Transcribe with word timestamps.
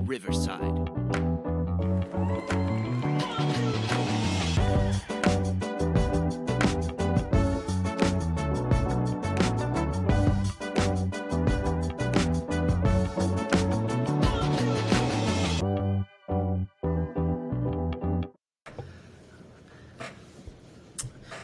Riverside. 0.00 0.90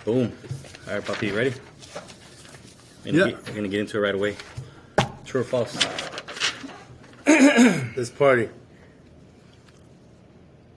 Boom. 0.04 0.32
All 0.88 0.94
right, 0.94 1.04
Papi, 1.04 1.28
you 1.28 1.36
ready? 1.36 1.54
Gonna, 3.04 3.18
Yeah. 3.18 3.26
get, 3.30 3.46
we're 3.48 3.54
gonna 3.54 3.68
get 3.68 3.80
into 3.80 3.98
it 3.98 4.00
right 4.00 4.14
away. 4.14 4.36
True 5.24 5.42
or 5.42 5.44
false? 5.44 5.76
This 7.94 8.10
party. 8.10 8.48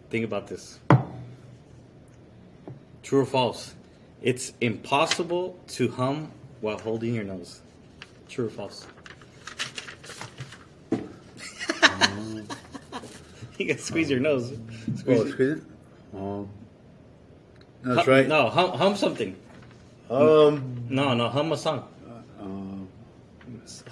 Think 0.10 0.26
about 0.26 0.48
this. 0.48 0.80
True 3.04 3.22
or 3.22 3.26
false? 3.26 3.74
It's 4.22 4.54
impossible 4.62 5.58
to 5.70 5.90
hum 5.90 6.32
while 6.62 6.78
holding 6.80 7.14
your 7.14 7.24
nose. 7.24 7.62
True 8.28 8.48
or 8.48 8.50
false? 8.50 8.88
you 13.58 13.66
can 13.66 13.78
squeeze 13.78 14.10
your 14.10 14.20
nose. 14.20 14.58
Squeeze 14.98 15.20
Oh, 15.20 15.24
it. 15.26 15.32
squeeze 15.32 15.50
it. 15.58 15.64
Um, 16.16 16.50
that's 17.84 18.00
Hum- 18.06 18.08
right. 18.14 18.28
No, 18.28 18.50
hum, 18.50 18.72
hum 18.72 18.96
something. 18.96 19.36
Um, 20.10 20.86
No, 20.90 21.14
no, 21.14 21.30
hum 21.30 21.52
a 21.52 21.58
song. 21.58 21.88
um, 22.42 22.88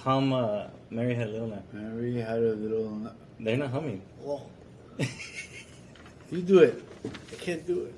Hum 0.00 0.32
uh, 0.32 0.66
Mary 0.90 1.14
Had 1.14 1.28
a 1.28 1.30
Little 1.30 1.48
Lamb. 1.48 1.62
Mary 1.72 2.20
had 2.20 2.38
a 2.38 2.54
little. 2.54 3.12
They're 3.40 3.56
not 3.56 3.70
humming. 3.70 4.02
Oh. 4.24 4.42
you 6.30 6.42
do 6.42 6.60
it. 6.60 6.82
I 7.04 7.34
can't 7.36 7.66
do 7.66 7.86
it. 7.86 7.94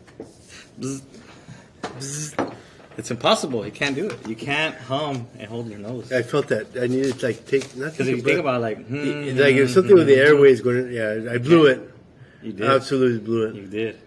Bzz. 0.81 1.03
Bzz. 1.83 2.55
It's 2.99 3.11
impossible. 3.11 3.65
You 3.67 3.73
can't 3.73 3.95
do 3.95 4.09
it. 4.09 4.27
You 4.27 4.35
can't 4.35 4.75
hum 4.75 5.29
and 5.39 5.49
hold 5.49 5.69
your 5.69 5.79
nose. 5.79 6.11
I 6.11 6.23
felt 6.23 6.49
that. 6.49 6.69
I 6.81 6.87
needed 6.87 7.19
to 7.19 7.27
like 7.27 7.45
take. 7.47 7.77
Not 7.77 7.91
Because 7.93 8.09
if 8.09 8.17
you 8.17 8.23
think 8.23 8.41
about 8.41 8.57
it, 8.57 8.61
like, 8.61 8.87
hmm, 8.87 8.97
It- 8.97 9.37
like 9.37 9.55
if 9.55 9.69
hmm, 9.69 9.75
something 9.75 9.95
with 9.95 10.07
the 10.07 10.15
hmm, 10.15 10.21
hmm. 10.21 10.27
airways 10.27 10.61
going. 10.63 10.93
Yeah, 10.93 11.31
I 11.31 11.39
blew 11.39 11.67
it. 11.67 11.91
you 12.43 12.53
did. 12.53 12.67
Absolutely 12.67 13.19
blew 13.19 13.49
it. 13.49 13.55
You 13.55 13.67
did. 13.67 14.01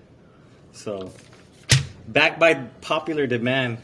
So, 0.72 1.12
back 2.08 2.40
by 2.40 2.56
popular 2.82 3.28
demand, 3.28 3.78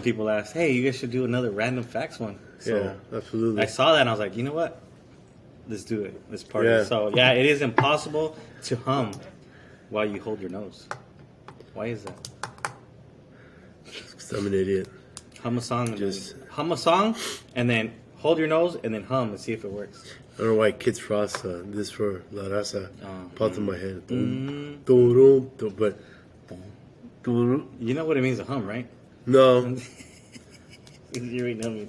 people 0.00 0.28
asked, 0.28 0.52
"Hey, 0.54 0.72
you 0.72 0.84
guys 0.84 0.96
should 0.96 1.10
do 1.10 1.24
another 1.24 1.50
random 1.50 1.84
facts 1.84 2.18
one." 2.20 2.38
So 2.58 2.76
yeah, 3.10 3.16
absolutely. 3.18 3.62
I 3.62 3.66
saw 3.66 3.92
that 3.92 4.00
and 4.00 4.08
I 4.08 4.12
was 4.12 4.20
like, 4.20 4.36
you 4.36 4.42
know 4.42 4.52
what? 4.52 4.80
Let's 5.68 5.84
do 5.84 6.02
it. 6.02 6.20
Let's 6.30 6.42
party. 6.42 6.68
Yeah. 6.68 6.84
So 6.84 7.10
yeah, 7.14 7.32
it 7.32 7.46
is 7.46 7.62
impossible 7.62 8.36
to 8.64 8.76
hum 8.76 9.12
while 9.88 10.04
you 10.04 10.20
hold 10.20 10.40
your 10.40 10.50
nose. 10.50 10.86
Why 11.74 11.86
is 11.86 12.04
that? 12.04 12.28
I'm 14.36 14.46
an 14.46 14.54
idiot. 14.54 14.88
Hum 15.42 15.58
a 15.58 15.60
song, 15.60 15.88
and 15.88 15.96
Just- 15.98 16.36
then, 16.38 16.48
hum 16.50 16.72
a 16.72 16.76
song, 16.76 17.16
and 17.56 17.68
then 17.68 17.92
hold 18.18 18.38
your 18.38 18.46
nose, 18.46 18.76
and 18.84 18.92
then 18.94 19.02
hum 19.04 19.30
and 19.30 19.40
see 19.40 19.52
if 19.52 19.64
it 19.64 19.72
works. 19.72 20.04
I 20.34 20.42
don't 20.42 20.48
know 20.52 20.54
why 20.56 20.72
Kids 20.72 20.98
Frost 20.98 21.44
uh, 21.44 21.62
this 21.64 21.90
for 21.90 22.22
La 22.30 22.44
Raza 22.44 22.88
Oh. 23.04 23.30
popped 23.34 23.56
in 23.56 23.64
my 23.64 23.76
head. 23.76 24.06
Mm. 24.08 24.78
But 25.82 25.96
You 27.24 27.94
know 27.94 28.04
what 28.04 28.16
it 28.16 28.22
means 28.22 28.38
to 28.38 28.44
hum, 28.44 28.66
right? 28.66 28.86
No, 29.26 29.76
you 31.12 31.40
already 31.40 31.54
know 31.54 31.70
me. 31.70 31.88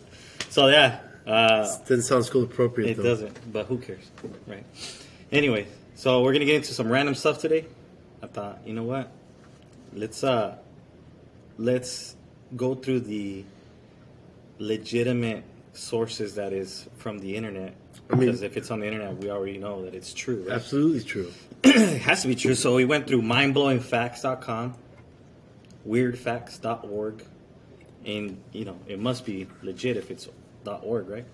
So 0.49 0.67
yeah, 0.67 0.99
uh, 1.25 1.61
doesn't 1.61 2.03
sound 2.03 2.25
school 2.25 2.43
appropriate. 2.43 2.91
it 2.91 2.97
though. 2.97 3.03
doesn't. 3.03 3.53
But 3.53 3.67
who 3.67 3.77
cares, 3.77 4.09
right? 4.47 4.65
Anyway, 5.31 5.67
so 5.95 6.23
we're 6.23 6.33
gonna 6.33 6.45
get 6.45 6.55
into 6.55 6.73
some 6.73 6.91
random 6.91 7.15
stuff 7.15 7.39
today. 7.39 7.65
I 8.21 8.27
thought, 8.27 8.59
you 8.65 8.73
know 8.73 8.83
what? 8.83 9.11
Let's 9.93 10.23
uh, 10.23 10.57
let's 11.57 12.15
go 12.55 12.75
through 12.75 13.01
the 13.01 13.45
legitimate 14.59 15.43
sources 15.73 16.35
that 16.35 16.53
is 16.53 16.87
from 16.97 17.19
the 17.19 17.35
internet. 17.35 17.73
I 18.09 18.15
mean- 18.15 18.27
because 18.27 18.41
if 18.41 18.57
it's 18.57 18.71
on 18.71 18.79
the 18.79 18.85
internet, 18.87 19.17
we 19.17 19.29
already 19.29 19.57
know 19.57 19.83
that 19.85 19.93
it's 19.95 20.13
true. 20.13 20.43
Right? 20.47 20.55
Absolutely 20.55 21.01
true. 21.03 21.31
it 21.63 22.01
has 22.01 22.21
to 22.23 22.27
be 22.27 22.35
true. 22.35 22.55
So 22.55 22.75
we 22.75 22.85
went 22.85 23.07
through 23.07 23.21
mindblowingfacts.com, 23.21 24.75
weirdfacts.org, 25.87 27.23
and 28.05 28.41
you 28.51 28.65
know 28.65 28.77
it 28.87 28.99
must 28.99 29.25
be 29.25 29.47
legit 29.61 29.97
if 29.97 30.11
it's 30.11 30.27
.org, 30.65 31.09
right? 31.09 31.25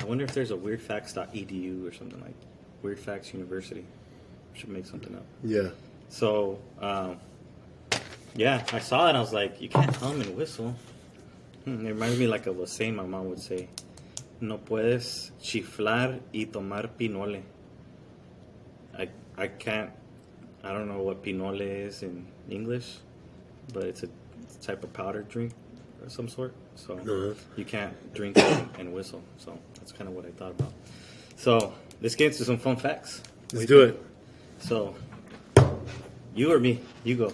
I 0.00 0.04
wonder 0.04 0.24
if 0.24 0.32
there's 0.34 0.50
a 0.50 0.56
weirdfacts.edu 0.56 1.88
or 1.88 1.92
something 1.92 2.20
like 2.20 2.34
Weird 2.82 2.98
Facts 2.98 3.32
University. 3.32 3.84
Should 4.54 4.68
make 4.68 4.86
something 4.86 5.14
up. 5.14 5.24
Yeah. 5.42 5.70
So 6.08 6.58
um, 6.80 7.18
yeah, 8.36 8.64
I 8.72 8.78
saw 8.78 9.06
it. 9.06 9.10
and 9.10 9.18
I 9.18 9.20
was 9.20 9.32
like, 9.32 9.60
you 9.60 9.68
can't 9.68 9.94
hum 9.96 10.20
and 10.20 10.36
whistle. 10.36 10.74
Hmm, 11.64 11.86
it 11.86 11.90
reminds 11.90 12.18
me 12.18 12.26
like 12.26 12.46
of 12.46 12.58
a 12.60 12.66
saying 12.66 12.96
my 12.96 13.04
mom 13.04 13.28
would 13.30 13.40
say. 13.40 13.68
No 14.40 14.58
puedes 14.58 15.30
chiflar 15.40 16.20
y 16.32 16.46
tomar 16.52 16.88
pinole. 16.98 17.42
I 18.98 19.08
I 19.36 19.46
can't. 19.48 19.90
I 20.62 20.72
don't 20.72 20.88
know 20.88 21.02
what 21.02 21.22
pinole 21.22 21.60
is 21.60 22.02
in 22.02 22.26
English, 22.50 22.98
but 23.72 23.84
it's 23.84 24.02
a 24.02 24.08
type 24.62 24.82
of 24.84 24.92
powder 24.92 25.22
drink 25.22 25.52
of 26.04 26.12
some 26.12 26.28
sort. 26.28 26.54
So 26.76 26.94
Uh-huh. 26.94 27.34
you 27.56 27.64
can't 27.64 27.94
drink 28.14 28.36
and, 28.38 28.68
and 28.78 28.92
whistle. 28.92 29.22
So 29.38 29.58
that's 29.76 29.92
kind 29.92 30.08
of 30.08 30.14
what 30.14 30.26
I 30.26 30.30
thought 30.30 30.50
about. 30.52 30.72
So 31.36 31.72
let's 32.00 32.14
get 32.14 32.32
into 32.32 32.44
some 32.44 32.58
fun 32.58 32.76
facts. 32.76 33.22
Let's 33.52 33.66
do 33.66 33.82
it. 33.82 34.02
So 34.60 34.94
you 36.34 36.52
or 36.52 36.58
me? 36.58 36.80
You 37.04 37.16
go. 37.16 37.32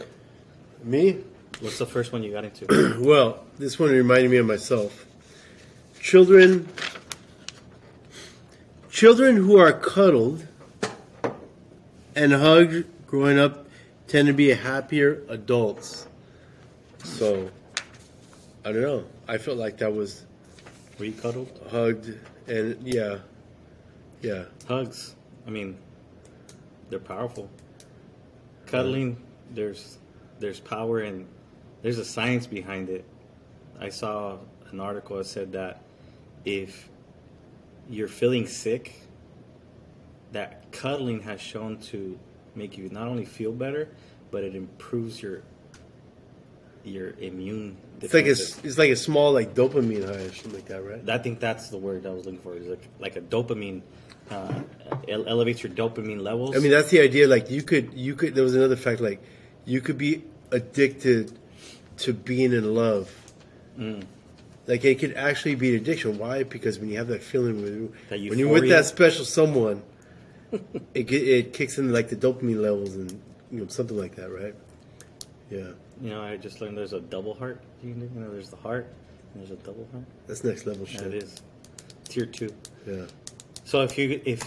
Me? 0.84 1.18
What's 1.60 1.78
the 1.78 1.86
first 1.86 2.12
one 2.12 2.22
you 2.22 2.32
got 2.32 2.44
into? 2.44 2.66
Well, 3.00 3.44
this 3.58 3.78
one 3.78 3.90
reminded 3.90 4.30
me 4.30 4.38
of 4.38 4.46
myself. 4.46 5.06
Children 6.00 6.68
children 8.90 9.36
who 9.36 9.56
are 9.58 9.72
cuddled 9.72 10.46
and 12.14 12.32
hugged 12.32 12.86
growing 13.06 13.38
up 13.38 13.66
tend 14.08 14.26
to 14.28 14.34
be 14.34 14.48
happier 14.48 15.22
adults. 15.28 16.06
So 17.04 17.50
I 18.64 18.72
don't 18.72 18.82
know. 18.82 19.04
I 19.28 19.38
felt 19.38 19.58
like 19.58 19.78
that 19.78 19.92
was 19.94 20.24
Were 20.98 21.06
you 21.06 21.12
cuddled? 21.12 21.50
hugged 21.70 22.18
and 22.46 22.76
yeah. 22.86 23.18
Yeah. 24.22 24.44
Hugs. 24.68 25.14
I 25.46 25.50
mean, 25.50 25.76
they're 26.88 26.98
powerful. 26.98 27.48
Cuddling. 28.66 29.16
There's 29.52 29.98
there's 30.38 30.60
power 30.60 31.00
and 31.00 31.26
there's 31.82 31.98
a 31.98 32.04
science 32.04 32.46
behind 32.46 32.88
it. 32.88 33.04
I 33.78 33.88
saw 33.88 34.38
an 34.70 34.80
article 34.80 35.16
that 35.16 35.24
said 35.24 35.52
that 35.52 35.80
if 36.44 36.88
you're 37.88 38.08
feeling 38.08 38.46
sick, 38.46 39.00
that 40.32 40.70
cuddling 40.70 41.20
has 41.22 41.40
shown 41.40 41.78
to 41.78 42.18
make 42.54 42.76
you 42.78 42.88
not 42.90 43.08
only 43.08 43.24
feel 43.24 43.52
better, 43.52 43.88
but 44.30 44.44
it 44.44 44.54
improves 44.54 45.22
your 45.22 45.42
your 46.84 47.10
immune. 47.18 47.76
It's 48.00 48.14
like 48.14 48.26
a, 48.26 48.30
it's 48.30 48.78
like 48.78 48.90
a 48.90 48.96
small 48.96 49.32
like 49.32 49.54
dopamine 49.54 50.04
high 50.06 50.22
or 50.22 50.32
something 50.32 50.54
like 50.54 50.66
that, 50.66 50.82
right? 50.82 51.08
I 51.08 51.18
think 51.18 51.40
that's 51.40 51.68
the 51.68 51.78
word 51.78 52.06
I 52.06 52.10
was 52.10 52.24
looking 52.24 52.40
for. 52.40 52.54
Is 52.54 52.66
like 52.66 52.88
like 52.98 53.16
a 53.16 53.20
dopamine 53.20 53.82
uh, 54.30 54.62
ele- 55.08 55.28
elevates 55.28 55.62
your 55.62 55.72
dopamine 55.72 56.22
levels. 56.22 56.56
I 56.56 56.60
mean, 56.60 56.70
that's 56.70 56.90
the 56.90 57.00
idea. 57.00 57.28
Like 57.28 57.50
you 57.50 57.62
could, 57.62 57.92
you 57.94 58.14
could. 58.14 58.34
There 58.34 58.44
was 58.44 58.54
another 58.54 58.76
fact. 58.76 59.00
Like 59.00 59.22
you 59.64 59.80
could 59.80 59.98
be 59.98 60.24
addicted 60.50 61.38
to 61.98 62.12
being 62.12 62.52
in 62.52 62.74
love. 62.74 63.14
Mm. 63.78 64.04
Like 64.66 64.84
it 64.84 64.98
could 64.98 65.14
actually 65.14 65.56
be 65.56 65.70
an 65.70 65.82
addiction. 65.82 66.18
Why? 66.18 66.44
Because 66.44 66.78
when 66.78 66.88
you 66.90 66.98
have 66.98 67.08
that 67.08 67.22
feeling 67.22 67.60
with 67.62 67.74
you, 67.74 67.92
That 68.08 68.20
when 68.20 68.38
you're 68.38 68.52
with 68.52 68.68
that 68.68 68.86
special 68.86 69.24
someone, 69.24 69.82
it 70.94 71.10
it 71.10 71.52
kicks 71.52 71.78
in 71.78 71.92
like 71.92 72.08
the 72.08 72.16
dopamine 72.16 72.60
levels 72.60 72.94
and 72.94 73.20
you 73.50 73.60
know 73.60 73.66
something 73.68 73.98
like 73.98 74.14
that, 74.16 74.30
right? 74.30 74.54
Yeah, 75.50 75.72
you 76.00 76.10
know, 76.10 76.22
I 76.22 76.36
just 76.36 76.60
learned 76.60 76.76
there's 76.78 76.92
a 76.92 77.00
double 77.00 77.34
heart. 77.34 77.60
You 77.82 77.94
know, 77.94 78.30
there's 78.30 78.50
the 78.50 78.56
heart 78.56 78.86
and 79.34 79.42
there's 79.42 79.50
a 79.52 79.62
double 79.62 79.86
heart. 79.92 80.04
that's 80.26 80.44
next 80.44 80.66
level 80.66 80.86
shit. 80.86 81.02
it 81.02 81.14
is 81.14 81.40
tier 82.08 82.26
two. 82.26 82.52
Yeah, 82.86 83.06
So 83.64 83.82
if 83.82 83.96
you 83.98 84.20
if 84.24 84.42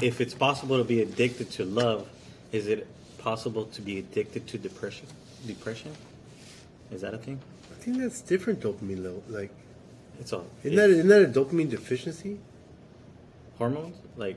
if 0.00 0.20
it's 0.20 0.34
possible 0.34 0.78
to 0.78 0.84
be 0.84 1.02
addicted 1.02 1.50
to 1.52 1.64
love, 1.64 2.08
is 2.52 2.66
it 2.68 2.86
possible 3.18 3.64
to 3.66 3.80
be 3.82 3.98
addicted 3.98 4.46
to 4.48 4.58
depression? 4.58 5.06
Depression? 5.46 5.92
Is 6.92 7.00
that 7.00 7.14
a 7.14 7.18
thing? 7.18 7.40
I 7.72 7.74
think 7.82 7.98
that's 7.98 8.20
different 8.20 8.60
dopamine 8.60 9.02
level. 9.02 9.22
Like, 9.28 9.50
It's 10.20 10.32
all 10.32 10.46
isn't 10.62 10.76
that 10.76 10.90
isn't 10.90 11.08
that 11.08 11.22
a 11.22 11.26
dopamine 11.26 11.70
deficiency? 11.70 12.38
hormones 13.58 13.96
like 14.16 14.36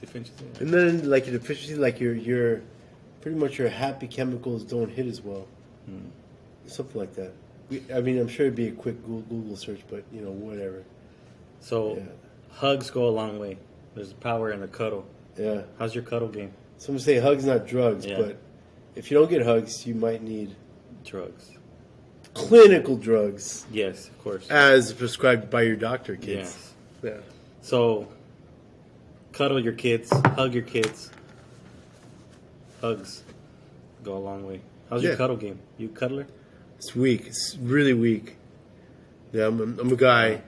deficiency. 0.00 0.44
And 0.60 0.70
then 0.72 1.10
like 1.10 1.26
a 1.26 1.32
deficiency, 1.32 1.74
like 1.74 1.98
your 2.00 2.14
your 2.14 2.62
pretty 3.20 3.36
much 3.38 3.58
your 3.58 3.68
happy 3.68 4.06
chemicals 4.06 4.62
don't 4.64 4.90
hit 4.90 5.06
as 5.06 5.20
well. 5.20 5.46
Hmm. 5.86 6.08
Something 6.66 7.00
like 7.00 7.14
that. 7.14 7.32
We- 7.70 7.82
I 7.94 8.00
mean, 8.00 8.18
I'm 8.18 8.28
sure 8.28 8.46
it'd 8.46 8.56
be 8.56 8.68
a 8.68 8.72
quick 8.72 9.00
Google, 9.04 9.22
Google 9.22 9.56
search, 9.56 9.80
but 9.90 10.04
you 10.12 10.20
know, 10.20 10.30
whatever. 10.30 10.82
So 11.60 11.96
Yeah. 11.96 12.02
hugs 12.50 12.90
go 12.90 13.08
a 13.08 13.10
long 13.10 13.38
way. 13.38 13.58
There's 13.94 14.12
power 14.12 14.50
in 14.52 14.62
a 14.62 14.68
cuddle. 14.68 15.04
Yeah. 15.38 15.62
How's 15.78 15.94
your 15.94 16.04
cuddle 16.04 16.28
game? 16.28 16.52
Some 16.78 16.98
say 16.98 17.18
hugs 17.18 17.44
not 17.44 17.66
drugs, 17.66 18.04
Yeah. 18.06 18.18
but 18.20 18.36
if 18.94 19.10
you 19.10 19.18
don't 19.18 19.30
get 19.30 19.42
hugs, 19.42 19.86
you 19.86 19.94
might 19.94 20.22
need 20.22 20.54
Drugs. 21.04 21.50
clinical 22.34 22.96
drugs 22.96 23.66
Yes, 23.72 24.08
of 24.08 24.18
course. 24.22 24.48
as 24.50 24.92
prescribed 24.92 25.50
by 25.50 25.62
your 25.62 25.76
doctor, 25.76 26.16
kids. 26.16 26.72
Yes. 27.02 27.14
Yeah. 27.14 27.20
So 27.60 28.08
cuddle 29.32 29.58
your 29.60 29.72
kids, 29.74 30.10
hug 30.10 30.54
your 30.54 30.62
kids. 30.62 31.10
Hugs 32.80 33.22
go 34.02 34.16
a 34.16 34.18
long 34.18 34.46
way. 34.46 34.60
How's 34.92 35.02
your 35.02 35.12
Yeah. 35.12 35.16
cuddle 35.18 35.36
game? 35.36 35.58
You 35.78 35.88
cuddler? 35.88 36.26
It's 36.76 36.94
weak. 36.94 37.26
It's 37.26 37.56
really 37.62 37.94
weak. 37.94 38.36
Yeah, 39.32 39.46
I'm 39.46 39.58
a, 39.58 39.80
I'm 39.80 39.90
a 39.90 39.96
guy. 39.96 40.42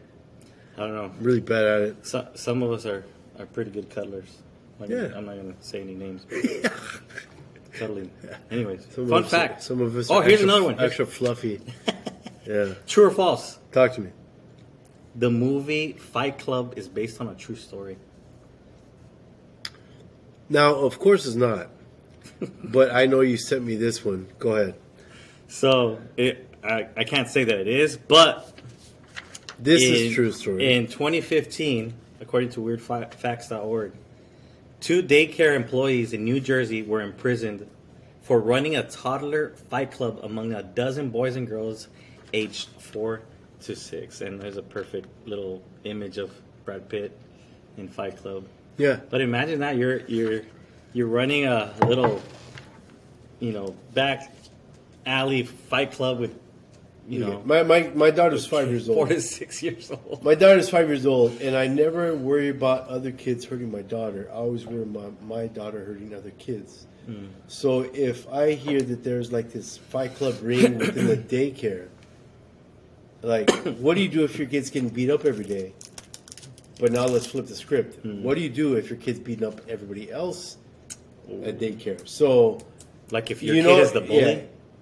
I 0.77 0.81
don't 0.81 0.95
know. 0.95 1.05
I'm 1.05 1.25
really 1.25 1.41
bad 1.41 1.65
at 1.65 1.81
it. 1.81 2.07
So, 2.07 2.29
some 2.35 2.63
of 2.63 2.71
us 2.71 2.85
are, 2.85 3.07
are 3.39 3.47
pretty 3.47 3.71
good 3.71 3.89
cuddlers. 3.89 4.29
Like, 4.79 4.91
Yeah. 4.91 5.13
I'm 5.17 5.25
not 5.25 5.37
gonna 5.37 5.55
say 5.61 5.81
any 5.81 5.95
names. 5.95 6.27
But 6.29 6.71
cuddling. 7.73 8.11
Anyways, 8.51 8.87
Some 8.95 9.09
fun 9.09 9.19
of 9.21 9.25
us, 9.25 9.31
fact. 9.31 9.63
Some 9.63 9.81
of 9.81 9.97
us. 9.97 10.11
Oh, 10.11 10.17
are 10.17 10.23
here's 10.23 10.35
extra- 10.43 10.49
another 10.51 10.65
one. 10.75 10.79
Extra 10.79 11.07
fluffy. 11.07 11.63
yeah. 12.47 12.75
True 12.87 13.07
or 13.07 13.11
false? 13.13 13.59
Talk 13.73 13.95
to 13.95 14.03
me. 14.03 14.11
The 15.17 15.31
movie 15.31 15.93
Fight 15.95 16.39
Club 16.39 16.75
is 16.77 16.87
based 16.87 17.19
on 17.23 17.29
a 17.29 17.35
true 17.35 17.57
story. 17.57 17.97
Now, 20.51 20.75
of 20.75 20.99
course, 20.99 21.25
it's 21.25 21.35
not. 21.37 21.71
But 22.63 22.91
I 22.95 23.07
know 23.07 23.21
you 23.21 23.37
sent 23.37 23.65
me 23.65 23.77
this 23.77 24.05
one. 24.05 24.27
Go 24.39 24.57
ahead. 24.57 24.75
So 25.49 26.01
it, 26.17 26.49
I, 26.63 26.89
I 26.97 27.05
can't 27.05 27.29
say 27.29 27.45
that 27.45 27.59
it 27.59 27.69
is, 27.69 27.97
but 27.97 28.53
This 29.59 29.83
in, 29.83 29.95
is 29.95 30.15
true 30.15 30.33
story. 30.33 30.73
In 30.75 30.87
2015, 30.87 31.95
according 32.21 32.51
to 32.51 32.61
weirdfacts.org, 32.61 33.93
two 34.81 35.03
daycare 35.03 35.55
employees 35.55 36.13
in 36.13 36.25
New 36.25 36.41
Jersey 36.41 36.83
were 36.83 37.01
imprisoned 37.03 37.69
for 38.23 38.41
running 38.41 38.77
a 38.77 38.83
toddler 38.83 39.51
fight 39.69 39.93
club 39.93 40.21
among 40.23 40.53
a 40.53 40.63
dozen 40.63 41.11
boys 41.11 41.37
and 41.37 41.47
girls 41.47 41.89
aged 42.33 42.69
four 42.81 43.21
to 43.63 43.77
six. 43.77 44.23
And 44.23 44.41
there's 44.41 44.57
a 44.57 44.63
perfect 44.63 45.09
little 45.27 45.63
image 45.85 46.19
of 46.19 46.31
Brad 46.65 46.89
Pitt 46.89 47.17
in 47.77 47.89
Fight 47.89 48.17
Club. 48.17 48.47
yeah. 48.79 49.01
But 49.11 49.21
imagine 49.21 49.61
that 49.61 49.77
you're 49.77 50.01
you're 50.07 50.43
you're 50.95 51.09
running 51.09 51.45
a 51.45 51.75
little, 51.87 52.23
you 53.41 53.53
know, 53.53 53.77
back 53.93 54.33
alley 55.05 55.43
fight 55.43 55.93
club 55.93 56.21
with, 56.21 56.39
you 57.07 57.19
know, 57.19 57.43
my, 57.45 57.63
my, 57.63 57.91
my 57.95 58.11
daughter's 58.11 58.47
five 58.47 58.69
years 58.71 58.89
old. 58.89 58.97
four 58.97 59.07
old. 59.07 59.11
to 59.11 59.21
six 59.21 59.63
years 59.63 59.91
old. 59.91 60.23
My 60.23 60.35
daughter's 60.35 60.71
five 60.71 60.89
years 60.89 61.05
old, 61.05 61.43
and 61.43 61.55
I 61.55 61.67
never 61.67 62.15
worry 62.15 62.49
about 62.49 62.89
other 62.89 63.11
kids 63.11 63.45
hurting 63.45 63.71
my 63.71 63.83
daughter. 63.83 64.31
I 64.31 64.37
always 64.37 64.65
worry 64.65 64.85
about 64.85 65.21
my 65.23 65.49
daughter 65.49 65.85
hurting 65.85 66.15
other 66.15 66.31
kids. 66.31 66.87
Hmm. 67.05 67.27
So 67.49 67.83
if 67.83 68.27
I 68.33 68.53
hear 68.53 68.81
that 68.81 69.05
there's 69.05 69.31
like 69.31 69.53
this 69.53 69.77
fight 69.77 70.15
club 70.15 70.37
ring 70.41 70.79
within 70.79 71.09
the 71.09 71.17
daycare, 71.53 71.89
like, 73.21 73.51
what 73.79 73.97
do 73.97 74.03
you 74.03 74.09
do 74.09 74.25
if 74.25 74.39
your 74.39 74.47
kid's 74.47 74.71
getting 74.71 74.89
beat 74.89 75.11
up 75.11 75.25
every 75.25 75.45
day? 75.45 75.75
But 76.81 76.93
now 76.93 77.05
let's 77.05 77.27
flip 77.27 77.47
the 77.47 77.55
script. 77.55 78.01
Hmm. 78.01 78.23
What 78.23 78.37
do 78.37 78.41
you 78.41 78.49
do 78.49 78.77
if 78.77 78.89
your 78.89 78.99
kid's 78.99 79.19
beating 79.19 79.47
up 79.47 79.61
everybody 79.69 80.11
else 80.11 80.57
at 81.45 81.59
daycare? 81.59 82.07
So 82.09 82.61
Like 83.11 83.31
if 83.31 83.43
your 83.43 83.57
you 83.57 83.63
kid 83.63 83.69
know, 83.69 83.79
is 83.79 83.93
the 83.93 84.01
bully. 84.01 84.21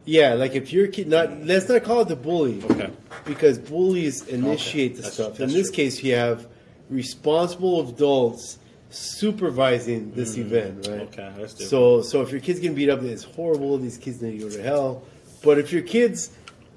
Yeah, 0.04 0.30
yeah, 0.30 0.34
like 0.34 0.54
if 0.54 0.72
your 0.72 0.86
kid 0.88 1.08
not 1.08 1.44
let's 1.44 1.68
not 1.68 1.82
call 1.84 2.00
it 2.02 2.08
the 2.08 2.16
bully. 2.16 2.62
Okay. 2.70 2.90
Because 3.24 3.58
bullies 3.58 4.26
initiate 4.28 4.96
the 4.96 5.02
That's- 5.02 5.14
stuff. 5.14 5.40
In 5.40 5.48
this 5.50 5.68
true. 5.68 5.76
case 5.76 6.02
you 6.02 6.14
have 6.14 6.46
responsible 6.90 7.88
adults 7.88 8.58
supervising 8.90 10.12
this 10.12 10.36
event, 10.36 10.86
right? 10.88 11.00
Mm, 11.00 11.02
Okay, 11.02 11.32
that's 11.38 11.54
different. 11.54 11.70
So 11.70 12.02
so 12.02 12.22
if 12.22 12.30
your 12.30 12.40
kid's 12.40 12.60
getting 12.60 12.74
beat 12.76 12.90
up, 12.90 13.02
it's 13.02 13.24
horrible, 13.24 13.78
these 13.78 13.98
kids 13.98 14.20
need 14.22 14.38
to 14.38 14.48
go 14.48 14.50
to 14.56 14.62
hell. 14.62 15.02
But 15.42 15.58
if 15.58 15.72
your 15.72 15.82
kid's 15.82 16.30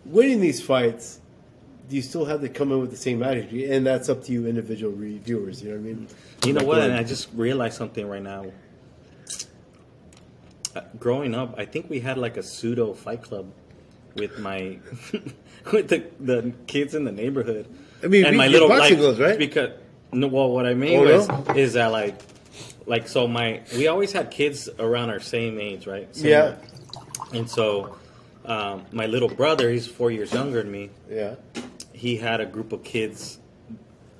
winning 0.06 0.42
these 0.42 0.62
fights, 0.62 1.20
you 1.90 2.02
still 2.02 2.26
have 2.26 2.42
to 2.42 2.50
come 2.50 2.72
in 2.72 2.80
with 2.80 2.90
the 2.92 2.98
same 2.98 3.22
attitude, 3.22 3.70
and 3.70 3.86
that's 3.86 4.10
up 4.10 4.24
to 4.26 4.32
you, 4.32 4.48
individual 4.48 4.92
reviewers. 4.94 5.62
You 5.62 5.70
know 5.72 5.76
what 5.76 5.82
I 5.82 5.84
mean? 5.84 6.08
You 6.46 6.54
know 6.54 6.64
what? 6.66 6.82
And 6.82 6.94
I 6.94 7.04
just 7.04 7.30
realized 7.36 7.78
something 7.78 8.08
right 8.08 8.24
now. 8.24 8.46
Growing 11.00 11.34
up, 11.36 11.56
I 11.58 11.66
think 11.66 11.90
we 11.90 12.00
had 12.00 12.18
like 12.18 12.38
a 12.38 12.44
pseudo 12.44 12.94
fight 12.94 13.22
club 13.22 13.52
with 14.16 14.40
my 14.40 14.78
with 15.72 15.88
the 15.90 16.04
the 16.20 16.54
kids 16.68 16.96
in 16.96 17.04
the 17.06 17.12
neighborhood. 17.12 17.68
I 18.04 18.08
mean, 18.08 18.26
and 18.26 18.34
we- 18.34 18.38
my 18.38 18.48
little 18.48 18.68
boxing 18.70 18.94
like, 18.96 19.00
gloves, 19.00 19.20
right? 19.20 19.38
Because 19.38 19.72
no, 20.12 20.28
well, 20.28 20.52
what 20.52 20.66
I 20.66 20.74
mean 20.74 21.00
Oh, 21.00 21.04
was 21.18 21.28
no? 21.28 21.44
is 21.56 21.74
that 21.74 21.88
like 21.88 22.16
like 22.86 23.08
so 23.08 23.28
my 23.28 23.62
we 23.76 23.88
always 23.88 24.12
had 24.12 24.32
kids 24.32 24.70
around 24.80 25.10
our 25.10 25.20
same 25.20 25.60
age, 25.60 25.88
right? 25.88 26.14
Same- 26.16 26.28
Yeah. 26.28 26.56
And 27.34 27.50
so 27.50 27.98
um, 28.46 28.86
my 28.92 29.08
little 29.08 29.30
brother, 29.30 29.70
he's 29.72 29.88
four 29.88 30.12
years 30.12 30.32
younger 30.34 30.62
than 30.62 30.72
me 30.72 30.92
yeah. 31.10 31.36
he 31.94 32.16
had 32.18 32.40
a 32.42 32.46
group 32.46 32.72
of 32.74 32.84
kids 32.84 33.40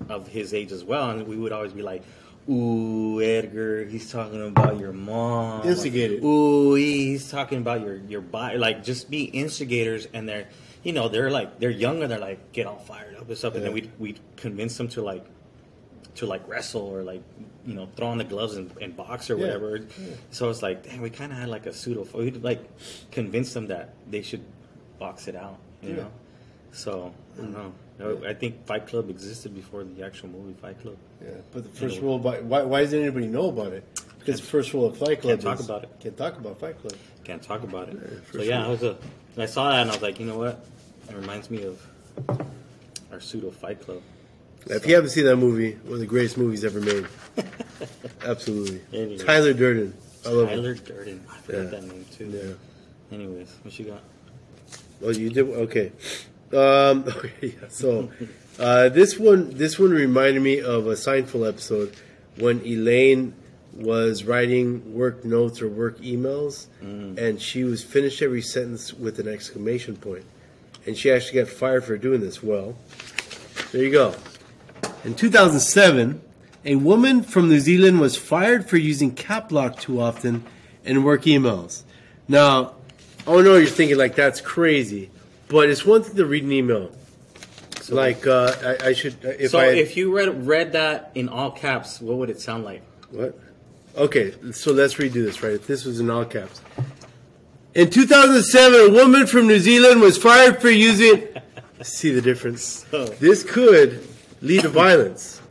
of 0.10 0.28
his 0.28 0.54
age 0.54 0.72
as 0.72 0.84
well, 0.84 1.12
and 1.12 1.28
we 1.28 1.38
would 1.38 1.52
always 1.52 1.74
be 1.74 1.82
like, 1.84 2.04
"Ooh, 2.50 3.22
Edgar, 3.22 3.86
he's 3.86 4.12
talking 4.12 4.46
about 4.48 4.80
your 4.80 4.94
mom." 4.94 5.68
Instigated. 5.68 6.24
Ooh, 6.24 6.76
he's 6.76 7.30
talking 7.32 7.58
about 7.60 7.82
your 7.82 7.98
your 7.98 8.22
body. 8.22 8.58
Like, 8.58 8.84
just 8.84 9.10
be 9.10 9.24
instigators, 9.26 10.08
and 10.14 10.28
they're, 10.30 10.48
you 10.84 10.94
know, 10.94 11.08
they're 11.10 11.32
like 11.32 11.60
they're 11.60 11.70
younger. 11.70 12.08
They're 12.08 12.20
like 12.20 12.52
get 12.52 12.68
all 12.68 12.78
fired 12.80 13.16
up 13.16 13.28
and 13.28 13.38
stuff, 13.38 13.56
and 13.56 13.64
then 13.64 13.76
Yeah. 13.76 13.90
we 14.00 14.12
we 14.14 14.16
convince 14.38 14.78
them 14.78 14.88
to 14.90 15.02
like 15.02 15.26
to 16.16 16.26
like 16.26 16.48
wrestle 16.48 16.82
or 16.84 17.04
like 17.04 17.22
you 17.66 17.74
know 17.74 17.90
throw 17.98 18.08
on 18.08 18.18
the 18.18 18.24
gloves 18.24 18.56
and, 18.56 18.72
and 18.80 18.96
box 18.96 19.30
or 19.30 19.36
Yeah. 19.36 19.42
whatever. 19.48 19.82
So 20.32 20.50
it's 20.50 20.62
like, 20.62 20.84
damn, 20.84 21.02
we 21.02 21.10
kind 21.10 21.32
of 21.32 21.38
had 21.38 21.50
like 21.50 21.66
a 21.66 21.74
pseudo. 21.74 22.08
We'd 22.14 22.44
like 22.44 22.62
convince 23.12 23.54
them 23.54 23.68
that 23.68 23.94
they 24.10 24.22
should 24.22 24.44
box 25.00 25.28
it 25.28 25.36
out, 25.36 25.58
you 25.82 25.90
Yeah. 25.90 25.96
know. 25.98 26.12
So 26.76 27.14
I 27.40 27.42
don't. 27.46 28.26
I 28.26 28.34
think 28.34 28.66
Fight 28.66 28.86
Club 28.88 29.10
existed 29.10 29.56
before 29.56 29.86
the 29.86 30.04
actual 30.04 30.28
movie 30.30 30.54
Fight 30.62 30.80
Club. 30.82 30.98
Yeah, 31.24 31.30
but 31.54 31.64
the 31.64 31.70
first 31.70 31.96
Anyway. 31.96 32.02
rule 32.02 32.16
about 32.18 32.44
why, 32.44 32.62
why 32.64 32.82
doesn't 32.82 33.00
anybody 33.02 33.28
know 33.28 33.48
about 33.48 33.72
it? 33.72 33.84
Because 34.20 34.42
the 34.42 34.48
first 34.48 34.74
rule 34.74 34.86
of 34.86 34.98
Fight 34.98 35.22
Club 35.22 35.40
Can't 35.40 35.42
talk 35.42 35.60
is 35.60 35.66
about 35.66 35.84
it. 35.84 35.90
Can't 36.02 36.18
talk 36.18 36.38
about 36.38 36.60
Fight 36.60 36.78
Club. 36.82 36.96
Can't 37.24 37.42
talk 37.42 37.64
about 37.64 37.88
it. 37.90 38.26
for 38.26 38.40
so 38.40 38.44
yeah, 38.44 38.58
sure. 38.60 38.66
I 38.66 38.70
was 38.70 38.84
a. 38.84 38.98
and 39.36 39.44
I 39.44 39.46
saw 39.46 39.70
that 39.70 39.82
and 39.84 39.90
I 39.92 39.94
was 39.94 40.02
like, 40.02 40.20
you 40.20 40.26
know 40.26 40.38
what? 40.38 40.66
It 41.10 41.16
reminds 41.16 41.50
me 41.50 41.64
of 41.64 41.82
our 43.12 43.20
pseudo 43.22 43.52
Fight 43.52 43.80
Club. 43.82 44.02
If 44.68 44.86
you 44.88 44.96
haven't 44.96 45.12
seen 45.12 45.26
that 45.26 45.38
movie, 45.38 45.74
one 45.84 45.94
of 45.94 46.00
the 46.00 46.06
greatest 46.08 46.38
movies 46.38 46.66
ever 46.66 46.82
made. 46.82 47.06
Absolutely. 48.26 48.82
Anyway. 48.92 49.24
Tyler 49.24 49.54
Durden. 49.54 49.94
I 50.26 50.30
love. 50.30 50.50
Tyler 50.50 50.74
Durden. 50.74 51.24
I 51.32 51.38
forgot 51.38 51.58
Yeah. 51.64 51.70
that 51.70 51.84
name 51.84 52.06
too. 52.12 52.26
Yeah. 52.26 53.16
Anyways, 53.16 53.54
what 53.62 53.78
you 53.80 53.86
got? 53.86 54.02
Oh, 55.04 55.12
you 55.12 55.30
did 55.30 55.48
okay. 55.50 55.92
Um, 56.56 57.04
okay, 57.08 57.56
yeah, 57.62 57.68
so 57.70 58.10
uh, 58.60 58.90
this 58.90 59.20
one, 59.20 59.50
this 59.52 59.78
one 59.78 59.92
reminded 59.92 60.42
me 60.42 60.62
of 60.62 60.88
a 60.88 60.94
Seinfeld 60.94 61.48
episode 61.48 61.96
when 62.38 62.62
Elaine 62.66 63.34
was 63.74 64.24
writing 64.24 64.94
work 64.94 65.26
notes 65.26 65.62
or 65.62 65.68
work 65.68 66.00
emails, 66.00 66.68
and 67.18 67.42
she 67.42 67.64
was 67.66 67.84
finished 67.84 68.22
every 68.22 68.42
sentence 68.42 68.94
with 68.94 69.20
an 69.20 69.28
exclamation 69.28 69.98
point, 69.98 70.24
and 70.86 70.98
she 70.98 71.12
actually 71.12 71.42
got 71.42 71.50
fired 71.50 71.84
for 71.84 71.98
doing 71.98 72.22
this. 72.22 72.42
Well, 72.42 72.76
there 73.72 73.84
you 73.84 73.92
go. 73.92 74.16
In 75.04 75.14
2007, 75.14 76.22
a 76.64 76.76
woman 76.76 77.22
from 77.22 77.50
New 77.50 77.60
Zealand 77.60 78.00
was 78.00 78.16
fired 78.16 78.70
for 78.70 78.78
using 78.78 79.14
cap 79.14 79.52
lock 79.52 79.80
too 79.80 80.02
often 80.02 80.46
in 80.86 81.04
work 81.04 81.24
emails. 81.24 81.84
Now, 82.28 82.76
oh 83.28 83.42
no, 83.42 83.58
you're 83.58 83.68
thinking 83.68 83.98
like 83.98 84.16
that's 84.16 84.40
crazy, 84.40 85.12
but 85.48 85.70
it's 85.70 85.86
one 85.86 86.04
thing 86.04 86.16
to 86.16 86.26
read 86.26 86.44
an 86.44 86.52
email. 86.52 86.92
like 87.90 88.26
uh, 88.28 88.78
I, 88.82 88.88
I 88.90 88.94
should 88.94 89.16
if 89.24 89.52
so 89.52 89.60
I 89.60 89.66
had- 89.66 89.78
if 89.78 89.96
you 89.98 90.16
read 90.16 90.48
read 90.48 90.74
that 90.74 91.12
in 91.16 91.30
all 91.30 91.52
caps, 91.52 92.02
what 92.02 92.18
would 92.18 92.30
it 92.30 92.40
sound 92.42 92.64
like? 92.64 92.82
What? 93.12 93.38
Okay, 93.96 94.34
so 94.52 94.74
let's 94.74 94.96
redo 94.96 95.14
this, 95.24 95.42
right? 95.42 95.54
If 95.54 95.68
this 95.68 95.86
was 95.86 96.00
in 96.00 96.10
all 96.10 96.26
caps. 96.26 96.62
In 97.76 97.90
2007, 97.90 98.90
a 98.90 98.94
woman 98.94 99.26
from 99.28 99.48
New 99.48 99.60
Zealand 99.60 100.02
was 100.02 100.18
fired 100.18 100.62
for 100.62 100.70
using. 100.70 101.28
See 101.82 102.12
the 102.12 102.22
difference? 102.22 102.86
So- 102.90 103.06
This 103.06 103.44
could 103.44 104.06
lead 104.42 104.62
to 104.62 104.70
violence. 104.70 105.42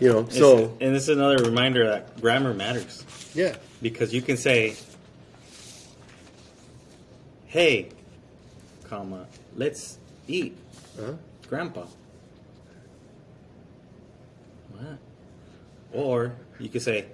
You 0.00 0.08
know, 0.12 0.28
so. 0.28 0.76
and 0.80 0.94
this 0.96 1.04
is 1.04 1.10
another 1.10 1.36
reminder 1.44 1.86
that 1.90 2.20
grammar 2.20 2.52
matters 2.54 3.04
Yeah. 3.34 3.54
because 3.80 4.12
you 4.12 4.20
can 4.20 4.36
say, 4.36 4.74
"Hey, 7.46 7.90
comma, 8.88 9.26
let's 9.56 9.98
eat, 10.28 10.56
Uh-huh. 10.98 11.14
Grandpa." 11.48 11.86
What? 14.72 14.98
Or 15.92 16.32
you 16.58 16.68
could 16.68 16.82
say, 16.82 17.06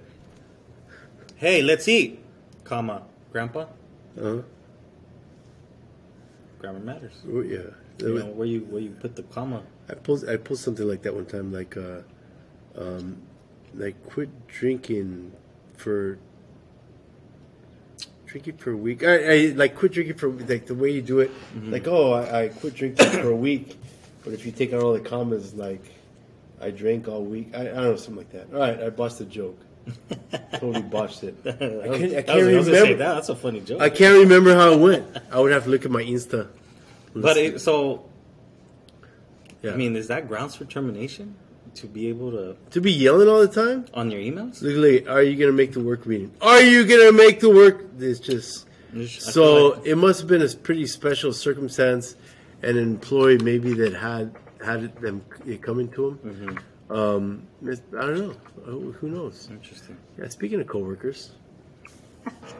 "Hey, 1.35 1.61
let's 1.61 1.87
eat, 1.87 2.19
comma, 2.63 3.03
Grandpa." 3.31 3.65
Uh-huh. 4.17 4.41
Grammar 6.59 6.79
matters. 6.79 7.13
Oh, 7.31 7.41
Yeah. 7.41 7.71
You 7.99 8.15
know, 8.19 8.25
where 8.27 8.47
you 8.47 8.61
where 8.61 8.81
you 8.81 8.91
put 8.91 9.15
the 9.17 9.23
comma. 9.23 9.61
I 9.89 9.93
posted 9.95 10.29
I 10.29 10.37
posted 10.37 10.63
something 10.65 10.87
like 10.87 11.01
that 11.01 11.13
one 11.13 11.25
time, 11.25 11.51
like 11.51 11.75
uh, 11.75 12.01
um, 12.77 13.17
like 13.75 14.01
quit 14.07 14.29
drinking 14.47 15.33
for 15.75 16.17
drinking 18.29 18.57
for 18.57 18.71
a 18.71 18.77
week. 18.77 19.03
I, 19.03 19.33
I 19.33 19.53
like 19.55 19.75
quit 19.75 19.91
drinking 19.91 20.17
for 20.17 20.29
like 20.29 20.67
the 20.67 20.75
way 20.75 20.91
you 20.91 21.01
do 21.01 21.19
it. 21.19 21.31
Mm-hmm. 21.53 21.71
Like 21.71 21.87
oh, 21.87 22.13
I, 22.13 22.43
I 22.43 22.47
quit 22.49 22.75
drinking 22.75 23.09
for 23.09 23.29
a 23.29 23.35
week, 23.35 23.77
but 24.23 24.33
if 24.33 24.45
you 24.45 24.51
take 24.51 24.71
out 24.73 24.81
all 24.81 24.93
the 24.93 24.99
commas, 24.99 25.53
like 25.53 25.83
I 26.61 26.71
drank 26.71 27.07
all 27.07 27.23
week. 27.23 27.51
I, 27.53 27.61
I 27.61 27.63
don't 27.63 27.75
know 27.75 27.95
something 27.95 28.17
like 28.17 28.31
that. 28.31 28.53
All 28.53 28.59
right, 28.59 28.81
I 28.81 28.89
botched 28.89 29.17
the 29.17 29.25
joke. 29.25 29.59
totally 30.53 30.83
botched 30.83 31.23
it. 31.23 31.35
I 31.45 31.51
can't, 31.51 31.63
I 31.63 32.21
can't 32.21 32.29
I 32.29 32.35
was 32.35 32.45
gonna 32.45 32.63
say 32.63 32.71
remember. 32.71 32.95
that. 32.97 33.13
That's 33.15 33.29
a 33.29 33.35
funny 33.35 33.61
joke. 33.61 33.81
I 33.81 33.89
can't 33.89 34.19
remember 34.19 34.53
how 34.53 34.73
it 34.73 34.79
went. 34.79 35.17
I 35.31 35.39
would 35.39 35.51
have 35.51 35.63
to 35.63 35.69
look 35.69 35.85
at 35.85 35.91
my 35.91 36.03
Insta. 36.03 36.47
but 37.15 37.37
it, 37.37 37.61
so, 37.61 38.05
Yeah. 39.63 39.71
I 39.71 39.75
mean, 39.75 39.95
is 39.95 40.09
that 40.09 40.27
grounds 40.27 40.55
for 40.55 40.65
termination 40.65 41.35
to 41.75 41.87
be 41.87 42.07
able 42.09 42.31
to 42.31 42.55
to 42.71 42.81
be 42.81 42.91
yelling 42.91 43.27
all 43.27 43.39
the 43.39 43.47
time. 43.47 43.85
on 43.93 44.11
your 44.11 44.21
emails? 44.21 44.61
Literally, 44.61 45.07
are 45.07 45.21
you 45.23 45.35
gonna 45.35 45.51
make 45.51 45.73
the 45.73 45.79
work 45.79 46.05
meeting? 46.05 46.31
Are 46.41 46.61
you 46.61 46.85
gonna 46.85 47.11
make 47.11 47.39
the 47.39 47.49
work? 47.49 47.85
It's 47.99 48.19
just 48.19 48.65
so 49.19 49.67
like- 49.69 49.85
it 49.87 49.95
must 49.95 50.19
have 50.21 50.27
been 50.29 50.41
a 50.41 50.49
pretty 50.49 50.87
special 50.87 51.31
circumstance, 51.33 52.15
an 52.63 52.77
employee 52.77 53.37
maybe 53.37 53.73
that 53.73 53.93
had 53.93 54.35
had 54.63 54.83
it- 54.83 55.01
them 55.01 55.21
it 55.45 55.61
coming 55.61 55.87
to 55.89 56.07
him. 56.09 56.17
Mm-hmm. 56.25 56.57
Um, 56.91 57.43
I 57.67 58.01
don't 58.01 58.17
know. 58.19 58.35
Who 58.65 58.91
who 58.93 59.09
knows? 59.09 59.47
Interesting. 59.51 59.95
Yeah. 60.17 60.27
Speaking 60.29 60.59
of 60.59 60.67
coworkers, 60.67 61.31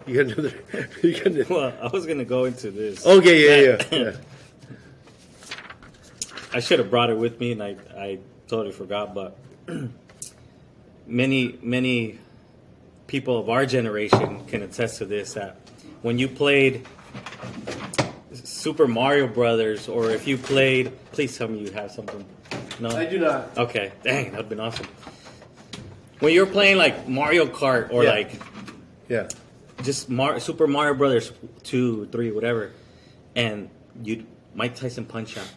you 0.06 0.24
got 0.24 0.32
another. 0.38 0.54
You 1.04 1.13
got 1.13 1.25
another 1.28 1.46
Well, 1.54 1.74
I 1.82 1.88
was 1.88 2.06
gonna 2.06 2.25
go 2.25 2.46
into 2.46 2.70
this. 2.72 3.06
okay, 3.06 3.38
yeah, 3.66 3.78
yeah, 3.92 4.00
yeah. 4.00 4.16
I 6.54 6.60
should 6.62 6.80
have 6.80 6.89
brought 6.89 7.10
it 7.12 7.18
with 7.18 7.39
me, 7.39 7.51
and 7.51 7.62
I, 7.62 7.75
I 7.96 8.20
totally 8.50 8.74
forgot. 8.74 9.13
But 9.13 9.38
many, 11.08 11.58
many 11.62 12.20
people 13.08 13.39
of 13.39 13.50
our 13.50 13.65
generation 13.65 14.46
can 14.48 14.62
attest 14.63 14.98
to 14.98 15.06
this. 15.06 15.34
That 15.34 15.58
when 16.01 16.18
you 16.20 16.27
played 16.27 16.86
Super 18.34 18.88
Mario 18.88 19.27
Brothers, 19.27 19.88
or 19.88 20.12
if 20.12 20.27
you 20.27 20.38
played, 20.38 20.91
please 21.12 21.38
tell 21.38 21.48
me 21.48 21.60
you 21.60 21.72
have 21.72 21.91
something. 21.91 22.25
No, 22.79 22.89
I 22.89 23.06
do 23.06 23.20
not. 23.20 23.58
Okay, 23.58 23.91
dang, 24.03 24.32
that'd 24.32 24.50
been 24.50 24.60
awesome. 24.60 24.88
When 26.20 26.34
you're 26.34 26.46
playing 26.46 26.77
like 26.77 27.08
Mario 27.08 27.46
Kart 27.46 27.91
or 27.91 28.03
Yeah. 28.03 28.10
like 28.12 28.32
Yeah. 29.08 29.27
just 29.84 30.10
Mar- 30.10 30.39
Super 30.39 30.68
Mario 30.68 30.94
Brothers 30.94 31.32
two, 31.63 32.08
three, 32.12 32.32
whatever, 32.32 32.72
and 33.36 33.70
you 34.03 34.25
Mike 34.56 34.75
Tyson 34.75 35.06
punch 35.06 35.38
out, 35.38 35.48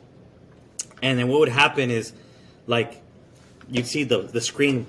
and 1.02 1.18
then 1.18 1.28
what 1.28 1.40
would 1.40 1.48
happen 1.48 1.90
is, 1.90 2.12
like, 2.66 3.00
you'd 3.70 3.86
see 3.86 4.04
the 4.04 4.18
the 4.22 4.40
screen 4.40 4.86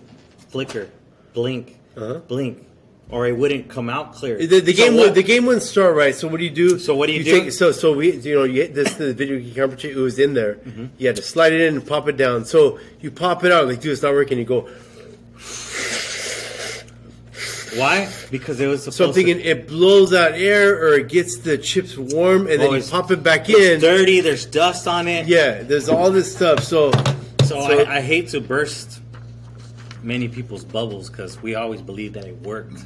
flicker, 0.50 0.90
blink, 1.34 1.78
Uh-huh. 1.98 2.20
blink, 2.28 2.66
or 3.10 3.28
it 3.28 3.38
wouldn't 3.38 3.70
come 3.70 3.90
out 3.90 4.14
clear. 4.14 4.38
The, 4.38 4.60
the 4.60 4.74
So 4.74 4.84
game 4.84 4.96
what- 4.96 5.06
would, 5.08 5.16
the 5.16 5.24
game 5.24 5.46
wouldn't 5.46 5.64
start 5.64 5.96
right. 5.96 6.16
So 6.16 6.28
what 6.28 6.38
do 6.38 6.44
you 6.46 6.52
do? 6.52 6.80
So 6.80 6.96
what 6.96 7.08
do 7.08 7.14
you 7.14 7.24
do? 7.24 7.32
Take, 7.42 7.52
so 7.52 7.72
so 7.72 7.94
we 7.94 8.12
you 8.18 8.36
know 8.36 8.44
you 8.44 8.62
hit 8.62 8.74
this 8.76 8.94
the 8.96 9.14
video 9.14 9.40
game 9.40 9.54
conference. 9.56 9.84
It 9.86 9.96
was 9.96 10.18
in 10.20 10.34
there. 10.34 10.56
Mm-hmm. 10.56 10.86
You 10.98 11.08
had 11.08 11.16
to 11.18 11.24
slide 11.24 11.54
it 11.54 11.62
in 11.62 11.76
and 11.78 11.86
pop 11.88 12.08
it 12.08 12.18
down. 12.18 12.46
So 12.46 12.80
you 13.02 13.12
pop 13.12 13.44
it 13.44 13.52
out 13.52 13.68
like, 13.68 13.82
dude, 13.82 13.92
it's 13.94 14.02
not 14.02 14.14
working. 14.14 14.38
You 14.38 14.46
go 14.46 14.70
why? 17.76 18.08
Because 18.30 18.60
it 18.60 18.68
was 18.68 18.82
supposed 18.84 18.98
something 19.16 19.26
to, 19.26 19.42
it 19.44 19.68
blows 19.68 20.14
out 20.14 20.34
air 20.34 20.78
or 20.78 20.94
it 20.94 21.10
gets 21.10 21.40
the 21.40 21.58
chips 21.58 21.98
warm 21.98 22.42
and 22.46 22.62
then 22.62 22.70
Oh, 22.70 22.74
you 22.76 22.84
pop 22.84 23.10
it 23.10 23.24
back 23.24 23.50
it's 23.50 23.58
in. 23.60 23.80
dirty. 23.80 24.22
There's 24.22 24.46
dust 24.46 24.88
on 24.88 25.08
it. 25.08 25.26
Yeah, 25.28 25.64
there's 25.64 25.90
all 25.90 26.12
this 26.12 26.36
stuff. 26.36 26.60
So 26.64 26.92
So, 27.44 27.60
I, 27.60 27.98
I 27.98 28.02
hate 28.02 28.30
to 28.30 28.42
burst 28.42 29.02
many 30.02 30.28
people's 30.28 30.64
bubbles 30.64 31.10
because 31.10 31.42
we 31.42 31.56
always 31.56 31.82
believed 31.82 32.16
that 32.16 32.26
it 32.26 32.42
worked. 32.42 32.86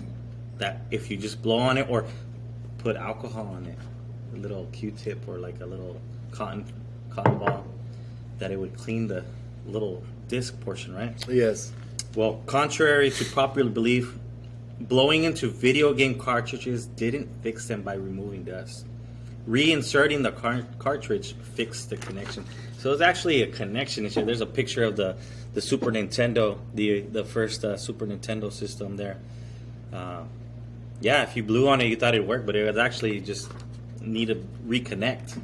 That 0.57 0.81
if 0.91 1.11
you 1.11 1.17
just 1.17 1.41
blow 1.41 1.59
on 1.59 1.77
it 1.77 1.87
or 1.89 2.05
put 2.79 2.95
alcohol 2.95 3.47
on 3.47 3.65
it, 3.65 3.77
a 4.33 4.37
little 4.37 4.65
Q-tip 4.71 5.27
or 5.27 5.37
like 5.37 5.61
a 5.61 5.65
little 5.65 5.99
cotton 6.31 6.65
cotton 7.09 7.37
ball, 7.37 7.65
that 8.39 8.51
it 8.51 8.59
would 8.59 8.75
clean 8.77 9.07
the 9.07 9.23
little 9.65 10.03
disc 10.27 10.59
portion, 10.61 10.93
right? 10.93 11.13
yes, 11.29 11.71
Well, 12.15 12.41
contrary 12.45 13.09
to 13.11 13.25
popular 13.25 13.69
belief, 13.69 14.17
blowing 14.79 15.23
into 15.23 15.49
video 15.49 15.93
game 15.93 16.17
cartridges 16.17 16.85
didn't 16.85 17.29
fix 17.41 17.67
them 17.67 17.81
by 17.81 17.95
removing 17.95 18.43
dust. 18.43 18.85
Reinserting 19.47 20.23
the 20.23 20.31
car- 20.31 20.65
cartridge 20.79 21.33
fixed 21.55 21.89
the 21.89 21.97
connection. 21.97 22.43
So 22.79 22.91
it's 22.91 23.01
actually 23.01 23.41
a 23.43 23.47
connection 23.47 24.05
issue. 24.05 24.23
There's 24.25 24.41
a 24.41 24.45
picture 24.45 24.83
of 24.83 24.95
the, 24.97 25.15
the 25.53 25.61
Super 25.61 25.91
Nintendo, 25.91 26.57
the 26.73 27.01
the 27.01 27.23
first 27.23 27.63
uh, 27.63 27.77
Super 27.77 28.05
Nintendo 28.05 28.51
system 28.51 28.97
there. 28.97 29.17
Uh, 29.93 30.23
yeah, 30.99 31.23
if 31.23 31.35
you 31.37 31.43
blew 31.43 31.67
on 31.69 31.79
it, 31.81 31.85
you 31.87 31.95
thought 31.95 32.13
it 32.15 32.25
worked, 32.27 32.45
but 32.45 32.55
it 32.55 32.65
was 32.67 32.77
actually 32.77 33.19
just 33.21 33.49
need 34.01 34.27
to 34.27 34.35
reconnect. 34.67 35.39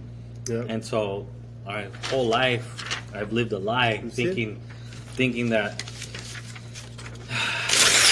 yeah. 0.49 0.63
And 0.67 0.83
so, 0.83 1.27
my 1.65 1.87
whole 2.09 2.25
life, 2.27 3.13
I've 3.15 3.31
lived 3.31 3.53
a 3.53 3.59
lie, 3.59 3.97
That's 3.97 4.19
it. 4.19 4.25
thinking, 4.25 4.59
thinking 5.13 5.49
that 5.49 5.81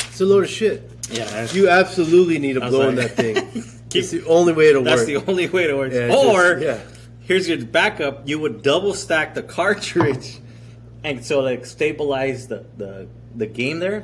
it's 0.09 0.21
a 0.21 0.25
load 0.25 0.43
of 0.45 0.49
shit. 0.49 0.89
yeah, 1.11 1.47
You 1.51 1.69
absolutely 1.69 2.39
need 2.39 2.53
to 2.53 2.61
blow 2.61 2.87
on 2.87 2.95
that 2.95 3.11
thing. 3.11 3.35
Keep- 3.93 4.03
it's 4.03 4.11
the 4.11 4.25
only 4.25 4.53
way 4.53 4.73
to 4.73 4.79
that's 4.81 5.01
work. 5.01 5.07
That's 5.07 5.25
the 5.25 5.31
only 5.31 5.47
way 5.47 5.67
to 5.67 5.75
work. 5.75 5.91
Yeah, 5.93 6.15
or 6.15 6.59
just- 6.59 6.63
yeah. 6.65 6.95
here's 7.21 7.47
your 7.49 7.57
backup: 7.65 8.27
you 8.27 8.39
would 8.39 8.61
double 8.63 8.93
stack 8.93 9.33
the 9.35 9.43
cartridge, 9.43 10.39
and 11.03 11.23
so 11.25 11.39
like 11.41 11.65
stabilize 11.65 12.47
the 12.47 12.65
the, 12.77 13.07
the 13.35 13.47
game 13.47 13.79
there, 13.79 14.03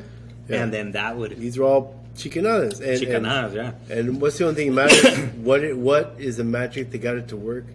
Yeah. 0.49 0.63
and 0.63 0.73
then 0.73 0.91
that 0.93 1.17
would 1.17 1.37
These 1.37 1.57
are 1.57 1.63
all 1.63 1.95
chicanadas. 2.15 2.79
And, 2.79 2.89
and, 2.89 2.99
chicanadas, 3.01 3.53
yeah. 3.55 3.71
and 3.95 4.19
what's 4.21 4.37
the 4.37 4.45
only 4.47 4.55
thing 4.55 4.75
that 4.75 4.89
matters? 4.91 5.17
what 5.43 5.63
it, 5.63 5.77
what 5.77 6.15
is 6.17 6.37
the 6.37 6.43
magic 6.43 6.91
that 6.91 6.97
got 6.99 7.15
it 7.17 7.27
to 7.29 7.37
work? 7.37 7.65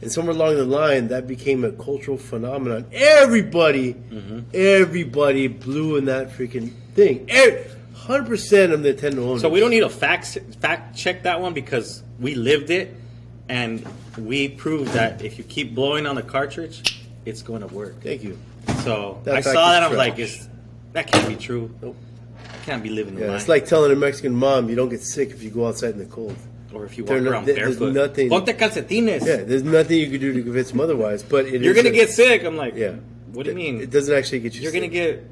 And 0.00 0.12
somewhere 0.12 0.34
along 0.34 0.54
the 0.56 0.64
line, 0.64 1.08
that 1.08 1.26
became 1.26 1.64
a 1.64 1.72
cultural 1.72 2.16
phenomenon. 2.18 2.86
Everybody, 2.92 3.94
Mm-hmm. 3.94 4.38
everybody 4.54 5.48
blew 5.48 5.96
in 5.96 6.04
that 6.04 6.30
freaking 6.30 6.72
thing. 6.94 7.26
Hundred 8.08 8.26
percent 8.26 8.72
of 8.72 8.80
Nintendo 8.80 9.18
owners. 9.18 9.42
So 9.42 9.48
we 9.50 9.60
don't 9.60 9.70
need 9.70 9.80
to 9.80 9.88
fact 9.90 10.36
fact 10.60 10.96
check 10.96 11.22
that 11.24 11.40
one 11.40 11.52
because 11.54 12.02
we 12.18 12.34
lived 12.34 12.70
it, 12.70 12.96
and 13.48 13.86
we 14.16 14.48
proved 14.48 14.92
that 14.94 15.22
if 15.22 15.38
you 15.38 15.44
keep 15.44 15.74
blowing 15.74 16.06
on 16.06 16.16
the 16.16 16.22
cartridge, 16.22 17.02
it's 17.26 17.42
going 17.42 17.60
to 17.60 17.66
work. 17.68 18.02
Thank 18.02 18.24
you. 18.24 18.36
So 18.82 19.20
That 19.24 19.36
I 19.36 19.40
saw 19.42 19.72
that. 19.72 19.82
I'm 19.82 19.94
like, 19.94 20.18
it's, 20.18 20.48
that 20.94 21.06
can't 21.12 21.28
be 21.28 21.36
true. 21.36 21.70
Nope. 21.82 21.96
I 22.44 22.64
can't 22.64 22.82
be 22.82 22.88
living 22.90 23.14
the 23.14 23.26
Yeah, 23.26 23.36
it's 23.36 23.46
like 23.48 23.66
telling 23.66 23.92
a 23.92 23.96
Mexican 23.96 24.34
mom 24.34 24.68
you 24.70 24.74
don't 24.76 24.88
get 24.88 25.02
sick 25.02 25.30
if 25.30 25.42
you 25.42 25.50
go 25.50 25.66
outside 25.68 25.90
in 25.92 25.98
the 25.98 26.06
cold. 26.06 26.34
or 26.72 26.84
if 26.86 26.96
you 26.98 27.04
walk 27.04 27.20
not- 27.22 27.30
around 27.32 27.46
there- 27.46 27.54
there's 27.56 27.78
barefoot. 27.78 27.94
nothing- 27.94 28.28
Ponte 28.30 28.46
calcetines. 28.58 29.24
Yeah, 29.26 29.36
there's 29.44 29.62
nothing 29.62 29.98
you 29.98 30.10
can 30.10 30.20
do 30.20 30.32
to 30.34 30.42
convince 30.42 30.70
them 30.70 30.80
otherwise. 30.80 31.22
But 31.22 31.46
it 31.46 31.60
You're 31.62 31.74
gonna 31.74 31.88
a- 31.90 31.92
get 31.92 32.10
sick. 32.10 32.44
I'm 32.44 32.56
like, 32.56 32.74
Yeah. 32.74 32.92
What 33.32 33.44
do 33.44 33.50
you 33.50 33.56
mean? 33.56 33.80
It 33.80 33.90
doesn't 33.90 34.14
actually 34.14 34.40
get 34.40 34.54
you. 34.54 34.62
You're 34.62 34.72
sick. 34.72 34.80
gonna 34.80 34.92
get, 34.92 35.24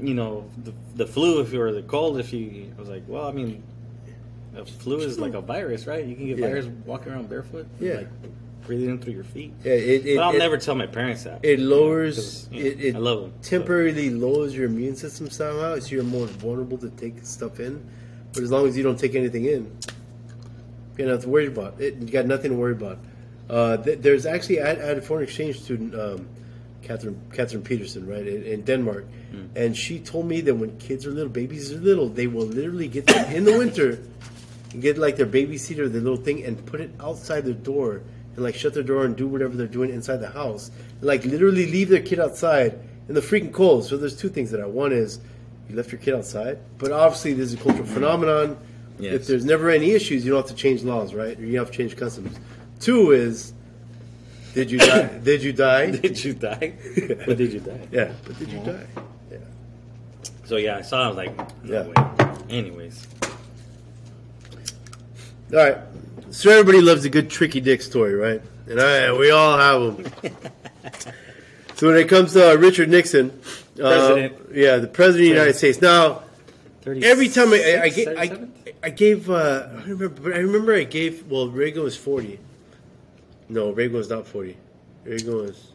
you 0.00 0.14
know, 0.14 0.48
the, 0.64 0.72
the 0.96 1.06
flu 1.06 1.40
if 1.40 1.52
you're 1.52 1.72
the 1.72 1.82
cold. 1.82 2.18
If 2.18 2.32
you, 2.32 2.72
I 2.76 2.80
was 2.80 2.88
like, 2.88 3.04
well, 3.06 3.26
I 3.28 3.32
mean, 3.32 3.62
the 4.52 4.64
flu 4.64 4.98
is 5.00 5.18
like 5.18 5.34
a 5.34 5.40
virus, 5.40 5.86
right? 5.86 6.04
You 6.04 6.14
can 6.16 6.26
get 6.26 6.38
Yeah. 6.38 6.46
virus 6.48 6.66
walking 6.86 7.12
around 7.12 7.28
barefoot. 7.28 7.66
Yeah. 7.80 7.94
like 7.94 8.08
breathing 8.66 8.88
in 8.90 8.98
through 8.98 9.12
your 9.12 9.24
feet. 9.24 9.52
Yeah, 9.62 9.72
it, 9.74 10.06
it, 10.06 10.16
but 10.16 10.22
I'll 10.24 10.34
it- 10.34 10.38
never 10.38 10.56
tell 10.56 10.74
my 10.74 10.86
parents 10.86 11.24
that. 11.24 11.40
It 11.44 11.58
you 11.58 11.68
know, 11.68 11.74
you 12.50 12.62
know, 12.62 12.66
it, 12.66 12.80
it 12.80 12.96
I 12.96 12.98
love 12.98 13.20
them. 13.22 13.32
temporarily 13.42 14.08
lowers 14.10 14.56
your 14.56 14.64
immune 14.66 14.96
system 14.96 15.28
somehow, 15.28 15.78
so 15.78 15.88
you're 15.94 16.02
more 16.02 16.26
vulnerable 16.26 16.78
to 16.78 16.88
take 16.90 17.24
stuff 17.26 17.60
in. 17.60 17.86
But 18.32 18.42
as 18.42 18.50
long 18.50 18.66
as 18.66 18.74
you 18.76 18.82
don't 18.82 18.98
take 18.98 19.14
anything 19.14 19.44
in, 19.44 19.70
you 20.96 21.04
don't 21.04 21.08
have 21.08 21.22
to 21.24 21.28
worry 21.28 21.46
about 21.46 21.78
it. 21.80 21.96
You 21.96 22.06
got 22.08 22.24
nothing 22.26 22.52
to 22.52 22.56
worry 22.56 22.72
about. 22.72 22.98
Uh, 23.50 23.76
th- 23.76 23.98
there's 24.00 24.24
actually 24.24 24.60
I, 24.62 24.70
I 24.70 24.74
had 24.76 24.98
a 24.98 25.02
foreign 25.02 25.24
exchange 25.24 25.60
student, 25.60 25.94
um, 25.94 26.26
Catherine 26.84 27.18
Catherine 27.32 27.62
Peterson, 27.62 28.06
right 28.06 28.26
in, 28.26 28.42
in 28.44 28.62
Denmark, 28.62 29.04
Hmm. 29.32 29.46
and 29.56 29.76
she 29.76 29.98
told 29.98 30.26
me 30.26 30.40
that 30.42 30.54
when 30.54 30.76
kids 30.78 31.06
are 31.06 31.10
little, 31.10 31.28
babies 31.32 31.72
are 31.72 31.78
little, 31.80 32.08
they 32.08 32.26
will 32.28 32.46
literally 32.46 32.88
get 32.88 33.06
them 33.06 33.32
in 33.32 33.44
the 33.44 33.56
winter, 33.58 33.98
and 34.72 34.82
get 34.82 34.98
like 34.98 35.16
their 35.16 35.26
baby 35.26 35.56
seat 35.58 35.78
or 35.80 35.88
their 35.88 36.00
little 36.02 36.22
thing, 36.24 36.44
and 36.44 36.64
put 36.66 36.80
it 36.80 36.90
outside 37.00 37.44
their 37.44 37.54
door, 37.72 38.02
and 38.36 38.44
like 38.44 38.54
shut 38.54 38.74
their 38.74 38.82
door 38.82 39.04
and 39.06 39.16
do 39.16 39.26
whatever 39.26 39.56
they're 39.56 39.66
doing 39.78 39.90
inside 39.90 40.18
the 40.18 40.30
house, 40.30 40.70
and, 41.00 41.04
like 41.04 41.24
literally 41.24 41.66
leave 41.72 41.88
their 41.88 42.02
kid 42.02 42.20
outside 42.20 42.78
in 43.08 43.14
the 43.14 43.20
freaking 43.22 43.52
cold. 43.52 43.84
So 43.84 43.96
there's 43.96 44.16
two 44.16 44.28
things 44.28 44.50
that 44.52 44.60
I 44.60 44.66
one 44.66 44.92
is 44.92 45.20
you 45.68 45.74
left 45.76 45.90
your 45.90 46.00
kid 46.00 46.14
outside, 46.14 46.58
but 46.78 46.92
obviously 46.92 47.32
there's 47.32 47.54
a 47.54 47.56
cultural 47.56 47.86
phenomenon. 47.86 48.56
Yes. 48.98 49.14
If 49.14 49.26
there's 49.26 49.44
never 49.44 49.70
any 49.70 49.90
issues, 49.90 50.24
you 50.24 50.30
don't 50.32 50.42
have 50.46 50.50
to 50.50 50.62
change 50.62 50.82
laws, 50.84 51.14
right? 51.14 51.36
Or 51.38 51.44
you 51.44 51.54
don't 51.54 51.64
have 51.66 51.70
to 51.72 51.76
change 51.76 51.96
customs. 51.96 52.38
Two 52.78 53.10
is, 53.12 53.53
did 54.58 54.70
you 54.70 54.78
die? 54.78 55.08
did 55.18 55.42
you 55.42 55.52
die? 55.52 55.90
Did 55.90 56.24
you 56.24 56.32
die? 56.34 56.72
but 57.26 57.36
did 57.36 57.52
you 57.52 57.60
die? 57.60 57.80
Yeah, 57.90 58.12
but 58.24 58.38
did 58.38 58.48
you 58.48 58.58
Mhm. 58.58 58.66
die? 58.66 58.86
Yeah. 59.32 59.38
So 60.46 60.56
yeah, 60.56 60.76
I 60.78 60.82
saw. 60.82 61.04
I 61.04 61.08
was 61.08 61.16
like, 61.16 61.36
no 61.64 61.72
Yeah. 61.72 61.86
way. 61.88 62.56
Anyways, 62.58 63.06
All 65.52 65.58
right. 65.58 65.78
So 66.30 66.50
everybody 66.50 66.80
loves 66.80 67.04
a 67.04 67.10
good 67.10 67.30
tricky 67.30 67.60
dick 67.60 67.80
story, 67.82 68.14
right? 68.14 68.42
And 68.68 68.80
I, 68.80 69.12
we 69.12 69.30
all 69.30 69.56
have 69.58 69.96
them. 69.96 70.12
so 70.22 71.10
So 71.76 71.86
when 71.88 71.96
it 71.96 72.08
comes 72.08 72.32
to 72.32 72.52
uh, 72.52 72.54
Richard 72.56 72.88
Nixon, 72.88 73.30
uh, 73.30 73.34
President. 73.76 74.32
yeah, 74.52 74.76
the 74.78 74.86
president 74.86 75.22
of 75.22 75.34
the 75.34 75.40
United 75.40 75.56
States. 75.58 75.80
Now, 75.80 76.22
every 76.86 77.28
time 77.28 77.52
I, 77.52 77.58
I, 77.78 77.82
I, 77.82 77.88
gave, 77.88 78.08
I, 78.08 78.38
I 78.84 78.90
gave, 78.90 79.30
uh, 79.30 79.68
I 79.70 79.82
remember, 79.82 80.08
but 80.08 80.32
I 80.32 80.38
remember 80.38 80.74
I 80.74 80.84
gave. 80.84 81.26
Well, 81.30 81.48
Reagan 81.48 81.82
was 81.82 81.96
forty. 81.96 82.38
No, 83.48 83.70
Reagan 83.72 83.96
was 83.96 84.08
not 84.08 84.26
forty. 84.26 84.56
Reagan 85.04 85.34
was. 85.36 85.72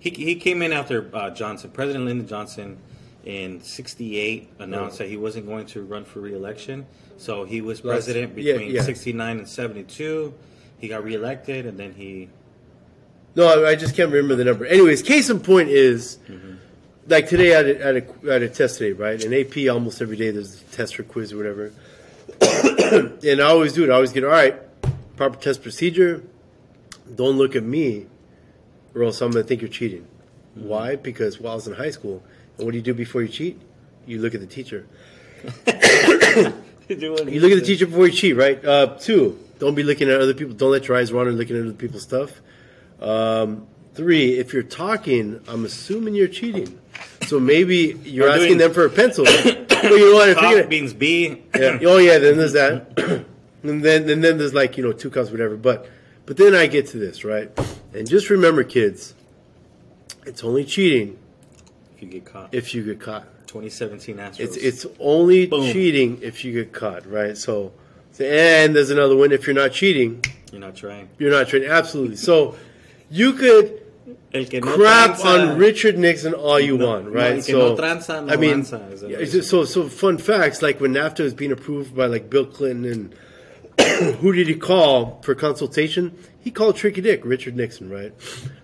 He, 0.00 0.10
he 0.10 0.34
came 0.36 0.62
in 0.62 0.72
after 0.72 1.10
uh, 1.14 1.30
Johnson. 1.30 1.70
President 1.70 2.04
Lyndon 2.04 2.28
Johnson 2.28 2.78
in 3.24 3.60
68 3.60 4.48
announced 4.60 4.94
Oh. 4.94 4.98
that 5.04 5.10
he 5.10 5.16
wasn't 5.16 5.46
going 5.46 5.66
to 5.66 5.82
run 5.82 6.04
for 6.04 6.20
re-election. 6.20 6.86
So 7.16 7.44
he 7.44 7.60
was 7.60 7.84
Last- 7.84 8.06
president 8.06 8.38
yeah, 8.38 8.52
between 8.52 8.74
yeah. 8.76 8.82
69 8.82 9.38
and 9.38 9.48
72. 9.48 10.32
He 10.78 10.86
got 10.86 11.02
re-elected, 11.02 11.66
and 11.66 11.76
then 11.76 11.94
he... 11.94 12.28
No, 13.34 13.64
I 13.66 13.70
I 13.70 13.74
just 13.74 13.96
can't 13.96 14.10
remember 14.12 14.36
the 14.36 14.44
number. 14.44 14.64
Anyways, 14.66 15.02
case 15.02 15.28
in 15.30 15.40
point 15.40 15.68
is, 15.68 16.18
like 17.08 17.28
today 17.28 17.52
I 17.54 17.56
had 17.56 17.66
a, 17.66 17.82
I 17.82 17.86
had 17.86 17.96
a, 17.96 18.30
I 18.30 18.32
had 18.34 18.42
a 18.42 18.48
test 18.48 18.78
today, 18.78 18.92
right? 18.92 19.22
In 19.22 19.34
AP, 19.34 19.68
almost 19.68 20.00
every 20.00 20.16
day 20.16 20.30
there's 20.30 20.62
a 20.62 20.64
test 20.66 20.98
or 20.98 21.02
quiz 21.02 21.32
or 21.32 21.36
whatever. 21.38 21.72
and 23.26 23.40
I 23.40 23.46
always 23.46 23.72
do 23.72 23.82
it. 23.84 23.90
I 23.90 23.94
always 23.94 24.12
get, 24.12 24.22
all 24.24 24.30
right, 24.30 24.56
proper 25.16 25.36
test 25.36 25.62
procedure. 25.62 26.22
Don't 27.14 27.36
look 27.36 27.56
at 27.56 27.62
me, 27.62 28.06
or 28.94 29.04
else 29.04 29.20
I'm 29.20 29.30
going 29.30 29.42
to 29.44 29.48
think 29.48 29.60
you're 29.62 29.70
cheating. 29.70 30.06
Why? 30.54 30.96
Because 30.96 31.40
while 31.40 31.52
I 31.52 31.54
was 31.56 31.66
in 31.66 31.74
high 31.74 31.90
school, 31.90 32.22
and 32.56 32.64
what 32.66 32.72
do 32.72 32.78
you 32.78 32.82
do 32.82 32.94
before 32.94 33.22
you 33.22 33.28
cheat? 33.28 33.60
You 34.06 34.20
look 34.20 34.34
at 34.34 34.40
the 34.40 34.46
teacher. 34.46 34.86
You 36.88 37.40
look 37.40 37.52
at 37.52 37.58
the 37.58 37.64
teacher 37.66 37.86
before 37.86 38.06
you 38.06 38.12
cheat, 38.14 38.34
right? 38.34 38.64
Uh, 38.64 38.96
two, 38.98 39.38
don't 39.58 39.74
be 39.74 39.82
looking 39.82 40.08
at 40.08 40.20
other 40.22 40.32
people. 40.32 40.54
Don't 40.54 40.70
let 40.70 40.88
your 40.88 40.96
eyes 40.96 41.12
wander 41.12 41.32
looking 41.32 41.54
at 41.54 41.62
other 41.62 41.74
people's 41.74 42.02
stuff. 42.02 42.40
Um, 42.98 43.66
three, 43.92 44.38
if 44.38 44.54
you're 44.54 44.62
talking, 44.62 45.38
I'm 45.48 45.66
assuming 45.66 46.14
you're 46.14 46.28
cheating. 46.28 46.80
So 47.26 47.38
maybe 47.38 48.00
you're 48.04 48.28
Or 48.28 48.32
asking 48.32 48.56
them 48.56 48.72
for 48.72 48.86
a 48.86 48.90
pencil. 48.90 49.24
well, 49.82 49.98
you 49.98 50.14
what? 50.14 50.30
If 50.30 50.40
you're 50.40 50.62
Cough 50.62 50.70
means 50.70 50.94
B. 50.94 51.42
yeah. 51.54 51.78
Oh 51.82 51.98
yeah, 51.98 52.16
then 52.16 52.38
there's 52.38 52.54
that, 52.54 52.94
and 53.62 53.84
then 53.84 54.08
and 54.08 54.24
then 54.24 54.38
there's 54.38 54.54
like 54.54 54.78
you 54.78 54.82
know 54.82 54.92
two 54.92 55.10
cups, 55.10 55.30
whatever. 55.30 55.56
But 55.58 55.86
but 56.28 56.36
then 56.36 56.54
I 56.54 56.66
get 56.68 56.86
to 56.88 56.98
this 56.98 57.24
right, 57.24 57.50
and 57.92 58.08
just 58.08 58.30
remember, 58.30 58.62
kids, 58.62 59.14
it's 60.26 60.44
only 60.44 60.64
cheating 60.64 61.18
if 61.96 62.02
you 62.02 62.08
get 62.08 62.24
caught. 62.24 62.54
if 62.54 62.74
you 62.74 62.84
get 62.84 63.00
caught. 63.00 63.24
2017 63.48 64.16
Astros. 64.18 64.40
It's 64.40 64.56
it's 64.58 64.86
only 65.00 65.46
Boom. 65.46 65.72
cheating 65.72 66.18
if 66.22 66.44
you 66.44 66.52
get 66.52 66.72
caught, 66.72 67.10
right? 67.10 67.36
So, 67.36 67.72
so, 68.12 68.24
and 68.24 68.76
there's 68.76 68.90
another 68.90 69.16
one. 69.16 69.32
If 69.32 69.46
you're 69.46 69.56
not 69.56 69.72
cheating, 69.72 70.22
You're 70.52 70.60
not 70.60 70.76
trying. 70.76 71.08
you're 71.18 71.30
not 71.30 71.48
trying. 71.48 71.64
Absolutely. 71.64 72.16
So, 72.16 72.56
you 73.10 73.32
could 73.32 73.80
no 74.34 74.44
crap 74.60 75.12
tranza- 75.16 75.24
on 75.52 75.56
Richard 75.58 75.96
Nixon 75.98 76.34
all 76.34 76.60
you 76.60 76.76
No, 76.76 76.86
want, 76.88 77.08
right? 77.10 77.42
so, 77.42 77.74
no 77.74 77.76
tranza, 77.76 78.26
no 78.26 78.34
I 78.34 78.36
mean, 78.36 78.60
avanza, 78.62 79.00
yeah, 79.00 79.08
what 79.16 79.22
it's 79.22 79.32
you 79.32 79.40
just- 79.40 79.48
so 79.50 79.64
so 79.64 79.88
fun 79.88 80.18
facts 80.18 80.60
like 80.60 80.78
when 80.78 80.92
NAFTA 80.92 81.20
was 81.24 81.32
being 81.32 81.50
approved 81.52 81.96
by 81.96 82.04
like 82.04 82.28
Bill 82.28 82.44
Clinton 82.44 82.84
and 82.92 83.14
who 84.20 84.32
did 84.32 84.48
he 84.48 84.54
call 84.54 85.20
for 85.22 85.34
consultation? 85.34 86.16
He 86.40 86.50
called 86.50 86.76
Tricky 86.76 87.00
Dick, 87.00 87.22
Richard 87.24 87.56
Nixon, 87.56 87.90
right? 87.90 88.12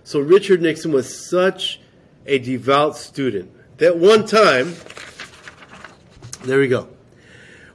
So 0.03 0.19
Richard 0.19 0.61
Nixon 0.61 0.91
was 0.91 1.29
such 1.29 1.79
a 2.25 2.39
devout 2.39 2.97
student 2.97 3.51
that 3.77 3.97
one 3.97 4.25
time, 4.25 4.75
there 6.43 6.59
we 6.59 6.67
go. 6.67 6.87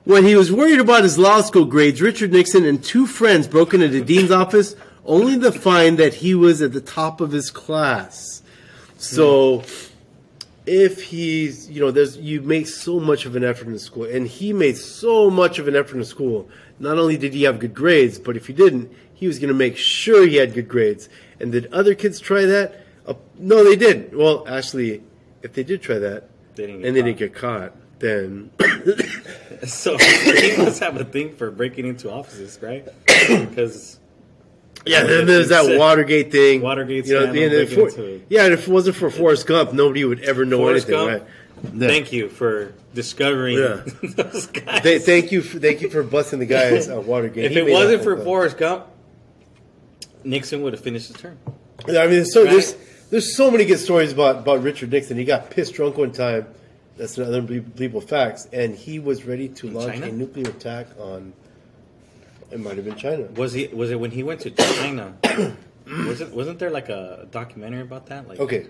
When 0.05 0.25
he 0.25 0.35
was 0.35 0.51
worried 0.51 0.81
about 0.81 1.03
his 1.03 1.19
law 1.19 1.43
school 1.43 1.67
grades, 1.67 2.01
Richard 2.01 2.33
Nixon 2.33 2.65
and 2.65 2.83
two 2.83 3.07
friends 3.07 3.47
broke 3.47 3.75
into 3.75 3.89
the 3.89 4.01
dean's 4.01 4.31
office 4.31 4.75
only 5.05 5.39
to 5.39 5.53
find 5.53 5.99
that 5.99 6.15
he 6.15 6.35
was 6.35 6.63
at 6.63 6.73
the 6.73 6.81
top 6.81 7.21
of 7.21 7.33
his 7.33 7.51
class. 7.51 8.43
So 8.97 9.63
if 10.71 11.03
he's, 11.03 11.69
you 11.69 11.81
know, 11.81 11.91
there's 11.91 12.17
you 12.17 12.41
make 12.43 12.69
so 12.69 13.01
much 13.01 13.27
of 13.27 13.35
an 13.35 13.43
effort 13.43 13.67
in 13.67 13.77
school, 13.79 14.05
and 14.05 14.29
he 14.29 14.53
made 14.53 14.77
so 14.77 15.29
much 15.29 15.59
of 15.59 15.67
an 15.67 15.75
effort 15.75 15.97
in 15.97 16.05
school. 16.05 16.49
Not 16.79 16.97
only 16.97 17.17
did 17.17 17.35
he 17.35 17.43
have 17.43 17.59
good 17.59 17.75
grades, 17.75 18.21
but 18.21 18.37
if 18.37 18.47
he 18.47 18.53
didn't, 18.53 18.93
he 19.13 19.27
was 19.27 19.41
going 19.41 19.49
to 19.49 19.55
make 19.55 19.77
sure 19.77 20.25
he 20.25 20.37
had 20.37 20.55
good 20.55 20.69
grades. 20.69 21.09
And 21.41 21.51
did 21.51 21.67
other 21.73 21.97
kids 21.97 22.21
try 22.21 22.45
that? 22.47 22.87
Uh, 23.05 23.15
no, 23.37 23.65
they 23.65 23.75
didn't. 23.75 24.17
Well, 24.17 24.45
actually, 24.47 25.03
if 25.43 25.55
they 25.55 25.65
did 25.65 25.83
try 25.83 25.99
that, 25.99 26.29
They 26.55 26.71
and 26.71 26.85
they 26.85 26.89
caught. 26.91 26.95
didn't 26.95 27.19
get 27.19 27.35
caught, 27.35 27.73
then 27.99 28.51
So 29.67 29.99
he 29.99 30.57
must 30.57 30.79
have 30.81 30.97
a 30.97 31.05
thing 31.05 31.35
for 31.35 31.51
breaking 31.51 31.87
into 31.87 32.13
offices, 32.13 32.61
right? 32.63 32.87
Because 33.29 33.99
Yeah, 34.87 35.05
then 35.05 35.27
there's 35.27 35.51
that 35.51 35.79
Watergate 35.79 36.33
thing. 36.33 36.63
Watergate 36.63 37.07
you 37.07 37.15
know, 37.21 37.25
and 37.33 37.69
for- 37.69 37.91
yeah, 38.29 38.45
and 38.45 38.55
if 38.55 38.67
it 38.67 38.71
wasn't 38.71 38.97
for 38.97 39.11
Forrest 39.11 39.47
Gump, 39.47 39.73
nobody 39.73 40.05
would 40.05 40.21
ever 40.21 40.45
know 40.45 40.59
Forrest 40.59 40.89
anything, 40.89 41.07
Gump? 41.09 41.23
right? 41.23 41.31
thank 41.91 42.11
you 42.13 42.31
for 42.31 42.73
discovering 42.95 43.59
Yeah. 43.59 43.83
those 44.03 44.47
guys. 44.47 44.83
Th- 44.83 45.03
thank 45.03 45.31
you, 45.33 45.43
for, 45.43 45.59
thank 45.59 45.83
you 45.83 45.91
for 45.91 46.03
busting 46.03 46.39
the 46.39 46.47
guys 46.47 46.89
at 46.89 47.05
Watergate. 47.05 47.45
if 47.45 47.53
He 47.53 47.59
it 47.59 47.71
wasn't 47.71 48.03
for. 48.03 48.17
Forrest 48.25 48.57
Gump, 48.57 48.87
Nixon 50.25 50.63
would 50.63 50.73
have 50.73 50.83
finished 50.83 51.09
his 51.09 51.17
term. 51.17 51.39
Yeah, 51.87 52.01
I 52.03 52.07
mean, 52.07 52.25
so 52.25 52.43
Right? 52.45 52.51
there's 52.53 52.75
there's 53.11 53.37
so 53.37 53.51
many 53.51 53.65
good 53.65 53.79
stories 53.79 54.13
about 54.13 54.39
about 54.39 54.63
Richard 54.63 54.91
Nixon. 54.93 55.17
He 55.19 55.25
got 55.25 55.51
pissed 55.51 55.75
drunk 55.75 55.97
one 55.99 56.13
time. 56.13 56.47
That's 56.97 57.17
another 57.19 57.39
unbelievable 57.39 58.03
facts, 58.03 58.47
and 58.53 58.75
he 58.75 58.99
was 58.99 59.25
ready 59.25 59.49
to 59.49 59.69
In 59.69 59.75
launch 59.75 59.93
China? 59.95 60.07
a 60.07 60.13
nuclear 60.13 60.49
attack 60.51 60.87
on. 60.99 61.33
It 62.51 62.61
might 62.61 62.77
have 62.77 62.85
been 62.85 62.97
China. 62.97 63.25
Was 63.35 63.53
he? 63.53 63.69
Was 63.69 63.91
it 63.91 64.01
when 64.01 64.11
he 64.11 64.23
went 64.23 64.41
to 64.41 64.51
China? 64.51 65.15
was 65.87 66.21
it? 66.21 66.31
Wasn't 66.31 66.59
there 66.59 66.71
like 66.71 66.89
a 66.89 67.29
documentary 67.31 67.83
about 67.83 68.07
that? 68.07 68.29
Like, 68.29 68.41
Okay. 68.41 68.67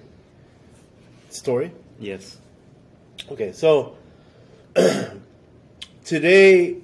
Story. 1.31 1.73
Yes. 1.99 2.38
Okay, 3.31 3.53
so 3.53 3.97
today, 6.05 6.77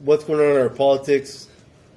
what's 0.00 0.24
going 0.24 0.40
on 0.40 0.50
in 0.56 0.56
our 0.56 0.68
politics? 0.68 1.48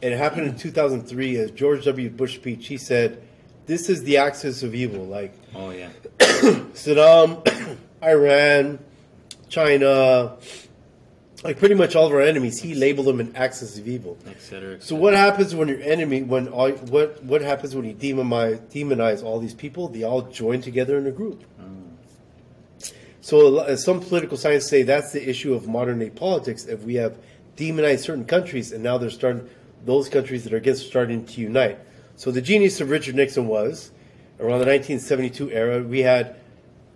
It 0.02 0.15
happened 0.15 0.48
in 0.48 0.56
2003 0.58 1.38
as 1.38 1.52
George 1.52 1.86
W. 1.86 2.10
Bush 2.10 2.36
speech. 2.36 2.67
He 2.67 2.78
said, 2.78 3.22
"This 3.65 3.89
is 3.89 4.04
the 4.04 4.17
axis 4.17 4.63
of 4.63 4.74
evil." 4.76 5.04
Like 5.06 5.34
Oh 5.56 5.72
yeah. 5.72 5.89
Saddam, 6.20 7.78
Iran, 8.04 8.80
China, 9.50 10.38
like 11.43 11.60
pretty 11.60 11.76
much 11.76 11.95
all 11.95 12.08
of 12.08 12.13
our 12.13 12.21
enemies. 12.21 12.62
He 12.62 12.73
labeled 12.73 13.08
them 13.08 13.19
an 13.19 13.36
axis 13.36 13.78
of 13.78 13.88
evil. 13.88 14.17
Et 14.28 14.41
cetera, 14.41 14.76
et 14.76 14.84
So 14.84 14.95
what 14.95 15.13
happens 15.13 15.54
when 15.54 15.67
your 15.67 15.82
enemy, 15.82 16.23
when 16.23 16.47
all, 16.47 16.71
what 16.71 17.23
what 17.23 17.41
happens 17.41 17.76
when 17.76 17.86
you 17.86 17.93
demonize 17.93 18.60
demonize 18.71 19.23
all 19.23 19.39
these 19.39 19.54
people? 19.54 19.88
They 19.88 20.04
all 20.04 20.23
join 20.23 20.62
together 20.62 20.97
in 20.97 21.06
a 21.06 21.12
group. 21.12 21.43
Mm. 21.62 22.91
So 23.21 23.60
a 23.60 23.73
uh, 23.73 23.76
some 23.76 24.00
political 24.00 24.38
science 24.38 24.67
say 24.67 24.84
that's 24.84 25.12
the 25.12 25.30
issue 25.30 25.54
of 25.54 25.67
modern 25.67 26.00
day 26.00 26.10
politics. 26.10 26.65
If 26.65 26.84
we 26.84 26.95
have 26.95 27.17
demonized 27.56 28.04
certain 28.04 28.26
countries, 28.26 28.71
and 28.71 28.84
now 28.84 28.97
they're 28.97 29.10
starting, 29.10 29.47
those 29.86 30.10
countries 30.10 30.43
that 30.43 30.54
are 30.54 30.58
against 30.58 30.88
starting 30.88 31.26
to 31.26 31.41
unite. 31.41 31.80
So 32.15 32.32
the 32.32 32.41
genius 32.41 32.82
of 32.82 32.89
Richard 32.89 33.15
Nixon 33.15 33.47
was 33.47 33.91
around 34.39 34.60
the 34.60 34.65
1972 34.65 35.52
era. 35.52 35.84
We 35.84 36.00
had 36.00 36.36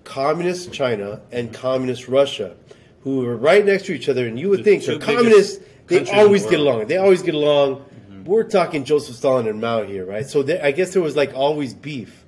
communist 0.04 0.74
China 0.74 1.22
and 1.32 1.54
communist 1.54 2.08
Russia, 2.08 2.56
who 3.04 3.22
were 3.22 3.36
right 3.36 3.66
next 3.66 3.86
to 3.86 3.94
each 3.94 4.10
other, 4.10 4.28
and 4.28 4.40
you 4.40 4.50
would 4.50 4.60
The 4.60 4.64
think 4.64 4.86
the 4.86 5.00
communists 5.00 5.64
they 5.88 6.00
in 6.00 6.04
the 6.06 6.14
always 6.14 6.46
get 6.46 6.60
along. 6.60 6.88
They 6.88 6.98
always 6.98 7.22
get 7.22 7.36
along. 7.36 7.86
We're 8.26 8.44
talking 8.44 8.84
Joseph 8.84 9.16
Stalin 9.16 9.48
and 9.48 9.60
Mao 9.60 9.84
here, 9.84 10.06
right? 10.06 10.28
So 10.28 10.44
there, 10.44 10.64
I 10.64 10.72
guess 10.72 10.94
there 10.94 11.02
was 11.02 11.16
like 11.16 11.34
always 11.34 11.74
beef 11.74 12.22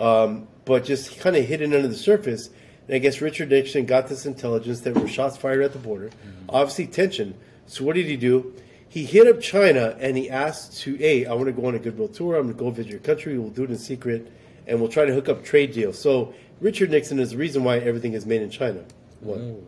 um, 0.00 0.48
but 0.64 0.84
just 0.84 1.20
kind 1.20 1.36
of 1.36 1.44
hidden 1.44 1.74
under 1.74 1.86
the 1.86 1.96
surface. 1.96 2.48
And 2.88 2.96
I 2.96 2.98
guess 2.98 3.20
Richard 3.20 3.50
Nixon 3.50 3.86
got 3.86 4.08
this 4.08 4.26
intelligence 4.26 4.80
that 4.80 4.94
there 4.94 5.02
were 5.02 5.08
shots 5.08 5.36
fired 5.36 5.62
at 5.62 5.72
the 5.72 5.78
border, 5.78 6.10
obviously 6.48 6.86
tension. 6.86 7.34
So 7.66 7.84
what 7.84 7.94
did 7.94 8.06
he 8.06 8.16
do? 8.16 8.54
He 8.88 9.04
hit 9.04 9.28
up 9.28 9.40
China 9.40 9.96
and 10.00 10.16
he 10.16 10.28
asked 10.28 10.80
to, 10.80 10.96
hey, 10.96 11.26
I 11.26 11.34
want 11.34 11.46
to 11.46 11.52
go 11.52 11.66
on 11.66 11.76
a 11.76 11.78
goodwill 11.78 12.08
tour. 12.08 12.36
I'm 12.36 12.44
going 12.44 12.56
to 12.56 12.58
go 12.58 12.70
visit 12.70 12.90
your 12.90 13.00
country. 13.00 13.38
We'll 13.38 13.50
do 13.50 13.62
it 13.62 13.70
in 13.70 13.78
secret, 13.78 14.32
and 14.66 14.80
we'll 14.80 14.88
try 14.88 15.04
to 15.04 15.14
hook 15.14 15.28
up 15.28 15.44
trade 15.44 15.72
deals. 15.72 15.98
So 15.98 16.34
Richard 16.60 16.90
Nixon 16.90 17.20
is 17.20 17.30
the 17.30 17.36
reason 17.36 17.62
why 17.62 17.78
everything 17.78 18.14
is 18.14 18.26
made 18.26 18.42
in 18.42 18.50
China. 18.50 18.84
One. 19.20 19.64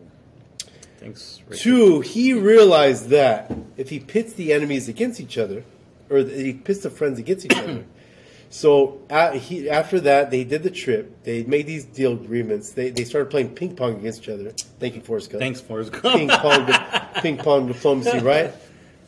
Thanks. 1.03 1.41
Richard. 1.49 1.61
Two, 1.61 1.99
he 1.99 2.33
realized 2.33 3.09
that 3.09 3.51
if 3.75 3.89
he 3.89 3.99
pits 3.99 4.33
the 4.33 4.53
enemies 4.53 4.87
against 4.87 5.19
each 5.19 5.37
other, 5.37 5.65
or 6.09 6.19
he 6.19 6.53
pits 6.53 6.79
the 6.79 6.89
friends 6.89 7.19
against 7.19 7.45
each 7.45 7.57
other, 7.57 7.83
so 8.49 9.01
a 9.09 9.37
he, 9.37 9.69
after 9.69 9.99
that, 9.99 10.31
they 10.31 10.45
did 10.45 10.63
the 10.63 10.71
trip. 10.71 11.23
They 11.23 11.43
made 11.43 11.67
these 11.67 11.83
deal 11.83 12.13
agreements. 12.13 12.71
They, 12.71 12.89
they 12.89 13.03
started 13.03 13.29
playing 13.29 13.53
ping 13.53 13.75
pong 13.75 13.97
against 13.97 14.21
each 14.21 14.29
other. 14.29 14.51
Thank 14.79 14.95
you, 14.95 15.01
Forrest 15.01 15.29
Gump. 15.29 15.41
Thanks, 15.41 15.59
Forrest 15.59 15.91
Ping 15.91 16.27
Gump. 16.27 16.41
pong, 16.41 17.21
ping 17.21 17.37
pong 17.37 17.67
diplomacy, 17.67 18.19
right? 18.19 18.53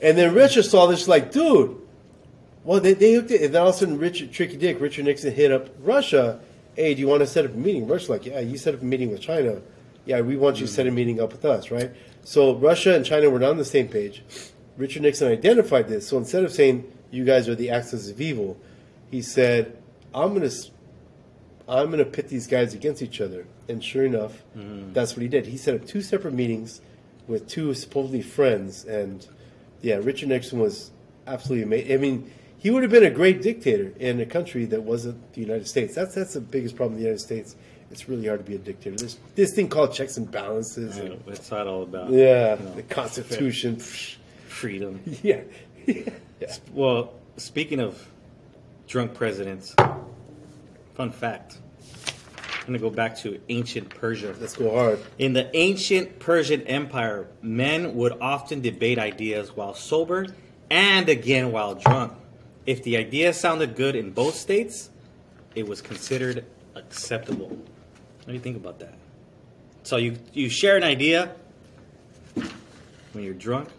And 0.02 0.18
then 0.18 0.34
Richard 0.34 0.64
saw 0.64 0.88
this, 0.88 1.08
like, 1.08 1.32
dude. 1.32 1.82
Well, 2.66 2.82
they, 2.82 2.94
they 2.94 3.14
hooked 3.14 3.32
it, 3.32 3.42
and 3.42 3.54
then 3.54 3.62
all 3.62 3.70
of 3.70 3.76
a 3.76 3.78
sudden, 3.78 4.00
Richard, 4.00 4.34
Tricky 4.34 4.58
Dick, 4.58 4.82
Richard 4.82 5.06
Nixon 5.06 5.34
hit 5.34 5.52
up 5.52 5.70
Russia. 5.80 6.42
Hey, 6.76 6.94
do 6.94 7.00
you 7.00 7.08
want 7.08 7.22
to 7.22 7.28
set 7.28 7.46
up 7.46 7.54
a 7.54 7.58
meeting? 7.58 7.88
Russia's 7.88 8.10
like, 8.10 8.26
yeah, 8.26 8.40
you 8.40 8.58
set 8.58 8.74
up 8.74 8.82
a 8.82 8.86
meeting 8.86 9.12
with 9.12 9.22
China. 9.22 9.62
Yeah, 10.06 10.22
we 10.22 10.38
want 10.38 10.60
you 10.60 10.68
to 10.68 10.72
set 10.72 10.88
a 10.88 10.92
meeting 10.92 11.20
up 11.20 11.32
with 11.32 11.46
us, 11.46 11.72
right? 11.72 11.92
So 12.24 12.56
Russia 12.56 12.96
and 12.96 13.06
China 13.06 13.30
were 13.30 13.40
not 13.40 13.52
on 13.52 13.58
the 13.58 13.66
same 13.66 13.88
page. 13.88 14.24
Richard 14.78 15.04
Nixon 15.04 15.32
identified 15.32 15.88
this. 15.88 16.08
So 16.08 16.18
instead 16.18 16.44
of 16.44 16.52
saying 16.52 16.92
you 17.12 17.24
guys 17.24 17.48
are 17.48 17.56
the 17.56 17.70
axis 17.70 18.10
of 18.10 18.20
evil, 18.20 18.58
he 19.10 19.22
said, 19.22 19.78
"I'm 20.14 20.34
gonna, 20.34 20.48
s- 20.48 20.72
I'm 21.68 21.88
going 21.88 22.00
to 22.00 22.06
pit 22.06 22.28
these 22.30 22.48
guys 22.48 22.74
against 22.74 23.02
each 23.02 23.22
other. 23.22 23.48
And 23.68 23.84
sure 23.84 24.06
enough, 24.06 24.44
mm-hmm. 24.56 24.94
that's 24.94 25.16
what 25.16 25.24
he 25.24 25.28
did. 25.28 25.48
He 25.48 25.58
set 25.58 25.76
up 25.76 25.86
two 25.86 26.02
separate 26.02 26.34
meetings 26.34 26.82
with 27.28 27.48
two 27.48 27.74
supposedly 27.74 28.22
friends. 28.22 28.86
And 28.86 29.28
yeah, 29.82 29.96
Richard 29.96 30.30
Nixon 30.30 30.60
was 30.60 30.92
absolutely 31.26 31.64
amazing. 31.64 31.94
I 31.94 31.98
mean, 31.98 32.32
he 32.58 32.70
would 32.70 32.84
have 32.84 32.92
been 32.92 33.04
a 33.04 33.12
great 33.12 33.42
dictator 33.42 33.94
in 34.00 34.20
a 34.20 34.26
country 34.26 34.66
that 34.66 34.84
wasn't 34.84 35.34
the 35.34 35.42
United 35.42 35.68
States. 35.68 35.96
That's 35.96 36.16
that's 36.16 36.34
the 36.34 36.42
biggest 36.42 36.76
problem 36.76 36.98
in 36.98 37.00
the 37.00 37.08
United 37.08 37.24
States. 37.24 37.56
It's 37.96 38.10
really 38.10 38.28
hard 38.28 38.42
to 38.42 38.44
be 38.44 38.56
a 38.56 38.58
dictator. 38.58 38.98
There's 38.98 39.18
this 39.36 39.54
thing 39.54 39.70
called 39.70 39.94
checks 39.94 40.18
and 40.18 40.30
balances. 40.30 40.98
And, 40.98 41.18
What's 41.24 41.48
that 41.48 41.66
all 41.66 41.84
about? 41.84 42.10
yeah, 42.10 42.60
You 42.60 42.66
know, 42.66 42.76
the 42.76 42.84
Constitution. 42.84 43.78
freedom. 43.78 45.00
yeah. 45.24 45.44
yeah. 45.88 46.56
Well, 46.74 47.14
speaking 47.38 47.80
of 47.80 48.06
drunk 48.86 49.14
presidents, 49.14 49.74
fun 50.96 51.10
fact. 51.14 51.60
I'm 52.60 52.66
gonna 52.66 52.80
go 52.80 52.90
back 52.90 53.18
to 53.20 53.40
ancient 53.48 53.88
Persia. 53.88 54.36
Let's 54.42 54.58
go 54.58 54.72
hard. 54.72 55.00
In 55.18 55.32
the 55.32 55.50
ancient 55.56 56.20
Persian 56.20 56.64
Empire, 56.64 57.28
men 57.42 57.96
would 57.96 58.20
often 58.20 58.60
debate 58.60 59.00
ideas 59.00 59.56
while 59.56 59.74
sober 59.74 60.26
and 60.70 61.08
again 61.08 61.54
while 61.54 61.76
drunk. 61.76 62.12
If 62.66 62.84
the 62.84 62.98
idea 62.98 63.32
sounded 63.32 63.78
good 63.78 63.96
in 63.96 64.12
both 64.12 64.36
states, 64.36 64.90
it 65.56 65.66
was 65.66 65.82
considered 65.82 66.44
acceptable. 66.76 67.58
What 68.26 68.32
do 68.32 68.34
you 68.34 68.40
think 68.40 68.58
about 68.58 68.80
that? 68.80 68.96
So 69.84 69.98
you 69.98 70.18
you 70.34 70.50
share 70.50 70.78
an 70.78 70.84
idea 70.84 71.36
when 73.14 73.24
you're 73.24 73.36
drunk 73.36 73.70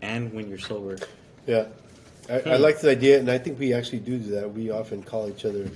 and 0.00 0.32
when 0.32 0.48
you're 0.48 0.58
sober. 0.58 0.98
Yeah, 1.44 1.66
I, 2.30 2.36
I 2.36 2.38
hmm. 2.38 2.62
like 2.62 2.80
the 2.80 2.90
idea, 2.90 3.18
and 3.18 3.28
I 3.28 3.38
think 3.38 3.58
we 3.58 3.74
actually 3.74 3.98
do 3.98 4.18
do 4.18 4.30
that. 4.36 4.54
We 4.54 4.70
often 4.70 5.02
call 5.02 5.28
each 5.28 5.44
other 5.44 5.68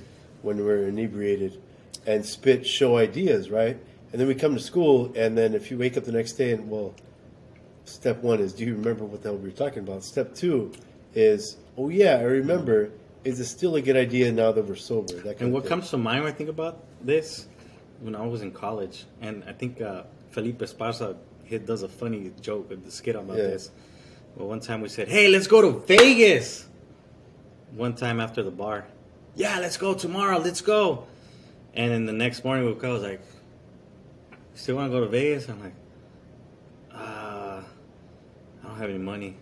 when 0.43 0.63
we're 0.63 0.87
inebriated 0.87 1.61
and 2.07 2.25
spit 2.25 2.65
show 2.65 2.95
ideas, 2.95 3.49
right? 3.49 3.77
And 4.13 4.21
then 4.21 4.29
we 4.29 4.33
come 4.33 4.53
to 4.53 4.61
school, 4.61 5.11
and 5.13 5.37
then 5.37 5.53
if 5.55 5.69
you 5.69 5.77
wake 5.77 5.97
up 5.97 6.05
the 6.05 6.13
next 6.13 6.33
day 6.33 6.53
and 6.53 6.69
well, 6.69 6.95
step 7.83 8.23
one 8.23 8.39
is 8.39 8.53
do 8.53 8.63
you 8.63 8.75
remember 8.75 9.03
what 9.03 9.23
the 9.23 9.27
hell 9.27 9.37
we 9.37 9.49
were 9.49 9.55
talking 9.55 9.79
about? 9.79 10.05
Step 10.05 10.35
two 10.35 10.71
is 11.15 11.57
oh 11.77 11.89
yeah, 11.89 12.15
I 12.15 12.23
remember. 12.23 12.91
Is 13.25 13.41
it 13.41 13.45
still 13.45 13.75
a 13.75 13.81
good 13.81 13.97
idea 13.97 14.31
now 14.31 14.53
that 14.53 14.65
we're 14.65 14.77
sober? 14.77 15.15
That 15.15 15.41
And 15.41 15.51
what 15.51 15.65
comes 15.65 15.89
to 15.89 15.97
mind 15.97 16.23
when 16.23 16.31
I 16.31 16.35
think 16.35 16.49
about 16.49 16.81
this, 17.01 17.47
when 18.01 18.15
I 18.15 18.25
was 18.25 18.41
in 18.41 18.51
college, 18.51 19.05
and 19.21 19.43
I 19.47 19.53
think 19.53 19.81
uh, 19.81 20.03
Felipe 20.31 20.59
Esparza 20.59 21.17
he 21.43 21.57
does 21.57 21.81
a 21.83 21.89
funny 21.89 22.31
joke 22.41 22.69
with 22.69 22.85
the 22.85 22.91
skit 22.91 23.15
about 23.15 23.37
Yeah. 23.37 23.43
this. 23.47 23.71
Well, 24.35 24.47
one 24.47 24.59
time 24.59 24.81
we 24.81 24.89
said, 24.89 25.07
"Hey, 25.07 25.27
let's 25.27 25.47
go 25.47 25.61
to 25.61 25.79
Vegas." 25.79 26.67
One 27.75 27.93
time 27.95 28.19
after 28.19 28.41
the 28.43 28.51
bar, 28.51 28.85
yeah, 29.35 29.59
let's 29.59 29.77
go 29.77 29.93
tomorrow. 29.93 30.37
Let's 30.39 30.61
go. 30.61 31.05
And 31.73 31.91
then 31.91 32.05
the 32.05 32.13
next 32.13 32.43
morning 32.43 32.65
we 32.65 32.71
woke 32.73 32.83
up, 32.83 32.89
I 32.89 32.93
was 32.93 33.03
like, 33.03 33.21
"Still 34.55 34.75
want 34.77 34.91
to 34.91 34.97
go 34.97 35.03
to 35.03 35.09
Vegas?" 35.09 35.47
I'm 35.49 35.59
like, 35.61 35.73
"Uh, 36.93 37.61
I 38.63 38.67
don't 38.67 38.77
have 38.77 38.89
any 38.89 38.99
money. 38.99 39.35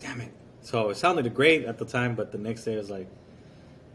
Damn 0.00 0.20
it." 0.20 0.32
So 0.62 0.90
it 0.90 0.96
sounded 0.96 1.32
great 1.34 1.64
at 1.64 1.78
the 1.78 1.84
time, 1.84 2.14
but 2.14 2.32
the 2.32 2.38
next 2.38 2.64
day 2.64 2.74
I 2.74 2.78
was 2.78 2.90
like, 2.90 3.08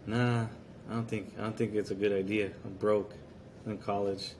Nah, 0.07 0.45
I 0.89 0.93
don't 0.93 1.07
think 1.07 1.33
I 1.37 1.41
don't 1.43 1.57
think 1.57 1.73
it's 1.75 1.91
a 1.91 1.95
good 1.95 2.13
idea. 2.13 2.51
I'm 2.63 2.73
broke 2.73 3.13
in 3.65 3.77
college, 3.79 4.31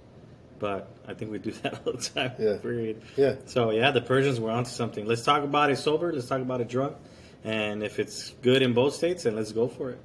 but 0.60 0.88
I 1.08 1.14
think 1.14 1.32
we 1.32 1.40
do 1.40 1.52
that 1.64 1.82
all 1.86 1.94
the 1.94 2.00
time. 2.02 2.34
Yeah. 2.40 2.58
Period. 2.58 3.02
Yeah. 3.18 3.36
So 3.46 3.72
yeah, 3.72 3.92
the 3.92 4.02
Persians 4.02 4.40
were 4.40 4.52
onto 4.52 4.70
something. 4.70 5.06
Let's 5.06 5.24
talk 5.24 5.44
about 5.44 5.72
it 5.72 5.78
sober. 5.78 6.14
Let's 6.14 6.28
talk 6.28 6.42
about 6.42 6.62
it 6.62 6.68
drunk, 6.70 6.96
and 7.44 7.84
if 7.84 8.00
it's 8.00 8.30
good 8.42 8.62
in 8.62 8.74
both 8.74 8.94
states, 8.94 9.24
then 9.24 9.36
let's 9.36 9.52
go 9.52 9.68
for 9.68 9.92
it. 9.92 10.00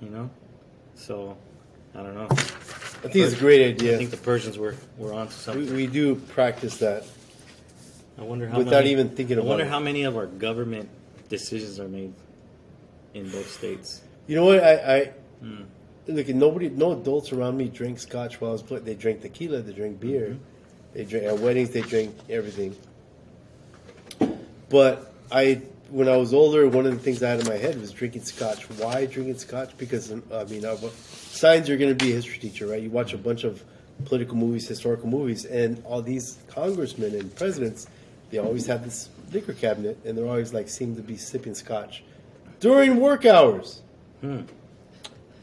You 0.00 0.10
know. 0.10 0.30
So 0.94 1.36
I 1.94 2.02
don't 2.02 2.14
know. 2.14 2.28
I 2.30 2.34
think 3.10 3.16
it's 3.26 3.34
a 3.34 3.38
great 3.38 3.66
idea. 3.66 3.94
I 3.94 3.98
think 3.98 4.10
the 4.10 4.16
Persians 4.16 4.58
were 4.58 4.74
were 4.96 5.12
onto 5.12 5.30
We, 5.30 5.32
something. 5.34 5.74
we 5.76 5.86
do 5.86 6.14
practice 6.16 6.78
that. 6.78 7.04
I 8.18 8.22
wonder 8.22 8.48
how 8.48 8.58
without 8.58 8.80
many, 8.84 8.90
even 8.92 9.10
thinking 9.10 9.36
I 9.36 9.40
about 9.40 9.48
wonder 9.48 9.64
it. 9.64 9.68
how 9.70 9.78
many 9.78 10.02
of 10.02 10.16
our 10.16 10.26
government 10.26 10.88
decisions 11.28 11.78
are 11.78 11.86
made 11.88 12.12
in 13.14 13.30
both 13.30 13.48
states. 13.50 14.02
You 14.28 14.36
know 14.36 14.44
what? 14.44 14.62
I, 14.62 14.96
I 14.96 15.12
Hmm. 15.40 15.62
look. 16.06 16.28
Nobody, 16.28 16.68
no 16.68 16.92
adults 16.92 17.32
around 17.32 17.56
me 17.56 17.68
drink 17.68 17.98
scotch 17.98 18.40
while 18.40 18.50
I 18.50 18.52
was 18.52 18.62
playing. 18.62 18.84
They 18.84 18.94
drink 18.94 19.22
tequila. 19.22 19.62
They 19.62 19.72
drink 19.72 19.98
beer. 19.98 20.28
Mm-hmm. 20.28 20.42
They 20.94 21.04
drink 21.04 21.26
at 21.26 21.38
weddings. 21.38 21.70
They 21.70 21.80
drink 21.80 22.14
everything. 22.28 22.76
But 24.68 25.12
I, 25.32 25.62
when 25.90 26.08
I 26.08 26.16
was 26.16 26.34
older, 26.34 26.68
one 26.68 26.86
of 26.86 26.92
the 26.92 26.98
things 26.98 27.22
I 27.22 27.30
had 27.30 27.40
in 27.40 27.46
my 27.48 27.56
head 27.56 27.80
was 27.80 27.90
drinking 27.90 28.22
scotch. 28.24 28.68
Why 28.70 29.06
drinking 29.06 29.38
scotch? 29.38 29.76
Because 29.78 30.12
I 30.12 30.44
mean, 30.44 30.66
I, 30.66 30.76
signs 31.30 31.68
you're 31.68 31.78
going 31.78 31.96
to 31.96 32.04
be 32.04 32.12
a 32.12 32.14
history 32.16 32.38
teacher, 32.38 32.66
right? 32.66 32.82
You 32.82 32.90
watch 32.90 33.14
a 33.14 33.18
bunch 33.18 33.44
of 33.44 33.64
political 34.04 34.36
movies, 34.36 34.68
historical 34.68 35.08
movies, 35.08 35.44
and 35.46 35.82
all 35.84 36.02
these 36.02 36.38
congressmen 36.48 37.14
and 37.14 37.34
presidents, 37.34 37.86
they 38.30 38.38
always 38.38 38.66
have 38.66 38.84
this 38.84 39.08
liquor 39.32 39.54
cabinet, 39.54 39.98
and 40.04 40.16
they're 40.16 40.26
always 40.26 40.52
like 40.52 40.68
seem 40.68 40.94
to 40.96 41.02
be 41.02 41.16
sipping 41.16 41.54
scotch 41.54 42.02
during 42.60 43.00
work 43.00 43.24
hours. 43.24 43.82
Hmm. 44.20 44.40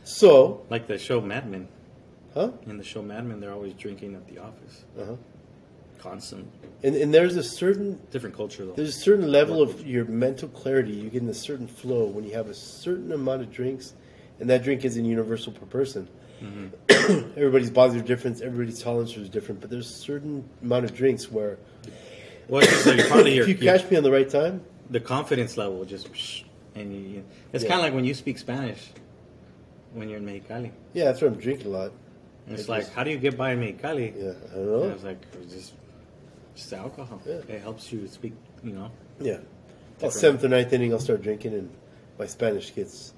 So, 0.04 0.66
Like 0.70 0.88
the 0.88 0.98
show 0.98 1.22
Mad 1.22 1.50
Men. 1.50 1.68
huh? 2.34 2.52
In 2.68 2.78
the 2.78 2.84
show 2.84 3.02
Mad 3.02 3.26
Men, 3.26 3.40
they're 3.40 3.54
always 3.54 3.74
drinking 3.74 4.16
at 4.16 4.28
the 4.28 4.40
office. 4.42 4.84
Uh-huh. 5.00 5.16
Constant. 6.00 6.48
And 6.84 6.96
and 6.96 7.14
there's 7.14 7.36
a 7.36 7.44
certain 7.44 8.00
Different 8.12 8.36
culture, 8.36 8.66
though. 8.66 8.74
there's 8.74 8.90
a 8.96 9.00
certain 9.00 9.32
level 9.32 9.62
of 9.62 9.88
your 9.88 10.06
mental 10.06 10.48
clarity. 10.50 10.92
You 10.92 11.10
get 11.10 11.24
in 11.24 11.30
a 11.30 11.34
certain 11.34 11.68
flow 11.68 12.06
when 12.06 12.24
you 12.24 12.34
have 12.34 12.48
a 12.48 12.54
certain 12.54 13.12
amount 13.12 13.42
of 13.42 13.52
drinks, 13.52 13.94
and 14.40 14.48
that 14.50 14.64
drink 14.64 14.86
isn't 14.86 15.04
universal 15.06 15.52
per 15.52 15.66
person. 15.66 16.08
Everybody's 16.90 17.72
bodies 17.72 17.96
are 18.00 18.06
different. 18.06 18.42
Everybody's 18.42 18.82
tolerance 18.84 19.16
is 19.18 19.30
different. 19.30 19.62
But 19.62 19.70
there's 19.72 19.90
a 19.90 19.94
certain 19.94 20.48
amount 20.62 20.86
of 20.86 20.94
drinks 20.94 21.32
where 21.32 21.58
Well, 22.50 22.62
it's 22.62 22.72
just 22.72 22.86
like 22.86 23.08
probably 23.08 23.36
your, 23.36 23.44
if 23.44 23.50
you 23.50 23.56
catch 23.58 23.90
me 23.90 23.98
on 23.98 24.04
the 24.04 24.12
right 24.12 24.30
time, 24.30 24.62
the 24.92 25.00
confidence 25.00 25.58
level 25.58 25.84
just, 25.86 26.10
and 26.76 26.94
you, 26.94 27.00
you- 27.00 27.24
it's 27.54 27.64
Yeah. 27.64 27.70
kind 27.70 27.80
of 27.82 27.86
like 27.86 27.94
when 27.94 28.06
you 28.06 28.14
speak 28.14 28.38
Spanish 28.38 28.90
when 29.94 30.10
you're 30.10 30.20
in 30.20 30.26
Mexicali. 30.26 30.72
yeah, 30.94 31.06
that's 31.06 31.22
why 31.22 31.28
I'm 31.28 31.36
drinking 31.36 31.68
a 31.68 31.70
lot. 31.70 31.92
And 32.48 32.54
it's 32.56 32.64
It 32.64 32.70
like, 32.70 32.82
just- 32.84 32.94
how 32.94 33.04
do 33.04 33.12
you 33.12 33.18
get 33.18 33.38
by 33.38 33.52
in 33.54 33.60
Mexicali? 33.62 34.14
Yeah, 34.16 34.30
I 34.52 34.56
don't 34.56 34.58
And 34.58 34.66
know. 34.68 34.84
it's 34.90 35.04
like 35.04 35.22
it's 35.42 35.54
just, 35.54 35.74
just 36.56 36.74
alcohol. 36.74 37.22
Yeah. 37.26 37.36
It 37.48 37.62
helps 37.62 37.92
you 37.92 38.08
speak. 38.08 38.34
You 38.64 38.74
know. 38.74 38.92
Yeah, 39.20 39.38
Different. 39.96 40.14
seventh 40.14 40.44
or 40.44 40.50
ninth 40.50 40.74
inning, 40.74 40.92
I'll 40.94 41.00
start 41.00 41.22
drinking, 41.22 41.54
and 41.54 41.70
my 42.20 42.26
Spanish 42.28 42.74
gets 42.76 43.14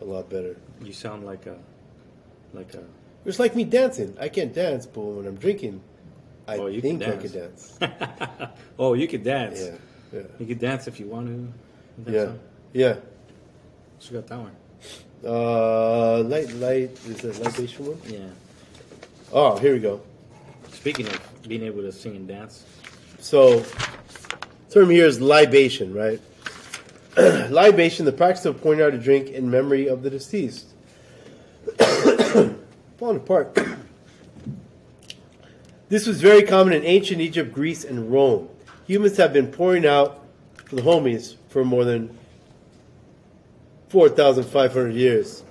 a 0.00 0.04
lot 0.04 0.28
better. 0.28 0.56
You 0.82 0.92
sound 0.92 1.24
like 1.24 1.46
a, 1.46 1.56
like 2.52 2.74
a. 2.74 2.82
It's 3.24 3.38
like 3.38 3.54
me 3.56 3.64
dancing. 3.64 4.16
I 4.20 4.28
can't 4.28 4.52
dance, 4.52 4.86
but 4.86 5.00
when 5.00 5.26
I'm 5.26 5.36
drinking, 5.36 5.80
I 6.46 6.56
Oh, 6.56 6.66
you 6.66 6.80
can 6.82 7.02
I 7.02 7.06
dance. 7.06 7.22
can 7.22 7.40
dance. 7.40 8.50
oh, 8.78 8.94
you 8.94 9.06
could 9.08 9.22
dance. 9.24 9.60
Yeah, 9.60 9.72
yeah, 10.12 10.22
You 10.38 10.46
could 10.46 10.58
dance 10.60 10.86
if 10.88 10.98
you 11.00 11.06
want 11.06 11.26
to. 12.06 12.12
Yeah, 12.12 12.24
so? 12.24 12.38
Yeah. 12.72 12.96
She 13.98 14.14
got 14.14 14.26
that 14.28 14.38
one. 14.38 14.56
Uh, 15.24 16.22
light, 16.22 16.52
light. 16.54 16.90
Is 17.06 17.20
that 17.22 17.40
libation 17.40 17.86
one? 17.86 18.00
Yeah. 18.06 18.28
Oh, 19.32 19.56
here 19.58 19.72
we 19.72 19.80
go. 19.80 20.00
Speaking 20.70 21.06
of 21.06 21.48
being 21.48 21.62
able 21.62 21.82
to 21.82 21.92
sing 21.92 22.16
and 22.16 22.28
dance, 22.28 22.64
So, 23.18 23.64
term 24.70 24.90
here 24.90 25.06
is 25.06 25.20
libation, 25.20 25.92
right? 25.92 26.20
libation, 27.50 28.04
the 28.04 28.12
practice 28.12 28.44
of 28.44 28.62
pouring 28.62 28.80
out 28.80 28.94
a 28.94 28.98
drink 28.98 29.30
in 29.30 29.50
memory 29.50 29.88
of 29.88 30.02
the 30.02 30.10
deceased. 30.10 30.66
Falling 31.78 33.16
apart. 33.16 33.54
this 35.88 36.06
was 36.06 36.20
very 36.20 36.42
common 36.42 36.74
in 36.74 36.84
ancient 36.84 37.20
Egypt, 37.20 37.52
Greece, 37.52 37.84
and 37.84 38.12
Rome. 38.12 38.48
Humans 38.86 39.16
have 39.16 39.32
been 39.32 39.48
pouring 39.48 39.84
out 39.84 40.24
for 40.66 40.76
the 40.76 40.82
homies 40.82 41.34
for 41.48 41.64
more 41.64 41.84
than 41.84 42.16
4,500 43.88 44.94
years. 44.94 45.42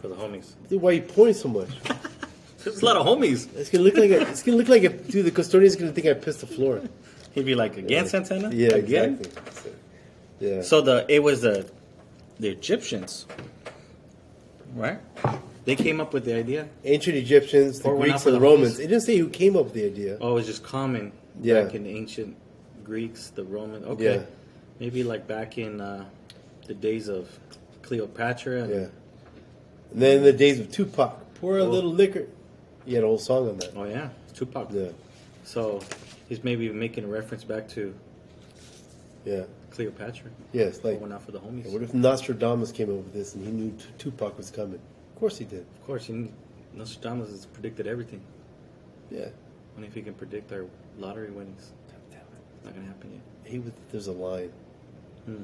for 0.00 0.08
the 0.08 0.14
homies. 0.14 0.52
Dude, 0.68 0.82
why 0.82 0.90
are 0.90 0.92
you 0.94 1.02
pouring 1.02 1.34
so 1.34 1.48
much? 1.48 1.68
There's 2.64 2.82
a 2.82 2.84
lot 2.84 2.96
of 2.96 3.06
homies. 3.06 3.48
It's 3.56 3.70
gonna 3.70 3.84
look 3.84 3.96
like 3.96 4.10
a, 4.10 4.20
it's 4.22 4.42
gonna 4.42 4.56
look 4.58 4.68
like 4.68 4.84
a, 4.84 4.88
dude. 4.90 5.26
The 5.26 5.30
custodian's 5.32 5.74
gonna 5.76 5.92
think 5.92 6.06
I 6.06 6.14
pissed 6.14 6.40
the 6.40 6.46
floor. 6.46 6.80
He'd 7.32 7.44
be 7.46 7.54
like, 7.54 7.76
again, 7.76 8.06
Santana? 8.06 8.50
Yeah, 8.52 8.74
again. 8.74 9.18
exactly. 9.20 9.72
Yeah. 10.40 10.62
So 10.62 10.80
the 10.80 11.06
it 11.08 11.20
was 11.22 11.40
the 11.40 11.68
the 12.38 12.48
Egyptians, 12.48 13.26
right? 14.74 14.98
They 15.64 15.76
came 15.76 16.00
up 16.00 16.12
with 16.12 16.24
the 16.24 16.34
idea. 16.34 16.68
ancient 16.84 17.16
Egyptians, 17.16 17.80
the 17.80 17.88
Or 17.88 17.94
went 17.94 18.10
out 18.10 18.14
Greeks, 18.14 18.22
for 18.24 18.28
and 18.30 18.36
the 18.36 18.40
the 18.40 18.46
Romans. 18.46 18.74
homies. 18.78 18.84
It 18.84 18.88
didn't 18.88 19.02
say 19.02 19.16
who 19.16 19.28
came 19.28 19.56
up 19.56 19.64
with 19.66 19.74
the 19.74 19.84
idea. 19.86 20.18
Oh, 20.20 20.32
it 20.32 20.34
was 20.34 20.46
just 20.46 20.62
common 20.64 21.12
Yeah. 21.40 21.62
back 21.62 21.74
in 21.74 21.84
the 21.84 21.90
ancient 21.90 22.36
Greeks, 22.84 23.30
the 23.30 23.44
Roman. 23.44 23.84
Okay, 23.84 24.16
Yeah. 24.16 24.22
maybe 24.80 25.04
like 25.04 25.26
back 25.28 25.58
in 25.58 25.80
uh, 25.80 26.04
the 26.66 26.74
days 26.74 27.08
of 27.08 27.28
Cleopatra. 27.82 28.62
And, 28.62 28.70
Yeah. 28.70 28.86
And 29.92 30.00
then 30.02 30.16
in 30.18 30.22
the 30.24 30.32
days 30.32 30.58
of 30.58 30.70
Tupac, 30.70 31.34
pour 31.34 31.58
a 31.58 31.62
Oh. 31.64 31.68
little 31.70 31.90
liquor. 31.92 32.26
He 32.86 32.94
had 32.94 33.04
a 33.04 33.06
whole 33.06 33.18
song 33.18 33.48
on 33.48 33.56
that. 33.58 33.72
Oh 33.76 33.84
yeah, 33.84 34.08
Tupac. 34.34 34.68
Yeah. 34.72 34.88
So 35.44 35.80
he's 36.28 36.42
maybe 36.42 36.68
making 36.70 37.04
a 37.04 37.08
reference 37.08 37.44
back 37.44 37.68
to 37.70 37.94
Yeah. 39.24 39.44
Cleopatra. 39.70 40.30
Yes. 40.52 40.80
Oh, 40.82 40.88
like, 40.88 40.98
Going 41.00 41.12
out 41.12 41.22
for 41.22 41.32
the 41.32 41.38
homies. 41.40 41.70
what 41.72 41.82
if 41.82 41.94
Nostradamus 41.94 42.72
came 42.72 42.90
up 42.90 42.96
with 42.96 43.12
this 43.12 43.34
and 43.34 43.44
he 43.44 43.52
knew 43.52 43.70
T- 43.72 43.84
Tupac 43.98 44.36
was 44.36 44.50
coming? 44.50 44.80
Of 45.14 45.18
course 45.20 45.38
he 45.38 45.44
did. 45.44 45.60
Of 45.60 45.86
course, 45.86 46.08
you, 46.08 46.28
Nostradamus 46.74 47.30
has 47.30 47.46
predicted 47.46 47.86
everything. 47.86 48.20
Yeah. 49.10 49.26
I 49.26 49.74
wonder 49.74 49.88
if 49.88 49.94
he 49.94 50.02
can 50.02 50.14
predict 50.14 50.52
our 50.52 50.66
lottery 50.98 51.30
winnings? 51.30 51.70
It's 51.88 52.64
not 52.64 52.74
gonna 52.74 52.86
happen 52.86 53.12
yet. 53.12 53.22
He 53.50 53.58
was, 53.58 53.72
there's 53.90 54.06
a 54.08 54.12
line. 54.12 54.50
Hmm. 55.26 55.42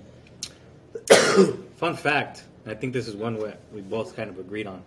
Fun 1.77 1.97
fact. 1.97 2.45
I 2.67 2.75
think 2.75 2.93
this 2.93 3.09
is 3.09 3.17
one 3.17 3.37
we 3.37 3.51
we 3.73 3.81
both 3.81 4.17
kind 4.17 4.31
of 4.31 4.39
agreed 4.39 4.67
on. 4.67 4.83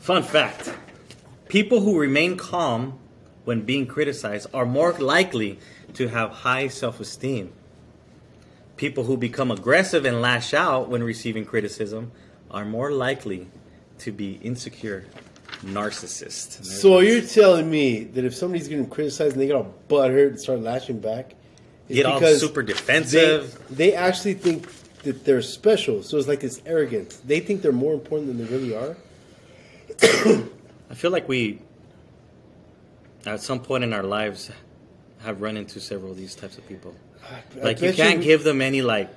Fun 0.00 0.22
fact. 0.22 0.72
People 1.48 1.80
who 1.80 1.98
remain 1.98 2.36
calm 2.36 2.98
when 3.44 3.62
being 3.62 3.86
criticized 3.86 4.48
are 4.54 4.66
more 4.66 4.92
likely 4.92 5.58
to 5.94 6.08
have 6.08 6.30
high 6.30 6.68
self 6.68 7.00
esteem. 7.00 7.52
People 8.76 9.04
who 9.04 9.16
become 9.16 9.50
aggressive 9.50 10.04
and 10.04 10.20
lash 10.20 10.52
out 10.52 10.88
when 10.88 11.02
receiving 11.02 11.44
criticism 11.44 12.12
are 12.50 12.64
more 12.64 12.92
likely 12.92 13.48
to 13.98 14.12
be 14.12 14.38
insecure 14.42 15.06
narcissists. 15.62 16.64
So 16.64 17.00
you're 17.00 17.22
telling 17.22 17.70
me 17.70 18.04
that 18.04 18.24
if 18.24 18.34
somebody's 18.34 18.68
getting 18.68 18.88
criticized 18.88 19.32
and 19.32 19.40
they 19.40 19.46
get 19.46 19.56
all 19.56 19.74
butthurt 19.88 20.28
and 20.28 20.40
start 20.40 20.60
lashing 20.60 21.00
back, 21.00 21.35
Get 21.88 22.06
all 22.06 22.20
super 22.20 22.62
defensive. 22.62 23.58
they 23.70 23.94
actually 23.94 24.34
think 24.34 24.68
that 25.04 25.24
they're 25.24 25.42
special. 25.42 26.02
So 26.02 26.18
it's 26.18 26.28
like 26.28 26.40
this 26.40 26.60
arrogance. 26.66 27.16
They 27.18 27.40
think 27.40 27.62
they're 27.62 27.72
more 27.72 27.94
important 27.94 28.28
than 28.28 28.44
they 28.44 28.52
really 28.52 28.74
are. 28.74 28.96
I 30.90 30.94
feel 30.94 31.10
like 31.10 31.28
we, 31.28 31.60
at 33.24 33.40
some 33.40 33.60
point 33.60 33.84
in 33.84 33.92
our 33.92 34.02
lives, 34.02 34.50
have 35.20 35.40
run 35.40 35.56
into 35.56 35.80
several 35.80 36.10
of 36.10 36.16
these 36.16 36.34
types 36.34 36.58
of 36.58 36.66
people. 36.68 36.94
I 37.58 37.64
Like 37.64 37.80
you 37.80 37.92
can't 37.92 38.20
give 38.22 38.44
them 38.44 38.60
any 38.60 38.82
like 38.82 39.10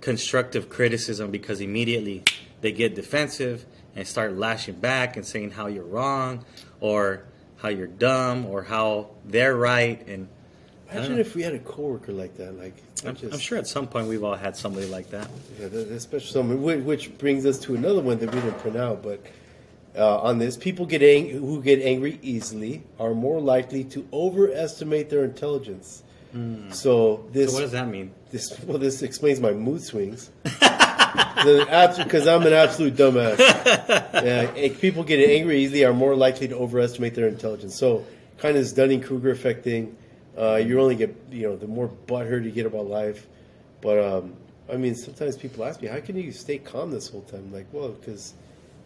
constructive 0.00 0.68
criticism 0.68 1.30
because 1.30 1.60
immediately 1.60 2.24
they 2.60 2.72
get 2.72 2.94
defensive 2.94 3.64
and 3.94 4.06
start 4.06 4.36
lashing 4.36 4.76
back 4.76 5.16
and 5.16 5.26
saying 5.26 5.52
how 5.52 5.66
you're 5.66 5.84
wrong 5.84 6.44
or 6.80 7.24
how 7.58 7.68
you're 7.68 7.86
dumb 7.86 8.46
or 8.46 8.62
how 8.62 9.10
they're 9.24 9.56
right. 9.56 10.06
And 10.06 10.28
I 10.28 10.39
Imagine 10.92 11.18
if 11.18 11.34
we 11.34 11.42
had 11.42 11.54
a 11.54 11.58
coworker 11.58 12.12
like 12.12 12.36
that. 12.36 12.58
Like 12.58 12.74
I'm, 13.06 13.16
just- 13.16 13.32
I'm 13.34 13.38
sure 13.40 13.58
at 13.58 13.66
some 13.66 13.86
point 13.86 14.08
we've 14.08 14.24
all 14.24 14.34
had 14.34 14.56
somebody 14.56 14.86
like 14.86 15.10
that. 15.10 15.28
Yeah, 15.60 15.98
special. 15.98 16.32
Someone, 16.32 16.84
which, 16.84 17.16
brings 17.18 17.46
us 17.46 17.58
to 17.60 17.74
another 17.74 18.00
one 18.00 18.18
that 18.18 18.34
we 18.34 18.40
didn't 18.40 18.58
print 18.58 18.76
out, 18.76 19.02
but 19.02 19.24
uh, 19.96 20.18
on 20.20 20.38
this, 20.38 20.56
people 20.56 20.86
get 20.86 21.02
ang- 21.02 21.30
who 21.30 21.62
get 21.62 21.80
angry 21.82 22.18
easily 22.22 22.82
are 22.98 23.14
more 23.14 23.40
likely 23.40 23.84
to 23.84 24.06
overestimate 24.12 25.10
their 25.10 25.24
intelligence. 25.24 26.02
So 26.70 27.26
this. 27.32 27.50
So 27.50 27.54
what 27.56 27.60
does 27.62 27.72
that 27.72 27.88
mean? 27.88 28.12
this, 28.30 28.56
well, 28.62 28.78
this 28.78 29.02
explains 29.02 29.40
my 29.40 29.52
mood 29.52 29.82
swings. 29.82 30.30
Because 31.42 32.26
I'm 32.26 32.42
an 32.46 32.52
absolute 32.52 32.94
dumbass. 32.96 33.38
Yeah, 34.24 34.68
people 34.78 35.02
get 35.04 35.26
angry 35.28 35.62
easily 35.64 35.84
are 35.84 35.92
more 35.94 36.14
likely 36.14 36.48
to 36.48 36.56
overestimate 36.56 37.14
their 37.14 37.28
intelligence. 37.28 37.74
So, 37.74 38.04
kind 38.38 38.56
of 38.56 38.62
this 38.62 38.72
Dunning 38.72 39.00
Kruger 39.00 39.30
effect 39.30 39.64
thing. 39.64 39.96
Uh, 40.38 40.56
you 40.56 40.80
only 40.80 40.94
get, 40.94 41.14
you 41.30 41.42
know, 41.48 41.56
the 41.56 41.66
more 41.66 41.88
butthurt 42.06 42.44
you 42.44 42.50
get 42.50 42.66
about 42.66 42.86
life. 42.86 43.26
But 43.80 43.98
um, 43.98 44.34
I 44.72 44.76
mean, 44.76 44.94
sometimes 44.94 45.36
people 45.36 45.64
ask 45.64 45.80
me, 45.82 45.88
"How 45.88 46.00
can 46.00 46.16
you 46.16 46.32
stay 46.32 46.58
calm 46.58 46.90
this 46.90 47.08
whole 47.08 47.22
time?" 47.22 47.52
like, 47.52 47.66
well, 47.72 47.88
because 47.88 48.34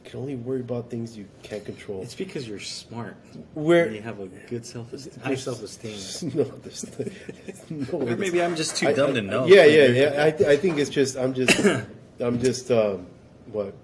you 0.04 0.10
can 0.10 0.20
only 0.20 0.36
worry 0.36 0.60
about 0.60 0.88
things 0.90 1.16
you 1.16 1.26
can't 1.42 1.64
control. 1.64 2.00
It's 2.02 2.14
because 2.14 2.48
you're 2.48 2.60
smart. 2.60 3.16
Where 3.54 3.90
you 3.90 4.00
have 4.02 4.20
a 4.20 4.26
good 4.26 4.64
self 4.64 4.90
high 5.22 5.34
self 5.34 5.62
esteem. 5.62 6.32
no, 6.34 6.44
there's, 6.44 6.82
there's 6.82 7.70
no. 7.70 7.98
Or 7.98 8.16
maybe 8.16 8.42
I'm 8.42 8.56
just 8.56 8.76
too 8.76 8.88
I- 8.88 8.92
dumb 8.92 9.10
I- 9.10 9.14
to 9.14 9.22
know. 9.22 9.46
Yeah, 9.46 9.64
yeah, 9.64 9.86
yeah. 9.86 10.24
I, 10.24 10.30
th- 10.30 10.48
I 10.48 10.56
think 10.56 10.78
it's 10.78 10.90
just 10.90 11.16
I'm 11.16 11.34
just 11.34 11.58
I'm 12.20 12.40
just 12.40 12.70
um, 12.70 13.06
what 13.52 13.74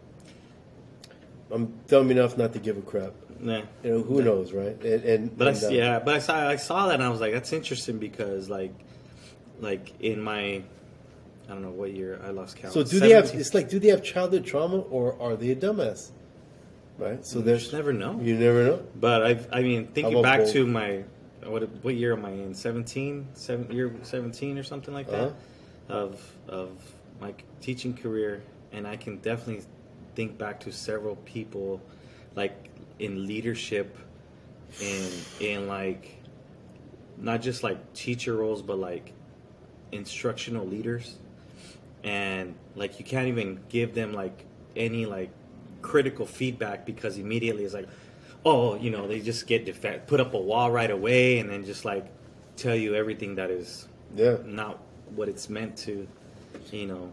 I'm 1.51 1.73
dumb 1.88 2.11
enough 2.11 2.38
not 2.38 2.53
to 2.55 2.59
give 2.59 2.79
a 2.79 2.83
crap. 2.83 3.12
Nah. 3.40 3.62
You 3.83 3.90
know, 3.90 4.03
who 4.03 4.22
knows, 4.22 4.53
right? 4.53 4.81
And, 4.85 5.05
and 5.05 5.38
But 5.38 5.46
I, 5.46 5.50
and, 5.50 5.57
s- 5.57 5.64
uh, 5.64 5.68
yeah, 5.70 5.98
but 5.98 6.14
I 6.14 6.18
saw 6.18 6.48
I 6.48 6.57
saw 6.57 6.87
that 6.88 6.94
and 6.94 7.03
I 7.03 7.09
was 7.09 7.20
like, 7.20 7.33
that's 7.33 7.53
interesting 7.53 7.98
because 7.98 8.50
like, 8.50 8.72
like 9.61 9.92
in 10.00 10.20
my, 10.20 10.40
I 10.57 10.62
don't 11.48 11.62
know 11.62 11.70
what 11.70 11.92
year 11.92 12.20
I 12.24 12.31
lost 12.31 12.57
count. 12.57 12.74
So 12.74 12.83
do 12.85 13.00
they 13.00 13.11
have? 13.11 13.35
It's 13.35 13.55
like, 13.55 13.68
do 13.68 13.79
they 13.79 13.88
have 13.88 14.03
childhood 14.03 14.44
trauma 14.44 14.79
or 14.79 15.20
are 15.20 15.37
they 15.37 15.50
a 15.50 15.57
dumbass? 15.57 16.11
Right. 16.98 17.24
So 17.24 17.38
You 17.38 17.44
there's 17.46 17.62
just 17.62 17.72
never 17.72 17.92
know. 17.94 18.20
You 18.20 18.37
never 18.37 18.62
know. 18.64 18.83
But 18.94 19.26
I, 19.26 19.59
I 19.59 19.62
mean, 19.62 19.87
thinking 19.88 20.20
back 20.22 20.40
both? 20.40 20.53
to 20.53 20.66
my, 20.66 21.03
what 21.44 21.62
what 21.83 21.94
year 21.94 22.12
am 22.12 22.26
I 22.26 22.31
in? 22.33 22.53
17? 22.55 23.29
Seven, 23.33 23.70
year 23.72 23.90
seventeen 24.03 24.59
or 24.59 24.62
something 24.62 24.92
like 24.92 25.11
that, 25.11 25.29
Uh-huh. 25.88 25.94
of 25.96 26.33
of 26.48 26.70
my 27.20 27.33
teaching 27.62 27.94
career, 27.96 28.42
and 28.72 28.87
I 28.87 28.96
can 28.96 29.16
definitely 29.18 29.64
think 30.14 30.37
back 30.37 30.61
to 30.61 30.72
several 30.72 31.16
people, 31.16 31.81
like 32.37 32.68
in 33.00 33.26
leadership, 33.26 33.96
and 34.80 35.12
in 35.40 35.66
like, 35.66 36.22
not 37.18 37.42
just 37.42 37.62
like 37.64 37.92
teacher 37.94 38.34
roles, 38.36 38.62
but 38.62 38.78
like 38.78 39.12
instructional 39.90 40.66
leaders, 40.66 41.16
and 42.04 42.54
like 42.76 42.98
you 42.98 43.04
can't 43.04 43.26
even 43.28 43.60
give 43.68 43.94
them 43.94 44.12
like 44.12 44.44
any 44.76 45.06
like 45.06 45.30
critical 45.82 46.26
feedback 46.26 46.86
because 46.86 47.18
immediately 47.18 47.64
it's 47.64 47.74
like, 47.74 47.88
oh, 48.44 48.76
you 48.76 48.90
know, 48.90 49.08
they 49.08 49.20
just 49.20 49.46
get 49.46 49.66
defa- 49.66 50.06
put 50.06 50.20
up 50.20 50.34
a 50.34 50.38
wall 50.38 50.70
right 50.70 50.90
away 50.90 51.38
and 51.38 51.50
then 51.50 51.64
just 51.64 51.84
like 51.84 52.06
tell 52.56 52.74
you 52.76 52.94
everything 52.94 53.34
that 53.36 53.50
is 53.50 53.88
Yeah. 54.14 54.36
not 54.44 54.78
what 55.16 55.28
it's 55.28 55.48
meant 55.48 55.76
to, 55.78 56.06
you 56.70 56.86
know, 56.86 57.10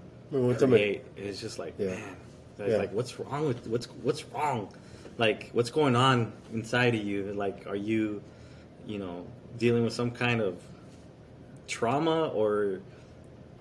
create. 0.58 1.04
It's 1.16 1.40
just 1.42 1.58
like, 1.60 1.74
Yeah. 1.78 1.88
man, 1.88 2.16
it's 2.60 2.72
Yeah. 2.72 2.78
like 2.78 2.92
what's 2.94 3.18
wrong 3.20 3.48
with 3.48 3.66
what's 3.68 3.86
what's 4.04 4.26
wrong, 4.26 4.70
like 5.18 5.50
what's 5.54 5.70
going 5.70 5.96
on 5.96 6.32
inside 6.54 6.96
of 6.96 7.04
you? 7.04 7.34
Like, 7.34 7.68
are 7.68 7.76
you, 7.76 8.22
you 8.86 9.00
know, 9.00 9.26
dealing 9.58 9.84
with 9.84 9.94
some 9.94 10.12
kind 10.12 10.42
of 10.42 10.62
trauma 11.68 12.28
or, 12.30 12.82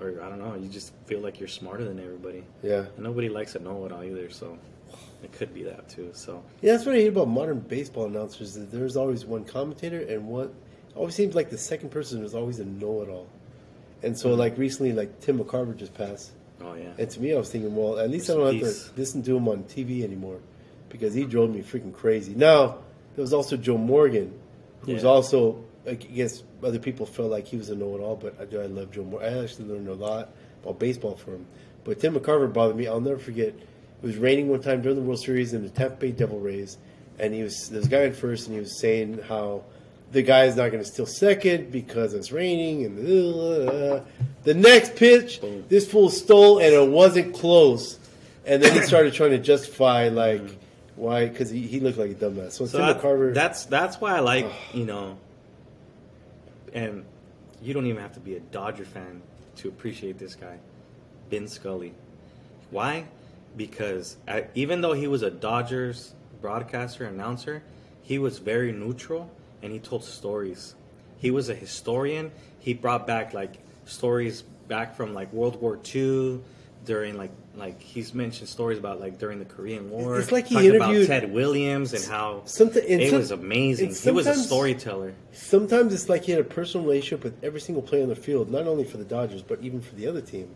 or 0.00 0.22
I 0.22 0.28
don't 0.28 0.38
know, 0.38 0.54
you 0.54 0.68
just 0.68 0.92
feel 1.06 1.20
like 1.20 1.38
you're 1.38 1.48
smarter 1.48 1.84
than 1.84 1.98
everybody. 1.98 2.44
Yeah. 2.62 2.84
And 2.96 3.00
nobody 3.00 3.28
likes 3.28 3.52
to 3.52 3.58
know 3.58 3.84
it 3.86 3.92
all 3.92 4.04
either, 4.04 4.30
so 4.30 4.58
it 5.22 5.32
could 5.32 5.54
be 5.54 5.62
that 5.64 5.88
too. 5.88 6.10
So 6.12 6.42
Yeah, 6.60 6.72
that's 6.72 6.86
what 6.86 6.94
I 6.94 6.98
hate 6.98 7.08
about 7.08 7.28
modern 7.28 7.60
baseball 7.60 8.06
announcers. 8.06 8.56
Is 8.56 8.68
there's 8.68 8.96
always 8.96 9.24
one 9.24 9.44
commentator 9.44 10.00
and 10.00 10.28
one. 10.28 10.54
Always 10.94 11.14
seems 11.14 11.34
like 11.34 11.50
the 11.50 11.58
second 11.58 11.90
person 11.90 12.24
is 12.24 12.34
always 12.34 12.58
a 12.58 12.64
know-it-all. 12.64 13.28
And 14.02 14.16
so, 14.16 14.30
mm-hmm. 14.30 14.38
like 14.38 14.58
recently, 14.58 14.92
like 14.92 15.20
Tim 15.20 15.38
McCarver 15.38 15.76
just 15.76 15.94
passed, 15.94 16.32
oh 16.60 16.74
yeah, 16.74 16.92
and 16.98 17.10
to 17.10 17.20
me, 17.20 17.34
I 17.34 17.38
was 17.38 17.50
thinking, 17.50 17.74
well, 17.74 17.98
at 17.98 18.10
least 18.10 18.30
I 18.30 18.34
don't 18.34 18.46
have 18.54 18.62
peace. 18.62 18.88
to 18.88 18.96
listen 18.96 19.22
to 19.24 19.36
him 19.36 19.48
on 19.48 19.64
TV 19.64 20.04
anymore, 20.04 20.38
because 20.98 21.14
he 21.14 21.24
drove 21.24 21.50
me 21.50 21.62
freaking 21.62 21.92
crazy. 21.94 22.34
Now 22.34 22.78
there 23.14 23.22
was 23.22 23.32
also 23.32 23.56
Joe 23.56 23.78
Morgan, 23.78 24.32
who's 24.82 25.02
Yeah. 25.02 25.08
also 25.08 25.62
I 25.88 25.94
guess 25.94 26.42
other 26.64 26.80
people 26.80 27.06
felt 27.06 27.30
like 27.30 27.46
he 27.46 27.56
was 27.56 27.70
a 27.70 27.76
know-it-all, 27.76 28.16
but 28.16 28.34
I 28.40 28.44
do. 28.44 28.60
I 28.60 28.66
love 28.66 28.90
Joe 28.90 29.04
Morgan. 29.04 29.32
I 29.32 29.42
actually 29.44 29.68
learned 29.68 29.86
a 29.88 29.94
lot 29.94 30.30
about 30.64 30.80
baseball 30.80 31.14
from 31.14 31.34
him. 31.34 31.46
But 31.84 32.00
Tim 32.00 32.14
McCarver 32.16 32.52
bothered 32.52 32.74
me. 32.76 32.88
I'll 32.88 33.00
never 33.00 33.18
forget. 33.18 33.48
It 33.50 33.56
was 34.02 34.16
raining 34.16 34.48
one 34.48 34.60
time 34.60 34.82
during 34.82 34.96
the 34.96 35.02
World 35.04 35.20
Series 35.20 35.54
in 35.54 35.62
the 35.62 35.68
Tampa 35.68 35.96
Bay 35.96 36.10
Devil 36.10 36.40
Rays, 36.40 36.76
and 37.20 37.32
he 37.32 37.42
was 37.44 37.68
there 37.70 37.78
was 37.78 37.86
a 37.86 37.90
guy 37.90 38.02
at 38.04 38.16
first, 38.16 38.46
and 38.46 38.54
he 38.54 38.60
was 38.60 38.80
saying 38.80 39.20
how 39.28 39.62
the 40.10 40.22
guy 40.22 40.44
is 40.46 40.56
not 40.56 40.70
going 40.72 40.82
to 40.82 40.88
steal 40.90 41.06
second 41.06 41.70
because 41.70 42.14
it's 42.14 42.32
raining, 42.32 42.84
and 42.84 42.98
uh, 43.68 44.00
the 44.42 44.54
next 44.54 44.96
pitch, 44.96 45.40
Boom. 45.40 45.64
this 45.68 45.88
fool 45.88 46.10
stole, 46.10 46.58
and 46.58 46.74
it 46.74 46.88
wasn't 46.88 47.32
close. 47.34 47.98
And 48.44 48.60
then 48.62 48.72
he 48.74 48.82
started 48.82 49.14
trying 49.14 49.30
to 49.30 49.38
justify 49.38 50.08
like 50.08 50.42
why 50.96 51.28
because 51.28 51.50
he, 51.50 51.66
he 51.66 51.80
looked 51.80 51.98
like 51.98 52.10
a 52.10 52.14
dumbass. 52.14 52.52
So, 52.52 52.66
so 52.66 52.78
Tim 52.78 52.86
that- 52.86 53.00
McCarver, 53.00 53.34
that's 53.34 53.64
that's 53.66 54.00
why 54.00 54.16
I 54.16 54.20
like 54.20 54.50
you 54.72 54.84
know, 54.84 55.18
and 56.72 57.04
you 57.62 57.74
don't 57.74 57.86
even 57.86 58.02
have 58.02 58.14
to 58.14 58.20
be 58.20 58.34
a 58.36 58.40
Dodger 58.40 58.84
fan 58.84 59.22
to 59.56 59.68
appreciate 59.68 60.18
this 60.18 60.34
guy, 60.34 60.58
Vin 61.30 61.48
Scully. 61.48 61.94
Why? 62.70 63.04
Because 63.56 64.16
uh 64.28 64.42
even 64.54 64.80
though 64.80 64.92
he 64.92 65.06
was 65.06 65.22
a 65.22 65.30
Dodgers 65.30 66.14
broadcaster 66.40 67.04
announcer, 67.06 67.62
he 68.02 68.18
was 68.18 68.38
very 68.38 68.72
neutral 68.72 69.30
and 69.62 69.72
he 69.72 69.78
told 69.78 70.04
stories. 70.04 70.74
He 71.18 71.30
was 71.30 71.48
a 71.48 71.54
historian. 71.54 72.30
He 72.58 72.74
brought 72.74 73.06
back 73.06 73.32
like 73.32 73.54
stories 73.86 74.42
back 74.42 74.96
from 74.96 75.14
like 75.14 75.32
World 75.32 75.60
War 75.60 75.78
II 75.94 76.40
during 76.84 77.16
like 77.16 77.30
like 77.56 77.80
he's 77.80 78.12
mentioned 78.14 78.48
stories 78.48 78.78
about 78.78 79.00
like 79.00 79.18
during 79.18 79.38
the 79.38 79.44
Korean 79.44 79.90
War. 79.90 80.18
It's 80.18 80.30
like 80.32 80.46
he 80.46 80.54
talking 80.56 80.74
interviewed- 80.74 81.04
about 81.06 81.20
Ted 81.20 81.32
Williams 81.32 81.92
and 81.94 82.04
how 82.04 82.42
Someti- 82.44 82.82
and 82.90 83.00
it 83.00 83.10
some- 83.10 83.18
was 83.18 83.30
amazing. 83.30 83.94
He 83.94 84.10
was 84.10 84.26
a 84.26 84.34
storyteller. 84.34 85.14
Sometimes 85.32 85.94
it's 85.94 86.08
like 86.08 86.24
he 86.24 86.32
had 86.32 86.40
a 86.40 86.44
personal 86.44 86.86
relationship 86.86 87.24
with 87.24 87.42
every 87.42 87.60
single 87.60 87.82
player 87.82 88.02
on 88.02 88.08
the 88.08 88.16
field, 88.16 88.50
not 88.50 88.66
only 88.66 88.84
for 88.84 88.98
the 88.98 89.04
Dodgers, 89.04 89.42
but 89.42 89.60
even 89.62 89.80
for 89.80 89.94
the 89.94 90.06
other 90.06 90.20
team. 90.20 90.48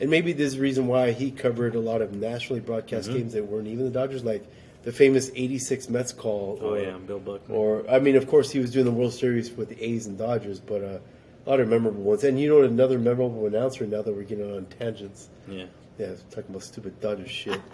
And 0.00 0.10
maybe 0.10 0.32
there's 0.32 0.54
a 0.54 0.60
reason 0.60 0.86
why 0.88 1.12
he 1.12 1.30
covered 1.30 1.74
a 1.74 1.80
lot 1.80 2.02
of 2.02 2.14
nationally 2.14 2.60
broadcast 2.60 3.08
Mm-hmm. 3.08 3.18
games 3.18 3.32
that 3.34 3.46
weren't 3.46 3.68
even 3.68 3.84
the 3.84 3.90
Dodgers, 3.90 4.24
like 4.24 4.44
the 4.82 4.92
famous 4.92 5.30
86 5.34 5.88
Mets 5.88 6.12
call. 6.12 6.58
Oh 6.60 6.70
or, 6.74 6.78
yeah, 6.80 6.96
Bill 6.98 7.20
Buckner. 7.20 7.54
Or, 7.54 7.88
I 7.90 7.98
mean, 8.00 8.16
of 8.16 8.26
course, 8.28 8.50
he 8.50 8.58
was 8.58 8.70
doing 8.70 8.84
the 8.84 8.90
World 8.92 9.12
Series 9.12 9.50
with 9.52 9.68
the 9.70 9.82
A's 9.82 10.06
and 10.06 10.18
Dodgers, 10.18 10.60
but 10.60 10.82
uh, 10.82 10.98
a 11.46 11.50
lot 11.50 11.60
of 11.60 11.68
memorable 11.68 12.02
ones. 12.02 12.22
And 12.24 12.38
you 12.40 12.48
know, 12.48 12.62
another 12.62 12.98
memorable 12.98 13.46
announcer 13.46 13.86
now 13.86 14.02
that 14.02 14.14
we're 14.14 14.22
getting 14.24 14.54
on 14.54 14.66
tangents. 14.66 15.28
yeah. 15.48 15.64
Yeah, 15.98 16.12
talking 16.30 16.50
about 16.50 16.62
stupid 16.62 17.00
Dodger 17.00 17.28
shit. 17.28 17.60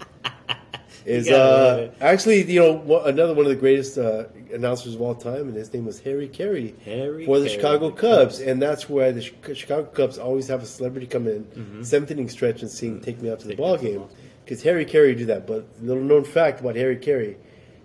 Is 1.06 1.30
uh, 1.30 1.90
actually 2.02 2.42
you 2.52 2.60
know 2.60 3.00
another 3.04 3.32
one 3.32 3.46
of 3.46 3.50
the 3.50 3.56
greatest 3.56 3.96
uh, 3.96 4.24
announcers 4.52 4.94
of 4.94 5.00
all 5.00 5.14
time, 5.14 5.48
and 5.48 5.54
his 5.56 5.72
name 5.72 5.86
was 5.86 5.98
Harry 6.00 6.28
Caray 6.28 6.74
Harry 6.84 7.24
for 7.24 7.38
the 7.38 7.46
Carey, 7.46 7.56
Chicago 7.56 7.90
Cubs, 7.90 8.36
Cubs. 8.36 8.40
and 8.40 8.60
that's 8.60 8.86
why 8.86 9.10
the 9.10 9.22
Chicago 9.22 9.84
Cubs 9.84 10.18
always 10.18 10.46
have 10.48 10.62
a 10.62 10.66
celebrity 10.66 11.06
come 11.06 11.26
in 11.26 11.82
seventh 11.84 12.10
inning 12.10 12.28
stretch 12.28 12.60
and 12.60 12.70
sing 12.70 13.00
"Take 13.00 13.22
Me 13.22 13.30
Out 13.30 13.40
to 13.40 13.48
the 13.48 13.54
Mm-hmm. 13.54 13.62
Take 13.76 13.82
Me 13.82 13.96
Ball 13.96 14.02
the 14.02 14.06
Game" 14.08 14.16
because 14.44 14.62
Harry 14.62 14.84
Caray 14.84 15.14
did 15.16 15.28
that. 15.28 15.46
But 15.46 15.66
little 15.80 16.02
known 16.02 16.24
fact 16.24 16.60
about 16.60 16.76
Harry 16.76 16.96
Caray, 16.98 17.36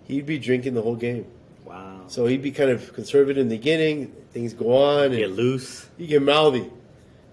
he'd 0.04 0.26
be 0.26 0.38
drinking 0.38 0.74
the 0.74 0.82
whole 0.82 0.96
game, 0.96 1.24
Wow. 1.64 2.02
so 2.08 2.26
he'd 2.26 2.42
be 2.42 2.50
kind 2.50 2.68
of 2.68 2.92
conservative 2.92 3.38
in 3.38 3.48
the 3.48 3.56
beginning. 3.56 4.12
Things 4.32 4.52
go 4.52 4.76
on, 4.76 5.12
Get 5.12 5.22
and 5.22 5.36
loose. 5.36 5.88
you 5.96 6.06
get 6.06 6.20
mouthy. 6.20 6.70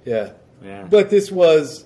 Yeah, 0.05 0.31
Yeah. 0.63 0.87
but 0.89 1.09
this 1.09 1.29
was 1.29 1.83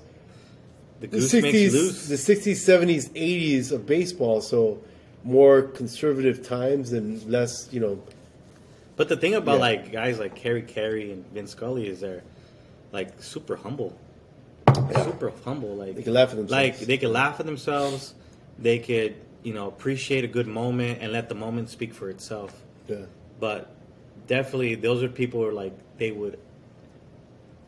the 0.99 1.07
the 1.07 1.17
goose 1.17 1.33
makes 1.33 1.43
sixties, 1.43 1.73
loose. 1.73 2.07
the 2.07 2.17
sixties, 2.17 2.63
seventies, 2.63 3.10
eighties 3.15 3.71
of 3.71 3.86
baseball. 3.86 4.41
So 4.41 4.81
more 5.23 5.62
conservative 5.62 6.45
times 6.45 6.93
and 6.93 7.23
less, 7.29 7.67
you 7.71 7.79
know. 7.79 8.01
But 8.95 9.10
the 9.10 9.17
thing 9.17 9.36
about 9.36 9.55
Yeah. 9.55 9.60
like 9.62 9.91
guys 9.91 10.19
like 10.19 10.36
Kerry 10.36 10.62
Caray 10.63 11.12
and 11.12 11.25
Vince 11.33 11.51
Scully 11.51 11.88
is 11.88 11.99
they're 11.99 12.23
like 12.91 13.21
super 13.21 13.55
humble, 13.55 13.97
super 15.03 15.31
humble. 15.43 15.75
Like 15.75 15.95
They 15.95 16.03
can 16.03 16.13
laugh 16.13 16.29
at 16.31 16.38
themselves. 16.38 16.51
Like 16.51 16.79
they 16.79 16.97
can 16.97 17.12
laugh 17.13 17.39
at 17.39 17.45
themselves. 17.45 18.13
They 18.57 18.79
could 18.79 19.15
you 19.43 19.53
know 19.53 19.67
appreciate 19.67 20.23
a 20.23 20.27
good 20.27 20.47
moment 20.47 20.99
and 21.01 21.12
let 21.12 21.29
the 21.29 21.36
moment 21.36 21.69
speak 21.69 21.93
for 21.93 22.10
itself. 22.10 22.63
Yeah, 22.88 23.05
But 23.39 23.69
definitely, 24.27 24.75
those 24.75 25.03
are 25.03 25.10
people 25.10 25.41
who 25.41 25.47
are 25.47 25.53
like 25.53 25.73
they 25.97 26.12
would 26.12 26.39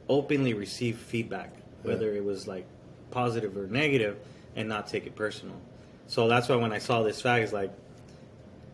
openly 0.08 0.54
receive 0.54 0.98
feedback, 0.98 1.54
whether 1.84 2.14
it 2.16 2.24
was 2.24 2.48
like 2.48 2.66
positive 3.12 3.56
or 3.58 3.68
negative, 3.68 4.18
and 4.56 4.68
not 4.70 4.88
take 4.88 5.06
it 5.06 5.16
personal. 5.16 5.56
So 6.08 6.28
that's 6.28 6.50
why 6.50 6.56
when 6.56 6.72
I 6.74 6.80
saw 6.80 7.04
this 7.04 7.22
fact, 7.22 7.44
is 7.44 7.54
like 7.54 7.72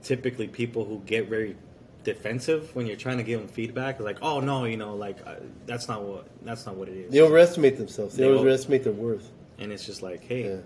typically 0.03 0.47
people 0.47 0.85
who 0.85 0.99
get 1.05 1.27
very 1.27 1.55
defensive 2.03 2.73
when 2.75 2.85
you're 2.85 2.95
trying 2.95 3.17
to 3.17 3.23
give 3.23 3.39
them 3.39 3.47
feedback, 3.49 3.99
like, 3.99 4.19
oh 4.21 4.39
no, 4.39 4.65
you 4.65 4.77
know, 4.77 4.95
like 4.95 5.17
uh, 5.25 5.35
that's 5.65 5.87
not 5.87 6.03
what 6.03 6.27
that's 6.43 6.65
not 6.65 6.75
what 6.75 6.87
it 6.87 6.95
is, 6.95 7.11
they 7.11 7.21
overestimate 7.21 7.77
themselves. 7.77 8.15
They, 8.15 8.23
They 8.23 8.29
overestimate 8.29 8.83
their 8.83 8.93
worth. 8.93 9.29
and 9.59 9.71
it's 9.71 9.85
just 9.85 10.01
like, 10.01 10.23
hey. 10.23 10.49
Yeah. 10.49 10.57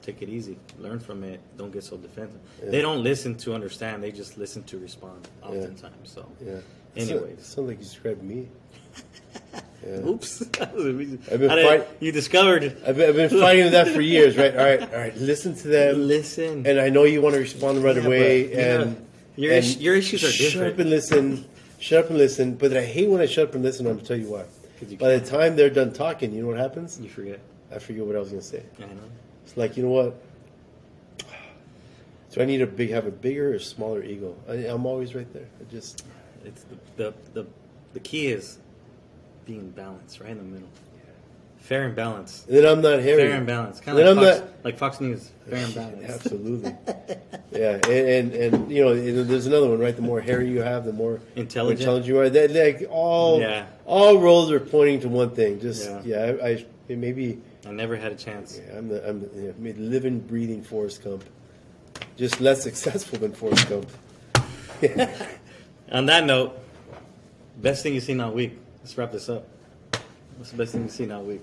Take 0.00 0.22
it 0.22 0.28
easy. 0.28 0.56
Learn 0.78 1.00
from 1.00 1.24
it. 1.24 1.40
Don't 1.58 1.72
get 1.72 1.82
so 1.82 1.96
defensive. 1.98 2.38
Yeah. 2.62 2.70
They 2.70 2.80
don't 2.80 3.02
listen 3.02 3.34
to 3.38 3.52
understand. 3.52 4.02
They 4.02 4.12
just 4.12 4.38
listen 4.38 4.62
to 4.62 4.78
respond. 4.78 5.28
Yeah. 5.42 5.48
Oftentimes, 5.48 6.10
so 6.10 6.26
Yeah. 6.40 6.60
Anyways. 6.96 7.44
sounds 7.44 7.68
like 7.68 7.78
you 7.78 7.84
described 7.84 8.22
me. 8.22 8.48
Yeah. 9.86 10.06
Oops. 10.08 10.38
been 10.44 11.18
I 11.30 11.36
didn't- 11.36 11.48
fight- 11.66 11.88
you 12.00 12.10
discovered. 12.12 12.76
I've 12.86 12.96
been, 12.96 13.08
I've 13.10 13.16
been 13.16 13.30
fighting 13.30 13.64
with 13.64 13.72
that 13.72 13.88
for 13.88 14.00
years, 14.00 14.36
right? 14.36 14.56
All 14.56 14.64
right, 14.64 14.82
all 14.82 14.98
right. 14.98 15.16
Listen 15.16 15.54
to 15.54 15.68
them, 15.68 16.06
Listen. 16.08 16.66
and 16.66 16.80
I 16.80 16.88
know 16.88 17.04
you 17.04 17.22
want 17.22 17.34
to 17.34 17.40
respond 17.40 17.82
right 17.84 17.96
Yeah, 17.96 18.02
away, 18.06 18.42
but, 18.48 18.56
yeah, 18.56 18.80
and 18.80 19.06
your 19.36 19.52
and 19.54 19.64
is- 19.64 19.76
your 19.78 19.94
issues 19.94 20.24
are 20.24 20.26
different. 20.32 20.52
Shut 20.52 20.66
up 20.72 20.78
and 20.80 20.90
listen. 20.90 21.44
Shut 21.78 22.04
up 22.04 22.10
and 22.10 22.18
listen. 22.18 22.54
But 22.56 22.76
I 22.76 22.84
hate 22.84 23.08
when 23.08 23.20
I 23.20 23.26
shut 23.26 23.48
up 23.48 23.54
and 23.54 23.62
listen. 23.62 23.86
I'm 23.86 23.94
gonna 23.96 24.06
tell 24.06 24.16
you 24.18 24.30
why. 24.30 24.44
By 24.98 25.16
the 25.16 25.24
time 25.24 25.54
they're 25.56 25.70
done 25.70 25.92
talking, 25.92 26.32
you 26.32 26.42
know 26.42 26.48
what 26.48 26.58
happens? 26.58 26.98
You 27.00 27.08
forget. 27.08 27.38
I 27.70 27.78
forget 27.78 28.04
what 28.04 28.16
I 28.16 28.18
was 28.18 28.30
gonna 28.30 28.42
say. 28.42 28.62
I 28.78 28.82
know. 28.82 28.88
It's 29.46 29.56
like 29.56 29.76
you 29.76 29.84
know 29.84 29.90
what? 29.90 30.20
Do 32.32 32.40
I 32.42 32.44
need 32.44 32.62
a 32.62 32.66
big 32.66 32.90
have 32.90 33.06
a 33.06 33.10
bigger 33.10 33.54
or 33.54 33.58
smaller 33.58 34.02
ego? 34.02 34.34
I, 34.48 34.54
I'm 34.66 34.86
always 34.86 35.14
right 35.14 35.32
there. 35.32 35.46
I 35.60 35.70
just 35.70 36.04
It's 36.44 36.64
the, 36.64 36.76
the 36.96 37.14
the 37.42 37.46
the 37.94 38.00
key 38.00 38.26
is 38.28 38.58
being 39.48 39.70
balanced, 39.70 40.20
right 40.20 40.30
in 40.30 40.38
the 40.38 40.44
middle. 40.44 40.68
Fair 41.58 41.84
and 41.86 41.96
balanced. 41.96 42.46
then 42.46 42.64
I'm 42.64 42.80
not 42.80 43.00
Harry. 43.00 43.24
Fair 43.26 43.36
and 43.36 43.46
balanced. 43.46 43.82
Kind 43.82 43.98
of 43.98 44.16
like 44.16 44.24
Fox, 44.26 44.38
not- 44.40 44.64
like 44.64 44.78
Fox 44.78 45.00
News. 45.00 45.30
Fair 45.50 45.64
and 45.64 45.74
balanced. 45.74 46.08
Absolutely. 46.14 46.74
yeah, 47.50 47.72
and, 47.88 47.88
and 47.88 48.34
and 48.34 48.70
you 48.72 48.84
know, 48.84 48.94
there's 49.24 49.46
another 49.46 49.68
one, 49.68 49.78
right? 49.78 49.94
The 49.96 50.00
more 50.02 50.20
hairy 50.20 50.48
you 50.50 50.62
have, 50.62 50.84
the 50.84 50.92
more 50.92 51.20
Intelligent. 51.34 51.80
intelligent 51.80 52.06
you 52.06 52.20
are. 52.20 52.30
That 52.30 52.52
like 52.52 52.86
all 52.90 53.40
Yeah. 53.40 53.66
all 53.86 54.18
roads 54.18 54.50
are 54.52 54.60
pointing 54.60 55.00
to 55.00 55.08
one 55.08 55.30
thing. 55.30 55.60
Just 55.60 55.84
Yeah. 55.88 56.02
yeah, 56.04 56.36
I, 56.42 56.48
I 56.88 56.94
maybe 56.94 57.40
I 57.66 57.70
never 57.72 57.96
had 57.96 58.12
a 58.12 58.16
chance. 58.16 58.58
yeah, 58.64 58.78
I'm 58.78 58.88
the 58.88 59.06
I'm 59.08 59.20
the 59.20 59.52
yeah, 59.60 59.72
living, 59.76 60.20
breathing 60.20 60.62
Forrest 60.62 61.02
Gump. 61.04 61.24
Just 62.16 62.40
less 62.40 62.62
successful 62.68 63.18
than 63.18 63.32
Forrest 63.32 63.68
Gump. 63.68 63.88
On 65.90 66.06
that 66.06 66.24
note, 66.24 66.58
best 67.60 67.82
thing 67.82 67.94
you've 67.94 68.04
seen 68.04 68.20
all 68.20 68.32
week. 68.32 68.58
Let's 68.88 68.96
wrap 68.96 69.12
this 69.12 69.28
up. 69.28 69.46
What's 70.38 70.50
the 70.50 70.56
best 70.56 70.72
thing 70.72 70.80
you've 70.80 70.90
seen 70.90 71.12
all 71.12 71.22
week? 71.22 71.42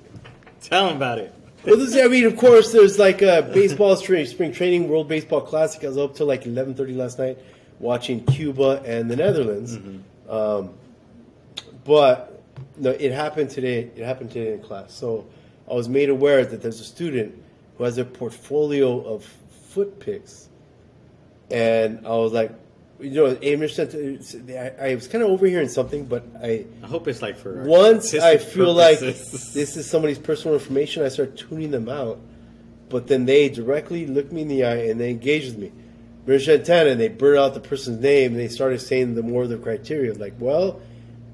Tell 0.62 0.88
them 0.88 0.96
about 0.96 1.20
it. 1.20 1.32
Well, 1.64 1.78
this, 1.78 1.96
I 1.96 2.08
mean, 2.08 2.26
of 2.26 2.38
course, 2.38 2.72
there's 2.72 2.98
like 2.98 3.22
a 3.22 3.48
baseball 3.54 3.96
spring, 3.98 4.26
spring 4.26 4.52
training, 4.52 4.90
World 4.90 5.08
Baseball 5.08 5.42
Classic. 5.42 5.84
I 5.84 5.90
was 5.90 5.98
up 6.00 6.16
till 6.16 6.26
like 6.26 6.46
11:30 6.46 6.96
last 6.96 7.20
night 7.20 7.38
watching 7.78 8.26
Cuba 8.26 8.82
and 8.84 9.12
the 9.12 9.16
Netherlands. 9.16 9.78
Um, 10.28 10.74
but 11.84 12.42
no, 12.78 12.90
it 12.90 13.12
happened 13.12 13.52
today. 13.52 13.92
It 13.96 14.04
happened 14.04 14.32
today 14.32 14.54
in 14.54 14.62
class. 14.62 14.92
So 14.92 15.28
I 15.70 15.76
was 15.76 15.88
made 15.88 16.10
aware 16.10 16.44
that 16.44 16.64
there's 16.64 16.80
a 16.80 16.84
student 16.84 17.40
who 17.78 17.84
has 17.84 18.00
a 18.00 18.06
portfolio 18.06 19.02
of 19.02 19.24
foot 19.68 20.00
pics, 20.00 20.50
and 21.52 22.08
I 22.08 22.16
was 22.16 22.34
like, 22.34 22.50
you 23.00 23.12
know, 23.12 23.36
Amish 23.36 23.78
I, 24.58 24.92
I 24.92 24.96
was 24.96 25.08
kind 25.08 25.24
of 25.24 25.30
overhearing 25.30 25.68
something, 25.68 26.06
but 26.06 26.26
I 26.42 26.66
I 26.82 26.88
hope 26.88 27.08
it's 27.08 27.22
like 27.22 27.38
for 27.38 27.64
once 27.64 28.14
I 28.14 28.38
feel 28.38 28.74
like 28.74 29.00
this 29.00 29.56
is 29.56 29.90
somebody's 29.90 30.20
personal 30.20 30.56
information, 30.56 31.04
I 31.04 31.10
start 31.10 31.38
tuning 31.38 31.72
them 31.72 31.90
out. 31.90 32.20
But 32.88 33.08
then 33.08 33.26
they 33.26 33.50
directly 33.50 34.06
look 34.06 34.32
me 34.32 34.44
in 34.44 34.48
the 34.48 34.64
eye 34.64 34.88
and 34.88 35.00
they 35.00 35.10
engage 35.10 35.46
with 35.46 35.58
me. 35.58 35.72
Antenna, 36.28 36.92
and 36.92 37.00
they 37.00 37.08
blurt 37.08 37.38
out 37.38 37.54
the 37.54 37.60
person's 37.60 38.00
name 38.00 38.32
and 38.32 38.40
they 38.40 38.48
started 38.48 38.80
saying 38.80 39.16
the 39.16 39.24
more 39.24 39.44
of 39.44 39.50
the 39.50 39.58
criteria. 39.58 40.14
Like, 40.14 40.34
well, 40.40 40.82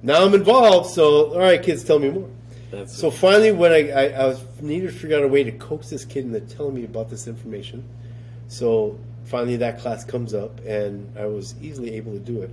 now 0.01 0.25
I'm 0.25 0.33
involved, 0.33 0.89
so 0.89 1.33
all 1.33 1.39
right, 1.39 1.61
kids, 1.61 1.83
tell 1.83 1.99
me 1.99 2.09
more. 2.09 2.29
That's 2.71 2.97
So 2.97 3.11
finally, 3.11 3.51
when 3.51 3.71
I, 3.71 3.91
I, 3.91 4.03
I 4.07 4.25
was 4.27 4.41
needed 4.61 4.91
to 4.91 4.97
figure 4.97 5.17
out 5.17 5.23
a 5.23 5.27
way 5.27 5.43
to 5.43 5.51
coax 5.51 5.89
this 5.89 6.05
kid 6.05 6.25
into 6.25 6.39
telling 6.41 6.73
me 6.73 6.85
about 6.85 7.09
this 7.09 7.27
information, 7.27 7.87
so 8.47 8.97
finally 9.25 9.57
that 9.57 9.79
class 9.79 10.03
comes 10.03 10.33
up, 10.33 10.59
and 10.65 11.17
I 11.17 11.25
was 11.25 11.55
easily 11.61 11.95
able 11.95 12.13
to 12.13 12.19
do 12.19 12.41
it. 12.41 12.51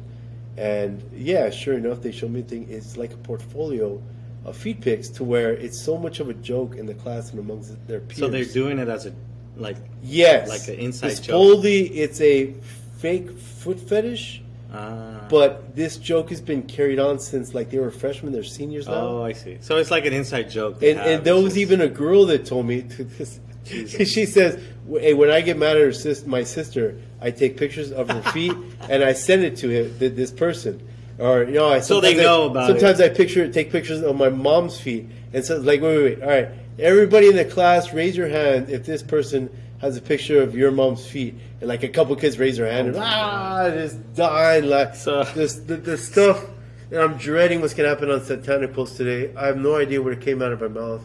And 0.57 1.03
yeah, 1.15 1.51
sure 1.51 1.75
enough, 1.75 2.03
they 2.03 2.11
showed 2.13 2.31
me 2.33 2.41
a 2.41 2.43
thing. 2.43 2.67
It's 2.69 2.97
like 2.97 3.13
a 3.13 3.17
portfolio 3.19 4.01
of 4.45 4.57
feed 4.57 4.81
pics 4.81 5.09
to 5.11 5.25
where 5.25 5.53
it's 5.53 5.81
so 5.81 5.97
much 5.99 6.21
of 6.21 6.29
a 6.29 6.35
joke 6.35 6.77
in 6.77 6.87
the 6.87 6.95
class 6.95 7.31
and 7.31 7.39
amongst 7.39 7.75
their 7.87 8.01
peers. 8.01 8.19
so 8.19 8.29
they're 8.29 8.45
doing 8.45 8.79
it 8.79 8.89
as 8.89 9.07
a 9.07 9.13
like 9.57 9.77
yes, 10.03 10.49
like 10.49 10.67
an 10.69 10.83
inside 10.83 11.09
joke. 11.11 11.25
Supposedly, 11.25 11.83
it's 11.89 12.21
a 12.21 12.55
fake 12.99 13.31
foot 13.39 13.79
fetish, 13.81 14.43
uh, 14.73 15.29
but 15.29 15.75
this 15.77 15.97
joke 15.97 16.31
has 16.31 16.41
been 16.41 16.63
carried 16.63 16.99
on 16.99 17.19
since 17.19 17.55
like 17.55 17.71
they 17.71 17.79
were 17.79 17.91
freshmen, 17.91 18.33
they're 18.33 18.45
seniors 18.45 18.87
now. 18.87 18.95
oh 18.95 19.25
I 19.25 19.33
see. 19.33 19.59
So 19.61 19.77
it's 19.77 19.91
like 19.91 20.07
an 20.07 20.13
inside 20.13 20.51
joke. 20.51 20.83
And, 20.83 20.99
and 20.99 21.25
there 21.25 21.37
was 21.37 21.59
even 21.59 21.81
a 21.81 21.89
girl 21.89 22.27
that 22.27 22.47
told 22.47 22.67
me 22.67 22.81
this. 23.19 23.41
She 23.69 24.27
says, 24.27 24.59
"Hey, 24.91 25.15
when 25.15 25.31
I 25.31 25.41
get 25.41 25.57
mad 25.59 25.77
at 25.77 25.83
her 25.83 25.93
sis, 25.93 26.25
my 26.27 26.43
sister, 26.45 27.01
I 27.21 27.31
take 27.31 27.57
pictures 27.57 27.93
of 27.93 28.09
her 28.11 28.23
feet 28.33 28.53
and 28.89 29.05
I 29.05 29.13
send 29.13 29.45
it 29.45 29.57
to 29.59 29.69
him, 29.69 29.99
th- 29.99 30.15
this 30.15 30.31
person." 30.31 30.81
Or 31.19 31.43
you 31.43 31.53
know, 31.55 31.69
I 31.69 31.81
So 31.81 32.01
they 32.01 32.11
sometimes 32.15 32.21
I- 32.21 32.23
know 32.23 32.45
about 32.51 32.71
it. 32.71 32.73
Sometimes 32.81 33.01
I 33.01 33.09
picture 33.09 33.51
take 33.53 33.71
pictures 33.73 34.03
of 34.03 34.17
my 34.17 34.29
mom's 34.29 34.79
feet 34.81 35.07
and 35.33 35.45
so 35.45 35.59
like, 35.59 35.81
wait, 35.83 35.97
wait, 35.99 36.05
wait, 36.19 36.23
all 36.23 36.29
right, 36.29 36.49
everybody 36.79 37.29
in 37.29 37.37
the 37.37 37.45
class, 37.45 37.93
raise 37.93 38.17
your 38.17 38.29
hand 38.29 38.71
if 38.71 38.87
this 38.87 39.03
person 39.03 39.51
has 39.81 39.97
a 39.97 40.01
picture 40.01 40.41
of 40.43 40.55
your 40.57 40.71
mom's 40.71 41.07
feet, 41.07 41.35
and 41.61 41.69
like 41.69 41.83
a 41.83 41.89
couple 41.89 42.15
kids 42.17 42.39
raise 42.39 42.57
their 42.57 42.71
hand 42.71 42.89
and 42.89 42.97
ah, 42.99 43.69
just 43.71 44.15
dying 44.15 44.67
like 44.69 44.95
So- 44.95 45.25
this 45.35 45.55
the, 45.57 45.77
the 45.77 45.99
stuff. 45.99 46.45
And 46.91 47.01
I'm 47.01 47.19
dreading 47.19 47.61
what's 47.61 47.75
gonna 47.75 47.91
happen 47.91 48.11
on 48.11 48.25
Satanic 48.25 48.73
Post 48.73 48.97
today. 48.97 49.31
I 49.37 49.47
have 49.49 49.59
no 49.59 49.77
idea 49.77 50.01
what 50.01 50.15
it 50.15 50.21
came 50.23 50.41
out 50.41 50.53
of 50.53 50.61
my 50.63 50.69
mouth. 50.69 51.05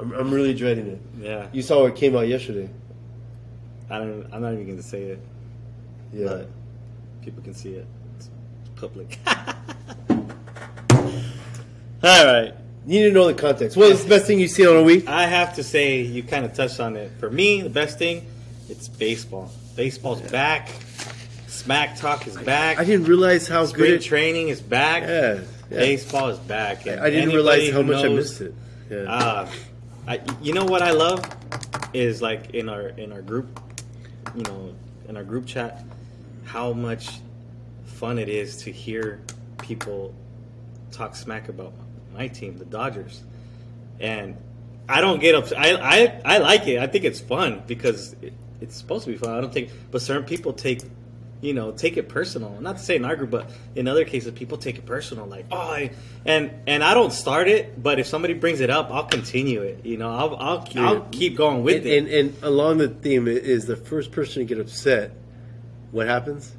I'm, 0.00 0.12
I'm 0.12 0.30
really 0.32 0.54
dreading 0.54 0.86
it. 0.86 1.00
yeah. 1.20 1.46
You 1.52 1.62
saw 1.62 1.82
what 1.82 1.96
came 1.96 2.16
out 2.16 2.26
yesterday. 2.28 2.68
I 3.90 3.98
don't. 3.98 4.26
I'm 4.32 4.40
not 4.42 4.52
even 4.52 4.64
going 4.66 4.76
to 4.78 4.82
say 4.82 5.02
it. 5.02 5.20
Yeah. 6.12 6.26
But 6.28 6.48
people 7.22 7.42
can 7.42 7.54
see 7.54 7.70
it. 7.74 7.86
It's 8.16 8.30
public. 8.76 9.18
All 12.02 12.24
right. 12.24 12.54
You 12.86 13.00
need 13.00 13.08
to 13.08 13.12
know 13.12 13.26
the 13.26 13.34
context. 13.34 13.76
What 13.76 13.90
is 13.90 14.02
the 14.02 14.08
best 14.08 14.26
thing 14.26 14.40
you've 14.40 14.50
seen 14.50 14.66
on 14.66 14.76
a 14.76 14.82
week? 14.82 15.06
I 15.06 15.26
have 15.26 15.54
to 15.56 15.62
say, 15.62 16.00
you 16.00 16.22
kind 16.22 16.44
of 16.46 16.54
touched 16.54 16.80
on 16.80 16.96
it. 16.96 17.12
For 17.20 17.30
me, 17.30 17.60
the 17.60 17.68
best 17.68 17.98
thing, 17.98 18.26
it's 18.70 18.88
baseball. 18.88 19.50
Baseball's 19.76 20.22
back. 20.22 20.70
Smack 21.46 21.96
talk 21.98 22.26
is 22.26 22.38
back. 22.38 22.78
I 22.78 22.84
didn't 22.84 23.06
realize 23.06 23.46
how 23.46 23.66
Spring 23.66 23.84
good 23.90 24.00
it. 24.00 24.02
training 24.02 24.48
is 24.48 24.62
back. 24.62 25.02
Yeah, 25.02 25.40
yeah. 25.70 25.78
Baseball 25.78 26.30
is 26.30 26.38
back. 26.38 26.86
And 26.86 27.00
I 27.00 27.10
didn't 27.10 27.30
realize 27.30 27.70
how 27.70 27.82
much 27.82 28.02
I 28.02 28.08
missed 28.08 28.40
it. 28.40 28.54
Yeah. 28.90 28.98
Uh, 29.00 29.50
I, 30.10 30.20
you 30.42 30.52
know 30.52 30.64
what 30.64 30.82
I 30.82 30.90
love 30.90 31.24
is 31.94 32.20
like 32.20 32.50
in 32.50 32.68
our 32.68 32.88
in 32.88 33.12
our 33.12 33.22
group, 33.22 33.60
you 34.34 34.42
know, 34.42 34.74
in 35.08 35.16
our 35.16 35.22
group 35.22 35.46
chat, 35.46 35.84
how 36.44 36.72
much 36.72 37.20
fun 37.84 38.18
it 38.18 38.28
is 38.28 38.56
to 38.64 38.72
hear 38.72 39.22
people 39.58 40.12
talk 40.90 41.14
smack 41.14 41.48
about 41.48 41.72
my 42.12 42.26
team, 42.26 42.58
the 42.58 42.64
Dodgers, 42.64 43.22
and 44.00 44.36
I 44.88 45.00
don't 45.00 45.20
get 45.20 45.36
upset. 45.36 45.58
I, 45.58 45.74
I 45.76 46.20
I 46.24 46.38
like 46.38 46.66
it. 46.66 46.80
I 46.80 46.88
think 46.88 47.04
it's 47.04 47.20
fun 47.20 47.62
because 47.68 48.16
it, 48.20 48.32
it's 48.60 48.74
supposed 48.74 49.04
to 49.04 49.12
be 49.12 49.16
fun. 49.16 49.30
I 49.30 49.40
don't 49.40 49.54
think, 49.54 49.70
but 49.92 50.02
certain 50.02 50.24
people 50.24 50.52
take, 50.52 50.82
you 51.40 51.54
know, 51.54 51.72
take 51.72 51.96
it 51.96 52.08
personal. 52.08 52.60
Not 52.60 52.78
to 52.78 52.82
say 52.82 52.96
in 52.96 53.04
our 53.04 53.16
group, 53.16 53.30
but 53.30 53.50
in 53.74 53.88
other 53.88 54.04
cases, 54.04 54.32
people 54.32 54.58
take 54.58 54.76
it 54.76 54.86
personal. 54.86 55.26
Like, 55.26 55.46
oh, 55.50 55.56
I, 55.56 55.90
and 56.24 56.50
and 56.66 56.84
I 56.84 56.94
don't 56.94 57.12
start 57.12 57.48
it, 57.48 57.82
but 57.82 57.98
if 57.98 58.06
somebody 58.06 58.34
brings 58.34 58.60
it 58.60 58.70
up, 58.70 58.90
I'll 58.90 59.06
continue 59.06 59.62
it. 59.62 59.84
You 59.84 59.96
know, 59.96 60.10
I'll 60.10 60.36
I'll, 60.36 60.68
I'll 60.76 61.00
keep 61.10 61.36
going 61.36 61.62
with 61.62 61.76
and, 61.76 61.86
it. 61.86 61.96
and, 61.96 62.34
and 62.34 62.44
along 62.44 62.78
the 62.78 62.88
theme 62.88 63.26
is 63.28 63.64
the 63.64 63.76
first 63.76 64.12
person 64.12 64.40
to 64.40 64.44
get 64.44 64.60
upset. 64.60 65.12
What 65.90 66.06
happens? 66.06 66.52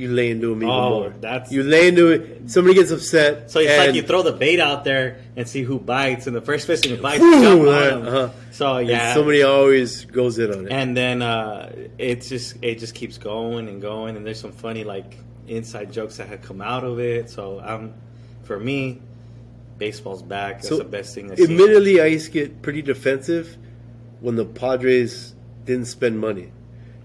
You 0.00 0.08
lay 0.12 0.30
into 0.30 0.50
him 0.52 0.58
even 0.62 0.70
Oh, 0.70 0.90
more. 1.00 1.14
that's- 1.20 1.52
you 1.52 1.62
lay 1.62 1.88
into 1.88 2.08
it. 2.08 2.22
Somebody 2.50 2.74
gets 2.76 2.90
upset. 2.90 3.50
So 3.50 3.60
it's 3.60 3.76
like 3.78 3.94
you 3.94 4.02
throw 4.02 4.22
the 4.22 4.32
bait 4.32 4.58
out 4.58 4.82
there 4.84 5.18
and 5.36 5.46
see 5.46 5.62
who 5.62 5.78
bites, 5.78 6.26
and 6.26 6.34
the 6.34 6.40
first 6.40 6.66
person 6.66 6.90
who 6.90 6.96
bites, 6.96 7.20
Whew, 7.20 7.42
jump 7.42 7.60
on 7.60 7.66
that- 7.66 7.90
them. 7.90 8.06
uh-huh. 8.06 8.28
So 8.52 8.76
and 8.76 8.88
yeah, 8.88 9.12
somebody 9.14 9.42
always 9.42 10.04
goes 10.06 10.38
in 10.38 10.50
on 10.52 10.66
it. 10.66 10.72
and 10.72 10.96
then 10.96 11.20
uh, 11.22 11.70
it's 11.98 12.28
just 12.30 12.56
it 12.62 12.78
just 12.78 12.94
keeps 12.94 13.18
going 13.18 13.68
and 13.68 13.82
going, 13.82 14.16
and 14.16 14.24
there's 14.26 14.40
some 14.40 14.52
funny 14.52 14.84
like 14.84 15.18
inside 15.46 15.92
jokes 15.92 16.16
that 16.16 16.28
had 16.28 16.42
come 16.42 16.60
out 16.62 16.84
of 16.84 16.98
it. 16.98 17.28
So 17.28 17.60
um, 17.64 17.92
for 18.44 18.58
me, 18.58 19.00
baseball's 19.78 20.22
back. 20.22 20.56
That's 20.56 20.68
So, 20.68 20.78
the 20.78 20.84
best 20.84 21.14
thing. 21.14 21.30
I've 21.30 21.38
seen. 21.38 21.50
Admittedly, 21.50 22.00
I 22.00 22.06
used 22.06 22.26
to 22.26 22.32
get 22.32 22.62
pretty 22.62 22.82
defensive 22.82 23.56
when 24.20 24.36
the 24.36 24.44
Padres 24.44 25.34
didn't 25.64 25.86
spend 25.86 26.18
money 26.18 26.52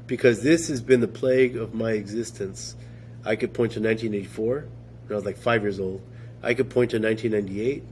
because 0.08 0.44
this 0.44 0.68
has 0.68 0.82
been 0.82 1.02
the 1.02 1.08
plague 1.08 1.56
of 1.58 1.74
my 1.74 1.92
existence. 1.92 2.76
I 3.26 3.36
could 3.36 3.54
point 3.54 3.74
to 3.74 3.80
1984 3.80 4.56
when 4.56 5.12
I 5.12 5.16
was 5.16 5.26
like 5.26 5.38
five 5.38 5.64
years 5.64 5.80
old. 5.80 6.02
I 6.44 6.54
could 6.54 6.70
point 6.70 6.92
to 6.92 7.00
1998, 7.00 7.84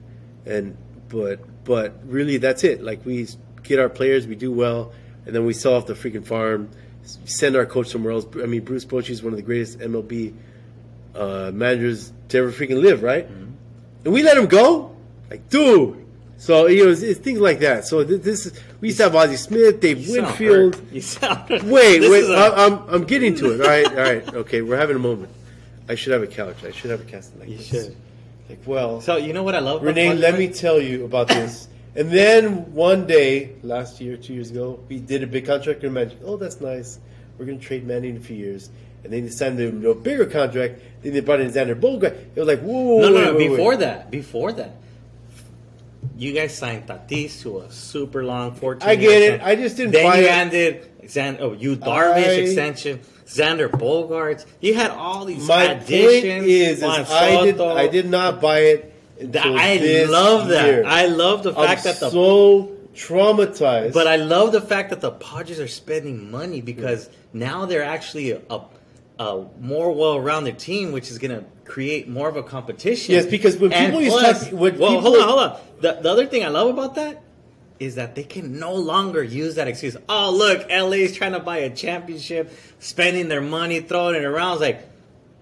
and 0.45 0.77
but 1.09 1.39
but 1.63 1.95
really 2.05 2.37
that's 2.37 2.63
it. 2.63 2.83
Like 2.83 3.05
we 3.05 3.27
get 3.63 3.79
our 3.79 3.89
players, 3.89 4.27
we 4.27 4.35
do 4.35 4.51
well, 4.51 4.93
and 5.25 5.35
then 5.35 5.45
we 5.45 5.53
sell 5.53 5.73
off 5.73 5.87
the 5.87 5.93
freaking 5.93 6.25
farm, 6.25 6.69
send 7.25 7.55
our 7.55 7.65
coach 7.65 7.87
somewhere 7.87 8.13
else. 8.13 8.25
I 8.35 8.45
mean, 8.45 8.63
Bruce 8.63 8.85
Bochy 8.85 9.09
is 9.09 9.23
one 9.23 9.33
of 9.33 9.37
the 9.37 9.43
greatest 9.43 9.79
MLB 9.79 10.35
uh, 11.15 11.51
managers 11.53 12.13
to 12.29 12.37
ever 12.37 12.51
freaking 12.51 12.81
live, 12.81 13.01
right? 13.01 13.27
And 14.05 14.13
we 14.13 14.21
let 14.21 14.37
him 14.37 14.47
go, 14.47 14.95
like 15.29 15.49
dude. 15.49 16.02
So 16.43 16.67
you 16.67 16.83
know, 16.83 16.91
it's, 16.91 17.01
it's 17.01 17.19
things 17.21 17.39
like 17.39 17.59
that. 17.59 17.85
So 17.87 18.03
th- 18.03 18.21
this 18.21 18.45
is 18.47 18.59
we 18.81 18.89
used 18.89 18.97
to 18.97 19.03
have 19.05 19.15
Ozzie 19.15 19.37
Smith, 19.37 19.79
Dave 19.79 19.99
You 20.05 20.21
Winfield. 20.21 20.75
hurt. 20.75 20.93
You 20.93 20.99
sound 21.01 21.49
Wait, 21.49 22.01
wait, 22.01 22.03
is 22.03 22.29
a- 22.29 22.33
I, 22.33 22.65
I'm 22.65 22.79
I'm 22.89 23.03
getting 23.05 23.33
to 23.35 23.53
it. 23.53 23.61
All 23.61 23.67
right, 23.67 23.87
all 23.87 23.95
right, 23.95 24.33
okay. 24.43 24.61
We're 24.61 24.75
having 24.77 24.97
a 24.97 24.99
moment. 24.99 25.31
I 25.87 25.95
should 25.95 26.11
have 26.11 26.21
a 26.23 26.27
couch. 26.27 26.57
I 26.65 26.71
should 26.71 26.91
have 26.91 26.99
a 27.01 27.05
casting 27.05 27.39
like 27.39 27.47
You 27.49 27.57
this. 27.57 27.67
should. 27.67 27.95
Like, 28.49 28.59
well, 28.65 28.99
So 28.99 29.15
you 29.15 29.31
know 29.31 29.43
what 29.43 29.55
I 29.55 29.59
love? 29.59 29.77
about 29.77 29.85
Renee, 29.87 30.07
Padres? 30.09 30.21
let 30.21 30.37
me 30.37 30.47
tell 30.49 30.81
you 30.81 31.05
about 31.05 31.29
this. 31.29 31.69
And 31.95 32.09
then 32.11 32.73
one 32.73 33.05
day, 33.07 33.51
last 33.63 34.01
year, 34.01 34.17
two 34.17 34.33
years 34.33 34.51
ago, 34.51 34.79
we 34.89 34.99
did 34.99 35.23
a 35.23 35.27
big 35.27 35.45
contract 35.45 35.83
in 35.85 35.93
Magic. 35.93 36.17
Oh, 36.25 36.35
that's 36.37 36.59
nice. 36.59 36.99
We're 37.37 37.45
going 37.45 37.59
to 37.59 37.65
trade 37.65 37.85
Manny 37.87 38.09
in 38.09 38.17
a 38.17 38.19
few 38.19 38.35
years. 38.35 38.69
And 39.03 39.13
then 39.13 39.23
they 39.23 39.29
signed 39.29 39.57
them 39.59 39.81
to 39.81 39.91
a 39.91 39.95
bigger 39.95 40.25
contract. 40.25 40.81
Then 41.03 41.13
they 41.13 41.19
brought 41.21 41.39
in 41.39 41.51
Xander 41.51 41.79
Bogart. 41.79 42.13
It 42.35 42.39
was 42.39 42.47
like, 42.47 42.61
whoa, 42.61 42.99
No, 43.01 43.09
no, 43.09 43.13
wait, 43.15 43.23
no. 43.25 43.35
wait, 43.37 43.49
Before 43.49 43.69
wait. 43.71 43.79
that, 43.79 44.11
before 44.11 44.51
that, 44.53 44.71
you 46.17 46.33
guys 46.33 46.55
signed 46.57 46.87
Tatis 46.87 47.41
to 47.41 47.59
a 47.59 47.71
super 47.71 48.23
long 48.23 48.53
fourteen. 48.55 48.87
I 48.89 48.95
get 48.95 49.21
it. 49.21 49.41
I 49.41 49.55
just 49.55 49.77
didn't 49.77 49.93
Then 49.93 50.03
buy 50.05 50.17
you 50.19 50.25
it. 50.25 50.31
ended 50.31 50.89
Xan- 51.03 51.37
oh, 51.41 51.53
you 51.53 51.75
Darvish 51.75 52.27
I- 52.27 52.41
extension, 52.41 52.99
Xander 53.25 53.69
Bogaerts. 53.69 54.45
You 54.61 54.73
had 54.75 54.91
all 54.91 55.25
these 55.25 55.47
My 55.47 55.63
additions. 55.63 56.45
is, 56.45 56.77
is 56.77 56.83
I 56.83 57.43
did 57.43 57.59
I 57.59 57.87
did 57.87 58.05
not 58.09 58.39
buy 58.41 58.59
it. 58.59 58.89
I 59.19 60.05
love 60.09 60.49
that. 60.49 60.65
year. 60.65 60.83
I 60.85 61.05
love 61.05 61.43
the 61.43 61.53
fact 61.53 61.79
I'm 61.79 61.93
that 61.93 61.99
the 61.99 62.09
so 62.09 62.71
traumatized. 62.95 63.93
But 63.93 64.07
I 64.07 64.15
love 64.17 64.51
the 64.51 64.61
fact 64.61 64.89
that 64.89 65.01
the 65.01 65.11
Padres 65.11 65.59
are 65.59 65.67
spending 65.67 66.29
money 66.31 66.61
because 66.61 67.09
now 67.31 67.65
they're 67.65 67.83
actually 67.83 68.31
a, 68.31 68.41
a, 68.49 68.61
a 69.23 69.47
more 69.59 69.91
well-rounded 69.93 70.59
team, 70.59 70.91
which 70.91 71.09
is 71.11 71.17
going 71.17 71.31
to 71.31 71.45
create 71.65 72.07
more 72.09 72.27
of 72.29 72.35
a 72.35 72.43
competition. 72.43 73.15
Yes, 73.15 73.25
because 73.25 73.57
when 73.57 73.71
And 73.73 73.93
people 73.93 74.11
plus- 74.19 74.49
talk- 74.49 74.59
when 74.59 74.77
well, 74.77 74.95
people- 74.95 75.01
hold 75.01 75.17
on, 75.17 75.27
hold 75.27 75.39
on. 75.39 75.59
The, 75.81 75.93
the 76.01 76.09
other 76.09 76.25
thing 76.25 76.43
I 76.43 76.49
love 76.49 76.67
about 76.69 76.95
that 76.95 77.21
is 77.79 77.95
that 77.95 78.15
they 78.15 78.23
can 78.23 78.59
no 78.59 78.73
longer 78.75 79.23
use 79.23 79.55
that 79.55 79.67
excuse. 79.67 79.97
Oh, 80.07 80.31
look, 80.31 80.67
LA 80.69 80.97
is 81.07 81.15
trying 81.15 81.33
to 81.33 81.39
buy 81.39 81.57
a 81.57 81.69
championship, 81.69 82.51
spending 82.79 83.27
their 83.29 83.41
money, 83.41 83.79
throwing 83.81 84.15
it 84.15 84.23
around. 84.23 84.53
It's 84.53 84.61
like, 84.61 84.89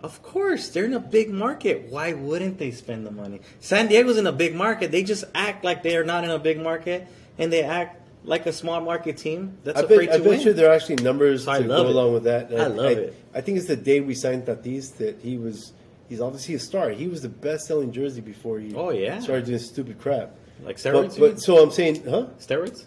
of 0.01 0.23
course, 0.23 0.69
they're 0.69 0.85
in 0.85 0.93
a 0.93 0.99
big 0.99 1.29
market. 1.29 1.87
Why 1.89 2.13
wouldn't 2.13 2.57
they 2.57 2.71
spend 2.71 3.05
the 3.05 3.11
money? 3.11 3.41
San 3.59 3.87
Diego's 3.87 4.17
in 4.17 4.25
a 4.25 4.31
big 4.31 4.55
market. 4.55 4.91
They 4.91 5.03
just 5.03 5.25
act 5.35 5.63
like 5.63 5.83
they 5.83 5.95
are 5.97 6.03
not 6.03 6.23
in 6.23 6.31
a 6.31 6.39
big 6.39 6.59
market, 6.59 7.07
and 7.37 7.53
they 7.53 7.61
act 7.63 8.00
like 8.23 8.45
a 8.45 8.53
small 8.53 8.79
market 8.81 9.17
team 9.17 9.57
that's 9.63 9.79
I 9.79 9.83
afraid 9.83 10.05
bet, 10.07 10.15
I 10.15 10.17
to 10.17 10.23
bet 10.23 10.29
win. 10.29 10.41
you 10.41 10.53
there 10.53 10.69
are 10.69 10.73
actually 10.75 10.97
numbers 10.97 11.47
I 11.47 11.61
to 11.61 11.67
love 11.67 11.85
go 11.85 11.89
it. 11.89 11.95
along 11.95 12.13
with 12.13 12.23
that. 12.25 12.51
And 12.51 12.61
I 12.61 12.67
love 12.67 12.91
it. 12.97 13.15
I 13.33 13.41
think 13.41 13.57
it's 13.57 13.67
the 13.67 13.75
day 13.75 13.99
we 13.99 14.13
signed 14.15 14.45
Tatis 14.45 14.97
that 14.97 15.19
he 15.21 15.37
was. 15.37 15.73
He's 16.09 16.19
obviously 16.21 16.55
a 16.55 16.59
star. 16.59 16.89
He 16.89 17.07
was 17.07 17.21
the 17.21 17.29
best-selling 17.29 17.91
jersey 17.93 18.19
before 18.21 18.59
he 18.59 18.75
Oh, 18.75 18.89
yeah. 18.89 19.19
started 19.21 19.45
doing 19.45 19.59
stupid 19.59 19.99
crap. 19.99 20.35
like 20.61 20.75
steroids. 20.77 21.17
But, 21.17 21.31
but 21.31 21.39
so 21.41 21.63
I'm 21.63 21.71
saying, 21.71 22.03
huh? 22.03 22.27
steroids. 22.37 22.85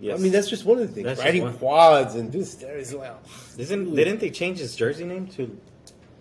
Yes. 0.00 0.18
I 0.18 0.22
mean, 0.22 0.32
that's 0.32 0.48
just 0.48 0.64
one 0.64 0.78
of 0.78 0.88
the 0.88 0.92
things. 0.94 1.04
That's 1.06 1.20
Riding 1.20 1.52
quads 1.54 2.14
and 2.16 2.32
doing 2.32 2.44
steroids. 2.44 2.98
Well, 2.98 3.18
Isn't 3.58 3.94
didn't 3.94 4.20
they 4.20 4.30
change 4.30 4.58
his 4.58 4.74
jersey 4.76 5.04
name 5.04 5.26
to 5.36 5.58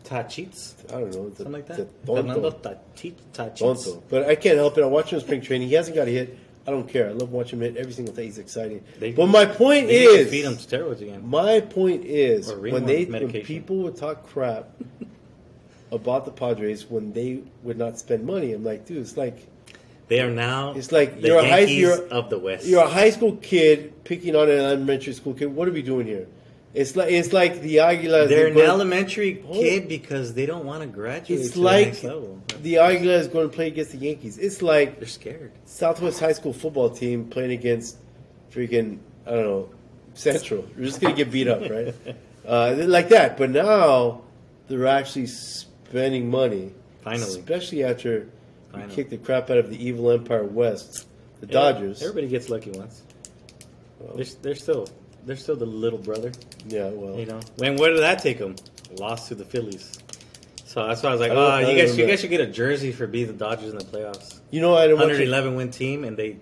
Tachits? 0.03 0.74
I 0.93 0.99
don't 0.99 1.14
know. 1.14 1.30
The, 1.30 1.36
Something 1.38 1.53
like 1.53 1.68
that. 1.68 1.88
Fernando 2.06 2.51
Tachi- 2.51 3.16
Tachits. 3.34 4.01
But 4.10 4.28
I 4.30 4.36
can't 4.36 4.58
help 4.58 4.78
it. 4.78 4.84
I 4.84 4.88
watch 4.88 5.12
him 5.12 5.20
in 5.20 5.26
spring 5.26 5.41
training. 5.41 5.68
He 5.70 5.74
hasn't 5.76 5.95
got 5.95 6.08
a 6.08 6.12
hit. 6.12 6.38
I 6.68 6.72
don't 6.72 6.88
care. 6.89 7.09
I 7.09 7.11
love 7.11 7.32
watching 7.32 7.59
him 7.59 7.74
hit 7.74 7.78
every 7.78 7.93
single 7.93 8.13
day. 8.13 8.26
He's 8.26 8.39
exciting. 8.39 8.84
They- 8.99 9.11
but 9.11 9.28
my 9.28 9.45
point 9.45 9.88
They 9.88 10.03
is, 10.05 10.30
feed 10.32 10.45
him 10.45 10.55
steroids 10.55 11.01
again. 11.01 11.22
My 11.28 11.59
point 11.59 12.05
is 12.05 12.51
when 12.51 12.86
they 12.86 13.05
when 13.05 13.32
people 13.32 13.78
would 13.78 13.95
talk 13.95 14.26
crap 14.28 14.70
about 15.91 16.26
the 16.26 16.32
Padres 16.32 16.89
when 16.89 17.13
they 17.13 17.41
would 17.63 17.78
not 17.78 17.99
spend 17.99 18.26
money, 18.26 18.51
I'm 18.53 18.63
like, 18.63 18.86
dude, 18.86 18.97
it's 18.97 19.16
like 19.16 19.38
They 20.07 20.20
are 20.22 20.30
now. 20.32 20.74
It's 20.74 20.91
like 20.91 21.22
you're 21.22 21.39
a 21.39 21.43
high- 21.47 21.59
Yankees 21.59 21.78
you're- 21.80 22.07
of 22.09 22.30
the 22.30 22.39
West. 22.39 22.66
you're 22.66 22.84
a 22.84 22.88
high 22.89 23.09
school 23.11 23.38
kid 23.38 24.03
picking 24.03 24.36
on 24.36 24.49
an 24.49 24.59
elementary 24.59 25.13
school 25.13 25.34
kid. 25.34 25.47
What 25.55 25.68
are 25.68 25.72
we 25.72 25.82
doing 25.84 26.07
here? 26.07 26.28
It's 26.76 26.95
like 26.95 27.09
it's 27.11 27.32
like 27.34 27.61
the 27.61 27.78
Aguilas. 27.78 28.28
They're 28.28 28.51
they 28.53 28.61
an 28.61 28.67
elementary 28.69 29.41
Oh. 29.47 29.53
kid 29.53 29.88
because 29.88 30.34
they 30.34 30.45
don't 30.45 30.65
want 30.65 30.82
to 30.82 30.88
graduate 30.88 31.39
It's 31.39 31.51
to 31.53 31.61
like 31.61 31.93
the 32.01 32.36
the 32.61 32.73
Aguilas 32.76 33.32
going 33.32 33.49
to 33.49 33.55
play 33.55 33.67
against 33.67 33.91
the 33.93 33.97
Yankees. 33.97 34.38
It's 34.38 34.61
like 34.61 34.99
They're 34.99 35.07
scared. 35.07 35.51
Southwest 35.65 36.19
High 36.19 36.34
School 36.34 36.51
football 36.53 36.89
team 36.89 37.26
playing 37.30 37.51
against 37.51 37.97
freaking 38.51 38.99
I 39.26 39.32
don't 39.32 39.43
know 39.43 39.69
Central. 40.15 40.65
You're 40.76 40.86
just 40.86 40.99
gonna 41.01 41.15
get 41.15 41.32
beat 41.32 41.47
up, 41.47 41.61
right? 41.69 41.93
uh, 42.45 42.76
like 42.78 43.09
that. 43.09 43.38
But 43.38 43.49
now 43.51 44.21
they're 44.67 44.88
actually 44.88 45.28
spending 45.28 46.30
money. 46.30 46.73
Finally. 47.03 47.30
especially 47.39 47.84
after 47.84 48.21
we 48.73 48.80
Finally. 48.80 48.95
kicked 48.95 49.09
the 49.11 49.17
crap 49.17 49.49
out 49.51 49.57
of 49.59 49.69
the 49.69 49.78
evil 49.88 50.09
Empire 50.11 50.43
West, 50.43 51.05
the 51.39 51.45
Dodgers. 51.45 52.01
Everybody 52.01 52.28
gets 52.28 52.49
lucky 52.49 52.71
once. 52.71 53.03
Well, 53.99 54.17
They're, 54.17 54.26
they're 54.41 54.55
still 54.55 54.88
they're 55.26 55.36
still 55.36 55.55
the 55.55 55.65
little 55.65 55.99
brother. 55.99 56.32
yeah, 56.67 56.89
well, 56.89 57.17
You 57.19 57.26
know, 57.26 57.39
when 57.57 57.76
where 57.78 57.91
did 57.91 58.01
that 58.01 58.19
take 58.19 58.38
them? 58.39 58.55
Lost 58.99 59.28
to 59.30 59.36
the 59.36 59.45
Phillies. 59.45 59.97
So 60.65 60.86
that's 60.88 61.01
why 61.03 61.09
I 61.09 61.11
was 61.13 61.21
like, 61.21 61.32
I 61.32 61.36
don't- 61.36 61.43
oh, 61.43 61.47
I 61.47 61.59
you 61.61 61.65
don't 61.67 61.76
guys, 61.78 61.84
you 61.89 61.91
remember. 61.93 62.11
guys 62.11 62.19
should 62.21 62.30
get 62.30 62.41
a 62.41 62.47
jersey 62.47 62.91
for 62.91 63.07
being 63.07 63.28
the 63.28 63.34
Dodgers 63.34 63.71
in 63.71 63.78
the 63.78 63.86
playoffs. 63.86 64.39
you 64.51 64.61
know, 64.61 64.76
I 64.76 64.84
didn't 64.88 64.97
watch. 64.97 65.05
it. 65.07 65.30
111 65.30 65.55
win 65.55 65.71
team, 65.71 66.03
and 66.03 66.17
they, 66.17 66.38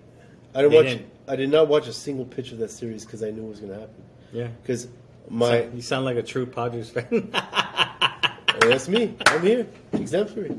I 0.54 0.62
didn't 0.62 0.70
they 0.72 0.76
watch. 0.76 0.86
didn't. 0.86 1.06
I 1.26 1.36
did 1.36 1.50
not 1.50 1.68
watch 1.68 1.86
a 1.88 1.92
single 1.92 2.24
pitch 2.26 2.52
of 2.52 2.58
that 2.58 2.70
series 2.70 3.04
because 3.04 3.22
I 3.22 3.30
knew 3.30 3.44
it 3.46 3.48
was 3.48 3.60
going 3.60 3.72
to 3.72 3.78
happen. 3.80 4.02
yeah. 4.32 4.48
Because 4.62 4.88
my 5.30 5.64
you 5.74 5.80
sound 5.80 6.04
like 6.04 6.16
a 6.16 6.22
true 6.22 6.44
Padres 6.46 6.90
fan. 6.90 7.30
that's 8.60 8.88
me. 8.88 9.14
I'm 9.26 9.42
here, 9.42 9.66
exemplary. 9.92 10.56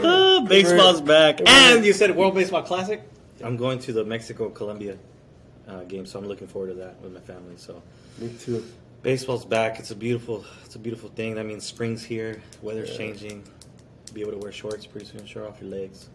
oh, 0.00 0.44
baseball's 0.46 1.00
back, 1.00 1.40
and 1.46 1.84
you 1.84 1.92
said 1.92 2.14
World 2.16 2.34
Baseball 2.34 2.62
Classic. 2.62 3.02
I'm 3.42 3.56
going 3.56 3.78
to 3.80 3.92
the 3.92 4.04
Mexico 4.04 4.50
Colombia 4.50 4.98
uh, 5.68 5.84
game, 5.84 6.06
so 6.06 6.18
I'm 6.18 6.26
looking 6.26 6.46
forward 6.48 6.68
to 6.68 6.74
that 6.74 7.00
with 7.02 7.12
my 7.12 7.20
family. 7.20 7.54
So 7.56 7.82
Me 8.18 8.30
too. 8.40 8.64
baseball's 9.02 9.44
back. 9.44 9.78
It's 9.78 9.90
a 9.90 9.96
beautiful, 9.96 10.44
it's 10.64 10.74
a 10.74 10.78
beautiful 10.78 11.10
thing. 11.10 11.34
That 11.34 11.44
means 11.44 11.64
spring's 11.64 12.02
here, 12.04 12.40
weather's 12.62 12.90
Yeah. 12.90 12.96
changing. 12.96 13.44
Be 14.14 14.22
able 14.22 14.32
to 14.32 14.38
wear 14.38 14.52
shorts 14.52 14.86
pretty 14.86 15.06
soon, 15.06 15.26
show 15.26 15.46
off 15.46 15.60
your 15.60 15.70
legs. 15.70 16.08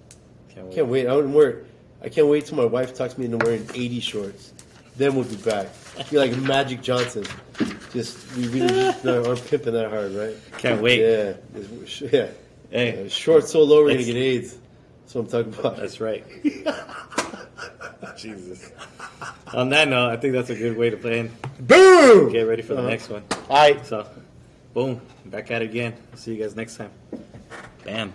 Can't 0.49 0.67
wait. 0.67 0.75
Can't 0.75 0.87
wait. 0.87 1.07
I 1.07 1.15
wouldn't 1.15 1.33
wear. 1.35 1.63
I 2.01 2.09
can't 2.09 2.27
wait 2.27 2.45
till 2.45 2.57
my 2.57 2.65
wife 2.65 2.95
talks 2.95 3.17
me 3.17 3.25
into 3.25 3.37
wearing 3.37 3.67
80 3.73 3.99
shorts. 3.99 4.53
Then 4.97 5.15
we'll 5.15 5.23
be 5.25 5.35
back. 5.37 5.67
Be 6.11 6.17
like 6.17 6.35
Magic 6.37 6.81
Johnson. 6.81 7.25
Just 7.93 8.35
we 8.35 8.47
really 8.49 8.93
no, 9.03 9.25
aren't 9.25 9.45
pimping 9.47 9.73
that 9.73 9.89
hard, 9.89 10.11
right? 10.13 10.35
Can't 10.57 10.81
wait. 10.81 10.99
Yeah, 10.99 11.33
It's- 11.59 12.01
yeah. 12.01 12.27
Hey, 12.69 13.05
Uh, 13.05 13.09
shorts 13.09 13.51
so 13.51 13.61
low 13.63 13.83
we're 13.83 13.91
gonna 13.91 14.03
get 14.03 14.15
AIDS. 14.15 14.57
That's 15.01 15.15
what 15.15 15.21
I'm 15.21 15.27
talking 15.45 15.59
about. 15.59 15.77
That's 15.77 15.99
right. 16.01 16.25
Jesus. 18.17 18.71
On 19.53 19.69
that 19.69 19.87
note, 19.87 20.09
I 20.09 20.17
think 20.17 20.33
that's 20.33 20.49
a 20.49 20.55
good 20.55 20.77
way 20.77 20.89
to 20.89 20.97
plan. 20.97 21.31
Boom. 21.59 22.31
Get 22.31 22.43
ready 22.43 22.61
for 22.61 22.73
the 22.73 22.79
Uh-huh. 22.81 22.89
next 22.89 23.09
one. 23.09 23.23
All 23.49 23.57
right. 23.57 23.85
So, 23.85 24.07
boom, 24.73 25.01
back 25.25 25.51
at 25.51 25.61
it 25.61 25.69
again. 25.69 25.93
See 26.15 26.33
you 26.35 26.41
guys 26.43 26.55
next 26.55 26.77
time. 26.77 26.91
Bam. 27.83 28.13